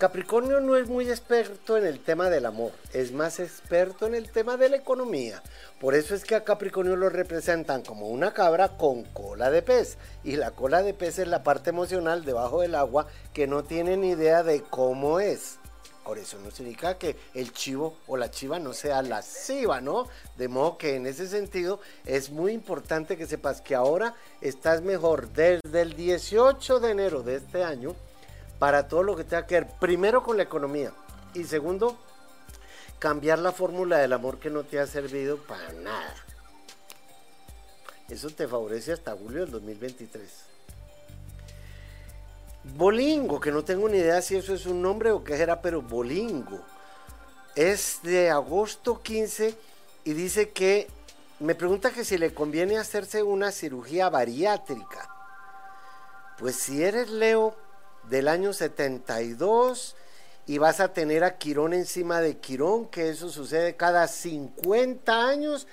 Capricornio 0.00 0.60
no 0.60 0.76
es 0.76 0.88
muy 0.88 1.10
experto 1.10 1.76
en 1.76 1.84
el 1.84 2.00
tema 2.00 2.30
del 2.30 2.46
amor, 2.46 2.72
es 2.94 3.12
más 3.12 3.38
experto 3.38 4.06
en 4.06 4.14
el 4.14 4.30
tema 4.30 4.56
de 4.56 4.70
la 4.70 4.76
economía. 4.78 5.42
Por 5.78 5.94
eso 5.94 6.14
es 6.14 6.24
que 6.24 6.34
a 6.34 6.42
Capricornio 6.42 6.96
lo 6.96 7.10
representan 7.10 7.82
como 7.82 8.08
una 8.08 8.32
cabra 8.32 8.78
con 8.78 9.04
cola 9.04 9.50
de 9.50 9.60
pez. 9.60 9.98
Y 10.24 10.36
la 10.36 10.52
cola 10.52 10.82
de 10.82 10.94
pez 10.94 11.18
es 11.18 11.28
la 11.28 11.42
parte 11.42 11.68
emocional 11.68 12.24
debajo 12.24 12.62
del 12.62 12.76
agua 12.76 13.08
que 13.34 13.46
no 13.46 13.62
tiene 13.62 13.98
ni 13.98 14.12
idea 14.12 14.42
de 14.42 14.62
cómo 14.62 15.20
es. 15.20 15.59
Por 16.10 16.18
eso 16.18 16.40
no 16.40 16.50
significa 16.50 16.98
que 16.98 17.14
el 17.34 17.52
chivo 17.52 17.98
o 18.08 18.16
la 18.16 18.32
chiva 18.32 18.58
no 18.58 18.72
sea 18.72 19.00
lasciva, 19.00 19.80
¿no? 19.80 20.08
De 20.36 20.48
modo 20.48 20.76
que 20.76 20.96
en 20.96 21.06
ese 21.06 21.28
sentido 21.28 21.78
es 22.04 22.30
muy 22.30 22.50
importante 22.50 23.16
que 23.16 23.28
sepas 23.28 23.60
que 23.60 23.76
ahora 23.76 24.16
estás 24.40 24.82
mejor 24.82 25.28
desde 25.28 25.80
el 25.80 25.94
18 25.94 26.80
de 26.80 26.90
enero 26.90 27.22
de 27.22 27.36
este 27.36 27.62
año 27.62 27.94
para 28.58 28.88
todo 28.88 29.04
lo 29.04 29.14
que 29.14 29.22
tenga 29.22 29.46
que 29.46 29.60
ver, 29.60 29.68
primero 29.78 30.24
con 30.24 30.36
la 30.36 30.42
economía 30.42 30.92
y 31.32 31.44
segundo, 31.44 31.96
cambiar 32.98 33.38
la 33.38 33.52
fórmula 33.52 33.98
del 33.98 34.12
amor 34.12 34.40
que 34.40 34.50
no 34.50 34.64
te 34.64 34.80
ha 34.80 34.88
servido 34.88 35.36
para 35.36 35.72
nada. 35.74 36.16
Eso 38.08 38.30
te 38.30 38.48
favorece 38.48 38.94
hasta 38.94 39.12
julio 39.12 39.42
del 39.42 39.52
2023. 39.52 40.49
Bolingo, 42.64 43.40
que 43.40 43.50
no 43.50 43.64
tengo 43.64 43.88
ni 43.88 43.98
idea 43.98 44.20
si 44.20 44.36
eso 44.36 44.54
es 44.54 44.66
un 44.66 44.82
nombre 44.82 45.10
o 45.12 45.24
qué 45.24 45.34
era, 45.40 45.62
pero 45.62 45.82
Bolingo. 45.82 46.60
Es 47.54 48.00
de 48.02 48.30
agosto 48.30 49.02
15 49.02 49.56
y 50.04 50.12
dice 50.12 50.50
que 50.50 50.88
me 51.40 51.54
pregunta 51.54 51.90
que 51.90 52.04
si 52.04 52.18
le 52.18 52.34
conviene 52.34 52.78
hacerse 52.78 53.22
una 53.22 53.50
cirugía 53.50 54.08
bariátrica. 54.10 55.08
Pues 56.38 56.56
si 56.56 56.82
eres 56.82 57.10
Leo, 57.10 57.56
del 58.08 58.28
año 58.28 58.52
72 58.52 59.96
y 60.46 60.58
vas 60.58 60.80
a 60.80 60.92
tener 60.92 61.22
a 61.24 61.38
Quirón 61.38 61.72
encima 61.72 62.20
de 62.20 62.38
Quirón, 62.38 62.86
que 62.86 63.10
eso 63.10 63.28
sucede 63.28 63.76
cada 63.76 64.08
50 64.08 65.28
años. 65.28 65.66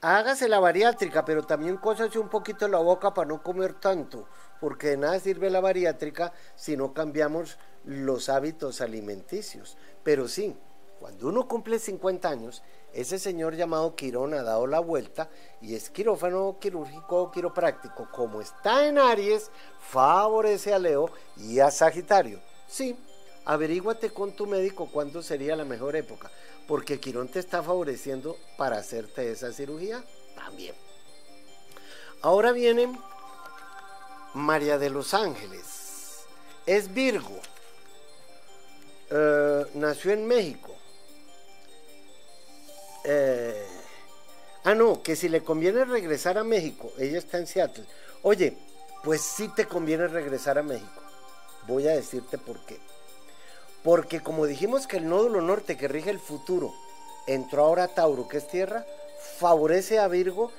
Hágase 0.00 0.48
la 0.48 0.58
bariátrica, 0.58 1.24
pero 1.24 1.44
también 1.44 1.76
cósase 1.76 2.18
un 2.18 2.28
poquito 2.28 2.66
la 2.66 2.78
boca 2.78 3.12
para 3.14 3.28
no 3.28 3.42
comer 3.42 3.74
tanto, 3.74 4.26
porque 4.62 4.90
de 4.90 4.96
nada 4.96 5.18
sirve 5.18 5.50
la 5.50 5.58
bariátrica 5.58 6.32
si 6.54 6.76
no 6.76 6.94
cambiamos 6.94 7.58
los 7.84 8.28
hábitos 8.28 8.80
alimenticios. 8.80 9.76
Pero 10.04 10.28
sí, 10.28 10.54
cuando 11.00 11.26
uno 11.26 11.48
cumple 11.48 11.80
50 11.80 12.28
años, 12.28 12.62
ese 12.92 13.18
señor 13.18 13.56
llamado 13.56 13.96
Quirón 13.96 14.34
ha 14.34 14.44
dado 14.44 14.68
la 14.68 14.78
vuelta 14.78 15.28
y 15.60 15.74
es 15.74 15.90
quirófano 15.90 16.58
quirúrgico 16.60 17.22
o 17.22 17.30
quiropráctico. 17.32 18.08
Como 18.12 18.40
está 18.40 18.86
en 18.86 18.98
Aries, 18.98 19.50
favorece 19.80 20.72
a 20.72 20.78
Leo 20.78 21.10
y 21.36 21.58
a 21.58 21.72
Sagitario. 21.72 22.38
Sí, 22.68 22.96
averíguate 23.44 24.10
con 24.10 24.30
tu 24.30 24.46
médico 24.46 24.88
cuándo 24.92 25.24
sería 25.24 25.56
la 25.56 25.64
mejor 25.64 25.96
época, 25.96 26.30
porque 26.68 27.00
Quirón 27.00 27.26
te 27.26 27.40
está 27.40 27.64
favoreciendo 27.64 28.36
para 28.56 28.76
hacerte 28.76 29.28
esa 29.28 29.52
cirugía 29.52 30.04
también. 30.36 30.76
Ahora 32.20 32.52
viene 32.52 32.86
María 34.34 34.78
de 34.78 34.90
los 34.90 35.14
Ángeles. 35.14 36.24
Es 36.66 36.92
Virgo. 36.92 37.40
Eh, 39.10 39.66
nació 39.74 40.12
en 40.12 40.26
México 40.26 40.72
eh, 43.04 43.66
ah, 44.64 44.74
no, 44.74 45.02
que 45.02 45.16
si 45.16 45.28
le 45.28 45.42
conviene 45.42 45.84
regresar 45.84 46.38
a 46.38 46.44
México, 46.44 46.92
ella 46.98 47.18
está 47.18 47.38
en 47.38 47.46
Seattle. 47.46 47.84
Oye, 48.22 48.56
pues 49.02 49.20
sí 49.22 49.48
te 49.48 49.66
conviene 49.66 50.06
regresar 50.06 50.58
a 50.58 50.62
México. 50.62 51.02
Voy 51.66 51.88
a 51.88 51.92
decirte 51.92 52.38
por 52.38 52.64
qué. 52.64 52.78
Porque 53.82 54.20
como 54.20 54.46
dijimos 54.46 54.86
que 54.86 54.98
el 54.98 55.08
nódulo 55.08 55.40
norte 55.40 55.76
que 55.76 55.88
rige 55.88 56.10
el 56.10 56.20
futuro 56.20 56.72
entró 57.26 57.64
ahora 57.64 57.84
a 57.84 57.88
Tauro, 57.88 58.28
que 58.28 58.38
es 58.38 58.48
tierra, 58.48 58.86
favorece 59.38 59.98
a 59.98 60.06
Virgo 60.06 60.52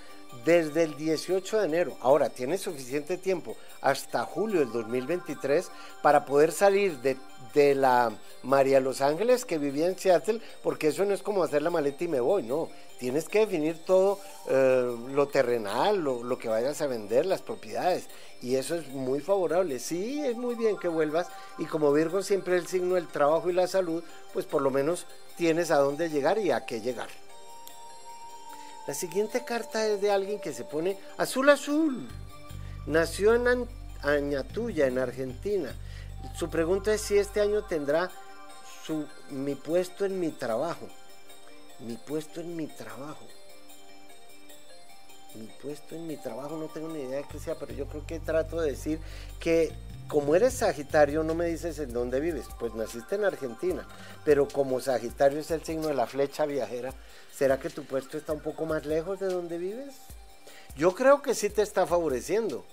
desde 0.45 0.84
el 0.84 0.97
18 0.97 1.59
de 1.59 1.65
enero. 1.65 1.97
Ahora, 2.01 2.29
tiene 2.29 2.57
suficiente 2.57 3.17
tiempo 3.17 3.55
hasta 3.81 4.25
julio 4.25 4.59
del 4.61 4.71
2023 4.71 5.69
para 6.01 6.25
poder 6.25 6.51
salir 6.51 6.99
de, 6.99 7.17
la 7.75 8.11
María 8.41 8.79
Los 8.79 9.01
Ángeles 9.01 9.45
que 9.45 9.57
vivía 9.57 9.88
en 9.88 9.97
Seattle, 9.97 10.41
porque 10.63 10.88
eso 10.88 11.05
no 11.05 11.13
es 11.13 11.21
como 11.21 11.43
hacer 11.43 11.61
la 11.61 11.69
maleta 11.69 12.03
y 12.03 12.07
me 12.07 12.19
voy, 12.19 12.43
no. 12.43 12.69
Tienes 12.99 13.29
que 13.29 13.39
definir 13.39 13.86
todo 13.86 14.19
eh, 14.49 14.97
lo 15.09 15.27
terrenal, 15.27 15.99
lo, 15.99 16.23
lo 16.23 16.38
que 16.39 16.47
vayas 16.47 16.81
a 16.81 16.88
vender, 16.88 17.25
las 17.25 17.41
propiedades. 17.41 18.07
Y 18.41 18.55
eso 18.55 18.75
es 18.75 18.88
muy 18.89 19.19
favorable. 19.19 19.79
Sí, 19.79 20.21
es 20.25 20.36
muy 20.36 20.55
bien 20.55 20.77
que 20.77 20.88
vuelvas. 20.88 21.27
Y 21.57 21.65
como 21.65 21.93
Virgo 21.93 22.23
siempre 22.23 22.55
es 22.55 22.63
el 22.63 22.67
signo 22.67 22.95
del 22.95 23.07
trabajo 23.07 23.49
y 23.49 23.53
la 23.53 23.67
salud, 23.67 24.03
pues 24.34 24.45
por 24.45 24.61
lo 24.61 24.71
menos 24.71 25.05
tienes 25.38 25.71
a 25.71 25.77
dónde 25.77 26.09
llegar 26.09 26.38
y 26.39 26.51
a 26.51 26.65
qué 26.65 26.81
llegar. 26.81 27.07
La 28.86 28.93
siguiente 28.93 29.45
carta 29.45 29.88
es 29.88 30.01
de 30.01 30.11
alguien 30.11 30.39
que 30.39 30.53
se 30.53 30.65
pone 30.65 30.97
azul 31.17 31.49
azul. 31.49 32.07
Nació 32.86 33.34
en 33.34 33.67
Añatuya, 34.01 34.88
en 34.88 34.99
Argentina. 34.99 35.73
Su 36.36 36.49
pregunta 36.49 36.93
es 36.93 37.01
si 37.01 37.17
este 37.17 37.39
año 37.39 37.63
tendrá 37.63 38.11
su, 38.86 39.07
mi 39.29 39.55
puesto 39.55 40.05
en 40.05 40.19
mi 40.19 40.31
trabajo. 40.31 40.88
Mi 41.79 41.95
puesto 41.95 42.41
en 42.41 42.55
mi 42.57 42.67
trabajo. 42.67 43.25
Mi 45.36 45.47
puesto 45.61 45.95
en 45.95 46.05
mi 46.05 46.17
trabajo, 46.17 46.57
no 46.57 46.67
tengo 46.67 46.89
ni 46.89 46.99
idea 46.99 47.19
de 47.19 47.27
qué 47.27 47.39
sea, 47.39 47.55
pero 47.55 47.73
yo 47.73 47.88
creo 47.88 48.05
que 48.05 48.19
trato 48.19 48.59
de 48.59 48.71
decir 48.71 48.99
que 49.39 49.73
como 50.08 50.36
eres 50.36 50.54
Sagitario, 50.54 51.24
no 51.24 51.34
me 51.34 51.45
dices 51.45 51.80
en 51.80 51.93
dónde 51.93 52.20
vives. 52.20 52.45
Pues 52.60 52.74
naciste 52.74 53.16
en 53.16 53.26
Argentina, 53.26 53.88
pero 54.24 54.47
como 54.47 54.80
Sagitario 54.80 55.39
es 55.39 55.51
el 55.51 55.64
signo 55.64 55.88
de 55.88 55.95
la 55.95 56.08
flecha 56.08 56.45
viajera, 56.45 56.93
¿será 57.36 57.60
que 57.60 57.70
tu 57.70 57.84
puesto 57.86 58.18
está 58.18 58.34
un 58.34 58.41
poco 58.41 58.66
más 58.66 58.86
lejos 58.86 59.20
de 59.20 59.28
donde 59.28 59.58
vives? 59.58 59.95
Yo 60.76 60.93
creo 60.95 61.22
que 61.22 61.36
sí 61.36 61.49
te 61.49 61.62
está 61.62 61.86
favoreciendo. 61.86 62.66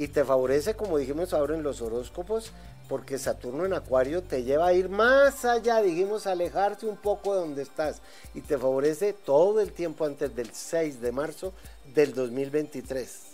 Y 0.00 0.06
te 0.08 0.24
favorece, 0.24 0.74
como 0.74 0.96
dijimos 0.96 1.32
ahora 1.32 1.56
en 1.56 1.64
los 1.64 1.80
horóscopos, 1.80 2.52
porque 2.88 3.18
Saturno 3.18 3.66
en 3.66 3.72
Acuario 3.72 4.22
te 4.22 4.44
lleva 4.44 4.68
a 4.68 4.72
ir 4.72 4.88
más 4.88 5.44
allá, 5.44 5.82
dijimos, 5.82 6.28
alejarte 6.28 6.86
un 6.86 6.96
poco 6.96 7.34
de 7.34 7.40
donde 7.40 7.62
estás. 7.62 8.00
Y 8.32 8.40
te 8.40 8.56
favorece 8.56 9.12
todo 9.12 9.60
el 9.60 9.72
tiempo 9.72 10.04
antes 10.04 10.34
del 10.36 10.54
6 10.54 11.00
de 11.00 11.10
marzo 11.10 11.52
del 11.94 12.14
2023. 12.14 13.27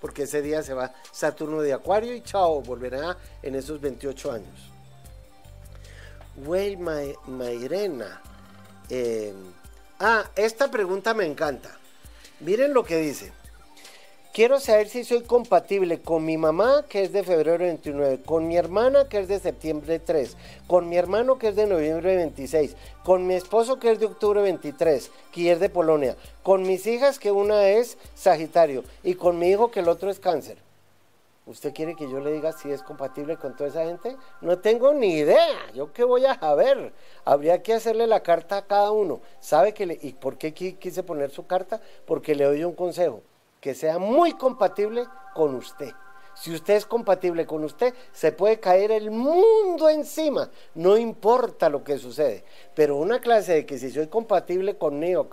Porque 0.00 0.24
ese 0.24 0.42
día 0.42 0.62
se 0.62 0.74
va 0.74 0.92
Saturno 1.12 1.60
de 1.60 1.72
Acuario 1.72 2.14
y 2.14 2.22
chao, 2.22 2.60
volverá 2.62 3.16
en 3.42 3.54
esos 3.54 3.80
28 3.80 4.32
años. 4.32 4.70
Güey, 6.36 6.76
Mairena. 6.76 8.22
Eh, 8.88 9.34
ah, 9.98 10.24
esta 10.36 10.70
pregunta 10.70 11.14
me 11.14 11.26
encanta. 11.26 11.76
Miren 12.40 12.72
lo 12.72 12.84
que 12.84 12.98
dice. 12.98 13.32
Quiero 14.38 14.60
saber 14.60 14.88
si 14.88 15.02
soy 15.02 15.22
compatible 15.22 16.00
con 16.00 16.24
mi 16.24 16.36
mamá, 16.36 16.84
que 16.88 17.02
es 17.02 17.12
de 17.12 17.24
febrero 17.24 17.64
29, 17.64 18.20
con 18.24 18.46
mi 18.46 18.56
hermana, 18.56 19.08
que 19.08 19.18
es 19.18 19.26
de 19.26 19.40
septiembre 19.40 19.98
3, 19.98 20.36
con 20.68 20.88
mi 20.88 20.96
hermano, 20.96 21.38
que 21.40 21.48
es 21.48 21.56
de 21.56 21.66
noviembre 21.66 22.14
26, 22.14 22.76
con 23.02 23.26
mi 23.26 23.34
esposo, 23.34 23.80
que 23.80 23.90
es 23.90 23.98
de 23.98 24.06
octubre 24.06 24.40
23, 24.40 25.10
que 25.32 25.50
es 25.50 25.58
de 25.58 25.68
Polonia, 25.68 26.16
con 26.44 26.62
mis 26.62 26.86
hijas, 26.86 27.18
que 27.18 27.32
una 27.32 27.66
es 27.66 27.98
Sagitario, 28.14 28.84
y 29.02 29.16
con 29.16 29.40
mi 29.40 29.48
hijo, 29.48 29.72
que 29.72 29.80
el 29.80 29.88
otro 29.88 30.08
es 30.08 30.20
Cáncer. 30.20 30.58
¿Usted 31.44 31.74
quiere 31.74 31.96
que 31.96 32.08
yo 32.08 32.20
le 32.20 32.30
diga 32.30 32.52
si 32.52 32.70
es 32.70 32.84
compatible 32.84 33.38
con 33.38 33.56
toda 33.56 33.70
esa 33.70 33.86
gente? 33.86 34.16
No 34.40 34.60
tengo 34.60 34.94
ni 34.94 35.14
idea. 35.14 35.72
¿Yo 35.74 35.92
qué 35.92 36.04
voy 36.04 36.26
a 36.26 36.38
saber? 36.38 36.92
Habría 37.24 37.60
que 37.64 37.74
hacerle 37.74 38.06
la 38.06 38.22
carta 38.22 38.58
a 38.58 38.66
cada 38.68 38.92
uno. 38.92 39.20
¿Sabe 39.40 39.74
que 39.74 39.84
le, 39.84 39.98
y 40.00 40.12
por 40.12 40.38
qué 40.38 40.54
quise 40.54 41.02
poner 41.02 41.32
su 41.32 41.44
carta? 41.44 41.80
Porque 42.06 42.36
le 42.36 42.44
doy 42.44 42.62
un 42.62 42.74
consejo. 42.74 43.20
Que 43.60 43.74
sea 43.74 43.98
muy 43.98 44.32
compatible 44.34 45.06
con 45.34 45.54
usted. 45.54 45.92
Si 46.40 46.54
usted 46.54 46.74
es 46.74 46.86
compatible 46.86 47.46
con 47.46 47.64
usted, 47.64 47.92
se 48.12 48.30
puede 48.30 48.60
caer 48.60 48.92
el 48.92 49.10
mundo 49.10 49.88
encima, 49.88 50.48
no 50.76 50.96
importa 50.96 51.68
lo 51.68 51.82
que 51.82 51.98
sucede. 51.98 52.44
Pero 52.76 52.96
una 52.96 53.20
clase 53.20 53.54
de 53.54 53.66
que 53.66 53.76
si 53.76 53.90
soy 53.90 54.06
compatible 54.06 54.78
con 54.78 55.00
Neo, 55.00 55.28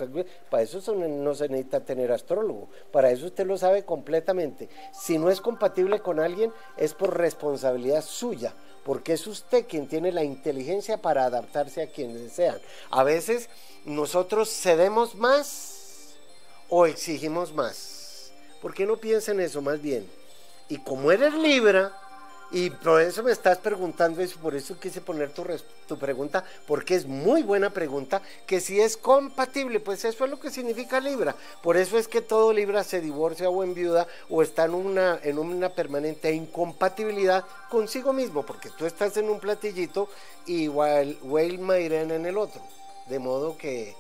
para 0.50 0.64
eso 0.64 0.96
no 0.96 1.36
se 1.36 1.48
necesita 1.48 1.82
tener 1.82 2.12
astrólogo, 2.12 2.70
para 2.92 3.12
eso 3.12 3.28
usted 3.28 3.46
lo 3.46 3.56
sabe 3.56 3.86
completamente. 3.86 4.68
Si 4.92 5.20
no 5.20 5.30
es 5.30 5.42
compatible 5.42 6.00
con 6.00 6.20
alguien, 6.20 6.52
es 6.76 6.96
por 6.96 7.16
responsabilidad 7.16 8.04
suya, 8.04 8.56
porque 8.84 9.14
es 9.14 9.28
usted 9.28 9.68
quien 9.68 9.88
tiene 9.88 10.12
la 10.12 10.24
inteligencia 10.24 10.98
para 10.98 11.26
adaptarse 11.26 11.84
a 11.84 11.92
quienes 11.92 12.20
desean. 12.20 12.58
A 12.90 13.04
veces 13.04 13.48
nosotros 13.86 14.50
cedemos 14.50 15.14
más 15.14 16.16
o 16.68 16.88
exigimos 16.88 17.54
más? 17.54 17.95
¿Por 18.66 18.74
qué 18.74 18.88
no 18.88 18.98
piensa 18.98 19.32
en 19.32 19.42
eso 19.42 19.62
más 19.62 19.80
bien? 19.80 20.10
Y 20.70 20.80
como 20.80 21.12
eres 21.12 21.36
Libra, 21.36 21.96
y 22.50 22.72
por 22.72 23.00
eso 23.00 23.22
me 23.22 23.32
estás 23.32 23.60
preguntando 23.60 24.22
eso, 24.24 24.40
por 24.40 24.56
eso 24.56 24.80
quise 24.80 25.02
poner 25.02 25.32
tu, 25.32 25.46
tu, 25.88 26.00
pregunta, 26.00 26.44
porque 26.66 26.96
es 26.96 27.06
muy 27.06 27.44
buena 27.44 27.70
pregunta, 27.70 28.24
que 28.48 28.60
si 28.60 28.82
es 28.82 28.98
compatible, 28.98 29.80
pues 29.80 30.04
eso 30.04 30.26
es 30.26 30.32
lo 30.32 30.40
que 30.40 30.50
significa 30.50 31.00
Libra. 31.00 31.36
Por 31.62 31.78
eso 31.78 31.96
es 32.00 32.08
que 32.08 32.22
todo 32.22 32.52
Libra 32.52 32.84
se 32.84 33.02
divorcia 33.02 33.52
o 33.52 33.64
enviuda 33.64 34.08
o 34.32 34.42
está 34.42 34.66
en 34.66 34.74
una, 34.74 35.20
en 35.22 35.38
una 35.38 35.70
permanente 35.70 36.34
incompatibilidad 36.34 37.46
consigo 37.70 38.14
mismo, 38.14 38.44
porque 38.48 38.72
tú 38.72 38.88
estás 38.88 39.16
en 39.18 39.30
un 39.30 39.40
platillito 39.40 40.10
y 40.48 40.70
Whale 40.70 41.60
Mayren 41.60 42.10
en 42.10 42.26
el 42.26 42.36
otro, 42.36 42.64
de 43.10 43.20
modo 43.20 43.60
que 43.60 43.96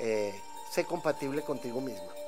eh, 0.00 0.34
sé 0.70 0.84
compatible 0.84 1.40
contigo 1.40 1.80
misma. 1.80 2.21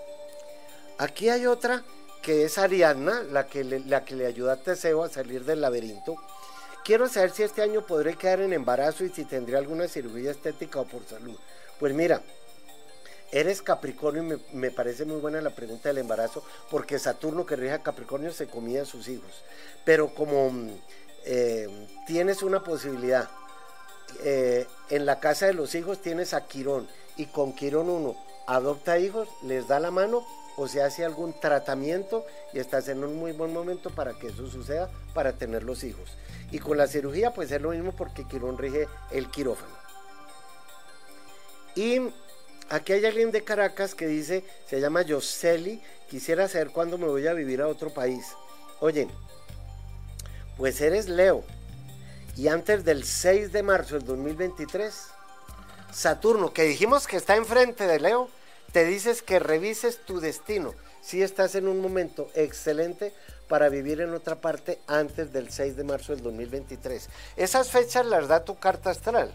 Aquí 0.99 1.29
hay 1.29 1.47
otra 1.47 1.83
que 2.23 2.45
es 2.45 2.57
Ariadna, 2.57 3.23
la 3.23 3.47
que, 3.47 3.65
le, 3.65 3.81
la 3.81 4.05
que 4.05 4.15
le 4.15 4.27
ayuda 4.27 4.55
a 4.55 4.57
Teseo 4.57 5.03
a 5.03 5.09
salir 5.09 5.45
del 5.45 5.61
laberinto. 5.61 6.17
Quiero 6.85 7.09
saber 7.09 7.31
si 7.31 7.43
este 7.43 7.63
año 7.63 7.85
podré 7.87 8.15
quedar 8.15 8.41
en 8.41 8.53
embarazo 8.53 9.05
y 9.05 9.11
si 9.11 9.25
tendré 9.25 9.57
alguna 9.57 9.89
cirugía 9.89 10.31
estética 10.31 10.81
o 10.81 10.85
por 10.85 11.05
salud. 11.05 11.37
Pues 11.79 11.93
mira, 11.95 12.23
eres 13.33 13.63
Capricornio 13.63 14.41
y 14.53 14.57
me, 14.57 14.71
parece 14.71 15.05
muy 15.05 15.21
buena 15.21 15.41
la 15.41 15.51
pregunta 15.51 15.89
del 15.89 15.99
embarazo, 15.99 16.45
porque 16.71 16.99
Saturno 16.99 17.45
que 17.45 17.57
rige 17.57 17.73
a 17.73 17.83
Capricornio 17.83 18.33
se 18.33 18.47
comía 18.47 18.83
a 18.83 18.87
sus 18.87 19.09
hijos. 19.09 19.43
Pero 19.85 20.15
como 20.15 20.51
mm, 20.51 20.71
eh, 21.25 21.89
tienes 22.07 22.43
una 22.43 22.63
posibilidad, 22.63 23.29
eh, 24.23 24.67
en 24.91 25.07
la 25.07 25.19
casa 25.19 25.47
de 25.47 25.55
los 25.55 25.75
hijos 25.75 26.01
tienes 26.01 26.33
a 26.35 26.47
Quirón 26.47 26.87
y 27.17 27.27
con 27.27 27.53
Quirón 27.53 27.91
uno 27.91 28.17
adopta 28.47 28.99
hijos, 28.99 29.29
les 29.43 29.67
da 29.67 29.81
la 29.81 29.91
mano 29.91 30.25
o 30.57 30.69
se 30.69 30.83
hace 30.83 31.05
algún 31.05 31.39
tratamiento 31.39 32.25
y 32.53 32.59
estás 32.59 32.89
en 32.89 33.03
un 33.03 33.17
muy 33.17 33.33
buen 33.33 33.53
momento 33.53 33.91
para 33.91 34.13
que 34.15 34.29
eso 34.29 34.47
suceda, 34.47 34.91
para 35.13 35.33
tener 35.33 35.63
los 35.63 35.85
hijos. 35.85 36.11
Y 36.51 36.59
con 36.59 36.77
la 36.77 36.87
cirugía 36.87 37.33
pues 37.33 37.51
es 37.51 37.61
lo 37.61 37.71
mismo 37.71 37.93
porque 37.93 38.27
Quirón 38.27 38.59
rige 38.59 38.89
el 39.11 39.29
quirófano. 39.31 39.75
Y 41.75 42.01
aquí 42.69 42.93
hay 42.93 43.05
alguien 43.05 43.33
de 43.33 43.43
Caracas 43.43 43.95
que 43.95 44.07
dice, 44.07 44.45
se 44.69 44.81
llama 44.81 45.03
Yoseli, 45.03 45.83
quisiera 46.09 46.49
saber 46.49 46.71
cuándo 46.71 46.99
me 46.99 47.07
voy 47.07 47.27
a 47.27 47.33
vivir 47.33 47.61
a 47.61 47.69
otro 47.69 47.91
país. 47.91 48.27
Oye, 48.81 49.09
pues 50.57 50.81
eres 50.81 51.09
Leo. 51.09 51.43
Y 52.37 52.49
antes 52.49 52.85
del 52.85 53.05
6 53.05 53.53
de 53.53 53.63
marzo 53.63 53.95
del 53.95 54.05
2023, 54.05 54.95
Saturno, 55.93 56.53
que 56.53 56.65
dijimos 56.65 57.07
que 57.07 57.17
está 57.17 57.37
enfrente 57.37 57.87
de 57.87 58.01
Leo, 58.01 58.29
te 58.75 58.85
dices 58.85 59.23
que 59.23 59.39
revises 59.39 59.99
tu 59.99 60.19
destino. 60.19 60.75
Si 61.01 61.23
estás 61.23 61.55
en 61.55 61.69
un 61.69 61.81
momento 61.81 62.29
excelente 62.35 63.13
para 63.47 63.69
vivir 63.69 64.01
en 64.01 64.13
otra 64.13 64.41
parte 64.41 64.81
antes 64.89 65.33
del 65.33 65.53
6 65.53 65.77
de 65.77 65.85
marzo 65.85 66.13
del 66.13 66.25
2023. 66.25 67.09
Esas 67.37 67.71
fechas 67.71 68.05
las 68.05 68.27
da 68.27 68.45
tu 68.45 68.59
carta 68.59 68.91
astral. 68.91 69.33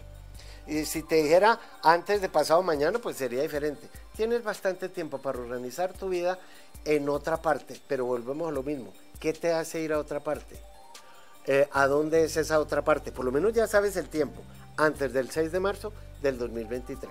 Y 0.66 0.84
si 0.84 1.02
te 1.02 1.22
dijera 1.22 1.58
antes 1.82 2.20
de 2.20 2.28
pasado 2.28 2.62
mañana, 2.62 2.98
pues 2.98 3.16
sería 3.16 3.40
diferente. 3.40 3.88
Tienes 4.14 4.44
bastante 4.44 4.90
tiempo 4.90 5.16
para 5.16 5.38
organizar 5.38 5.94
tu 5.94 6.10
vida 6.10 6.38
en 6.84 7.08
otra 7.08 7.40
parte, 7.40 7.80
pero 7.88 8.04
volvemos 8.04 8.46
a 8.46 8.52
lo 8.52 8.62
mismo. 8.62 8.92
¿Qué 9.20 9.32
te 9.32 9.54
hace 9.54 9.80
ir 9.80 9.94
a 9.94 10.00
otra 10.00 10.20
parte? 10.20 10.60
Eh, 11.46 11.66
¿A 11.72 11.86
dónde 11.86 12.24
es 12.24 12.36
esa 12.36 12.60
otra 12.60 12.82
parte? 12.82 13.10
Por 13.10 13.24
lo 13.24 13.32
menos 13.32 13.54
ya 13.54 13.66
sabes 13.66 13.96
el 13.96 14.10
tiempo, 14.10 14.42
antes 14.76 15.14
del 15.14 15.30
6 15.30 15.50
de 15.50 15.60
marzo 15.60 15.94
del 16.20 16.36
2023. 16.36 17.10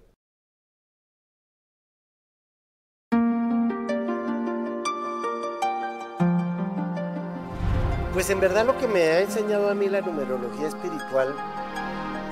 Pues 8.13 8.29
en 8.29 8.41
verdad 8.41 8.65
lo 8.65 8.77
que 8.77 8.89
me 8.89 9.03
ha 9.03 9.21
enseñado 9.21 9.69
a 9.69 9.73
mí 9.73 9.87
la 9.87 10.01
numerología 10.01 10.67
espiritual 10.67 11.33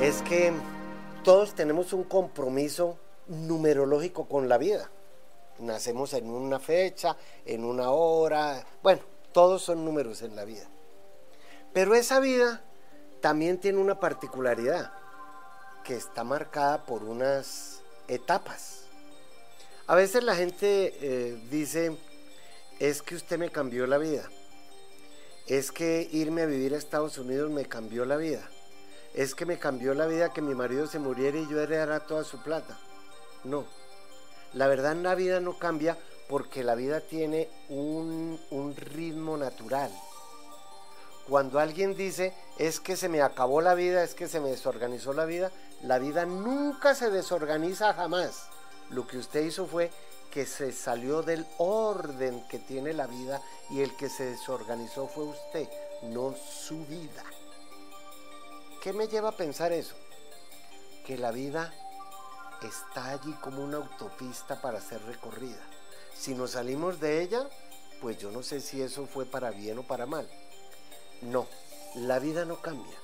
es 0.02 0.22
que 0.24 0.52
todos 1.24 1.56
tenemos 1.56 1.94
un 1.94 2.04
compromiso 2.04 2.98
numerológico 3.28 4.28
con 4.28 4.50
la 4.50 4.58
vida. 4.58 4.90
Nacemos 5.58 6.14
en 6.16 6.30
una 6.30 6.60
fecha, 6.60 7.16
en 7.46 7.64
una 7.64 7.92
hora, 7.92 8.62
bueno, 8.84 9.02
todos 9.32 9.62
son 9.62 9.86
números 9.86 10.22
en 10.22 10.36
la 10.36 10.44
vida. 10.44 10.68
Pero 11.72 11.96
esa 11.96 12.20
vida 12.20 12.62
también 13.22 13.58
tiene 13.58 13.78
una 13.78 14.02
particularidad, 14.02 14.92
que 15.86 15.96
está 15.96 16.26
marcada 16.26 16.86
por 16.86 17.06
unas 17.06 17.84
etapas. 18.10 18.84
A 19.88 19.96
veces 19.96 20.26
la 20.26 20.36
gente 20.36 20.94
eh, 21.00 21.42
dice, 21.50 21.96
es 22.80 23.02
que 23.02 23.16
usted 23.16 23.40
me 23.40 23.50
cambió 23.50 23.88
la 23.88 23.98
vida 23.98 24.30
es 25.50 25.72
que 25.72 26.08
irme 26.12 26.44
a 26.44 26.46
vivir 26.46 26.76
a 26.76 26.78
Estados 26.78 27.18
Unidos 27.18 27.50
me 27.50 27.66
cambió 27.66 28.06
la 28.06 28.18
vida. 28.18 28.48
Es 29.16 29.34
que 29.34 29.48
me 29.48 29.58
cambió 29.58 29.96
la 29.96 30.06
vida 30.06 30.32
que 30.32 30.44
mi 30.44 30.54
marido 30.54 30.86
se 30.86 31.00
muriera 31.00 31.40
y 31.40 31.50
yo 31.50 31.60
heredara 31.60 32.06
toda 32.06 32.24
su 32.24 32.38
plata. 32.44 32.78
No. 33.44 33.66
La 34.54 34.68
verdad 34.68 34.96
la 34.96 35.16
vida 35.16 35.40
no 35.40 35.58
cambia 35.58 35.98
porque 36.28 36.64
la 36.64 36.76
vida 36.76 37.02
tiene 37.02 37.50
un, 37.68 38.40
un 38.52 38.76
ritmo 38.76 39.38
natural. 39.38 39.92
Cuando 41.28 41.60
alguien 41.60 41.96
dice 41.96 42.36
es 42.60 42.80
que 42.80 42.96
se 42.96 43.10
me 43.10 43.24
acabó 43.24 43.62
la 43.62 43.74
vida, 43.74 44.04
es 44.04 44.14
que 44.14 44.28
se 44.28 44.40
me 44.40 44.50
desorganizó 44.50 45.14
la 45.14 45.26
vida, 45.26 45.52
la 45.82 45.98
vida 45.98 46.28
nunca 46.28 46.94
se 46.94 47.10
desorganiza 47.10 47.96
jamás. 47.96 48.50
Lo 48.92 49.08
que 49.08 49.18
usted 49.18 49.42
hizo 49.42 49.66
fue 49.66 49.90
que 50.32 50.46
se 50.46 50.72
salió 50.72 51.22
del 51.22 51.46
orden 51.58 52.46
que 52.48 52.60
tiene 52.60 52.94
la 52.94 53.08
vida 53.08 53.42
y 53.70 53.82
el 53.82 53.96
que 53.96 54.10
se 54.10 54.26
desorganizó 54.26 55.08
fue 55.08 55.24
usted, 55.26 55.68
no 56.04 56.36
su 56.36 56.86
vida. 56.86 57.24
¿Qué 58.82 58.94
me 58.94 59.08
lleva 59.08 59.30
a 59.30 59.38
pensar 59.38 59.72
eso? 59.72 59.96
Que 61.06 61.18
la 61.18 61.32
vida 61.32 61.74
está 62.62 63.12
allí 63.12 63.34
como 63.42 63.64
una 63.64 63.78
autopista 63.78 64.62
para 64.62 64.80
ser 64.80 65.04
recorrida. 65.06 65.62
Si 66.16 66.36
nos 66.36 66.52
salimos 66.52 67.00
de 67.00 67.22
ella, 67.22 67.50
pues 68.02 68.18
yo 68.20 68.32
no 68.32 68.44
sé 68.44 68.62
si 68.62 68.82
eso 68.82 69.06
fue 69.06 69.26
para 69.26 69.52
bien 69.52 69.80
o 69.80 69.84
para 69.84 70.06
mal. 70.06 70.30
No, 71.22 71.48
la 71.96 72.20
vida 72.20 72.46
no 72.46 72.62
cambia. 72.62 72.98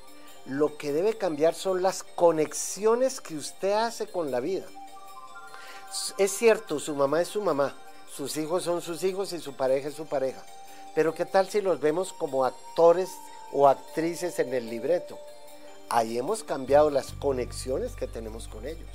Lo 0.46 0.78
que 0.78 0.94
debe 0.94 1.18
cambiar 1.18 1.56
son 1.56 1.82
las 1.82 2.04
conexiones 2.04 3.20
que 3.20 3.36
usted 3.36 3.72
hace 3.72 4.08
con 4.08 4.30
la 4.30 4.40
vida 4.40 4.68
es 6.18 6.32
cierto, 6.32 6.80
su 6.80 6.96
mamá 6.96 7.22
es 7.22 7.28
su 7.28 7.42
mamá, 7.42 7.76
sus 8.12 8.38
hijos 8.38 8.64
son 8.64 8.82
sus 8.82 9.04
hijos 9.04 9.34
y 9.34 9.40
su 9.40 9.54
pareja 9.54 9.90
es 9.90 9.96
su 9.96 10.06
pareja. 10.06 10.42
Pero 10.94 11.14
¿qué 11.14 11.26
tal 11.26 11.50
si 11.50 11.62
los 11.62 11.80
vemos 11.80 12.14
como 12.14 12.46
actores 12.46 13.10
o 13.52 13.68
actrices 13.68 14.40
en 14.40 14.54
el 14.54 14.70
libreto? 14.70 15.20
Ahí 15.90 16.18
hemos 16.18 16.44
cambiado 16.44 16.90
las 16.90 17.12
conexiones 17.12 17.96
que 17.96 18.08
tenemos 18.08 18.48
con 18.48 18.66
ellos. 18.66 18.90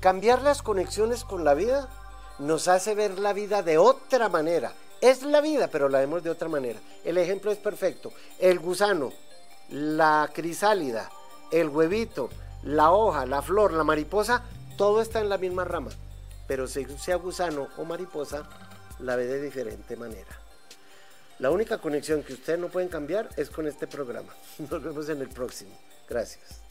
Cambiar 0.00 0.42
las 0.42 0.62
conexiones 0.62 1.24
con 1.24 1.44
la 1.44 1.54
vida 1.54 1.88
nos 2.38 2.68
hace 2.68 2.94
ver 2.94 3.18
la 3.18 3.32
vida 3.32 3.62
de 3.62 3.78
otra 3.78 4.28
manera. 4.28 4.72
Es 5.00 5.22
la 5.22 5.40
vida, 5.40 5.68
pero 5.68 5.88
la 5.88 6.00
vemos 6.00 6.22
de 6.22 6.30
otra 6.30 6.48
manera. 6.48 6.80
El 7.04 7.18
ejemplo 7.18 7.50
es 7.50 7.58
perfecto. 7.58 8.12
El 8.38 8.58
gusano, 8.58 9.12
la 9.70 10.28
crisálida, 10.32 11.10
el 11.50 11.68
huevito, 11.68 12.28
la 12.62 12.90
hoja, 12.90 13.26
la 13.26 13.42
flor, 13.42 13.72
la 13.72 13.84
mariposa, 13.84 14.42
todo 14.78 15.02
está 15.02 15.20
en 15.20 15.28
la 15.28 15.38
misma 15.38 15.64
rama, 15.64 15.90
pero 16.46 16.68
si 16.68 16.84
sea 16.98 17.16
gusano 17.16 17.68
o 17.76 17.84
mariposa, 17.84 18.48
la 19.00 19.16
ve 19.16 19.26
de 19.26 19.42
diferente 19.42 19.96
manera. 19.96 20.38
La 21.40 21.50
única 21.50 21.78
conexión 21.78 22.22
que 22.22 22.34
ustedes 22.34 22.60
no 22.60 22.68
pueden 22.68 22.88
cambiar 22.88 23.28
es 23.36 23.50
con 23.50 23.66
este 23.66 23.88
programa. 23.88 24.32
Nos 24.70 24.82
vemos 24.82 25.08
en 25.08 25.20
el 25.20 25.28
próximo. 25.28 25.76
Gracias. 26.08 26.67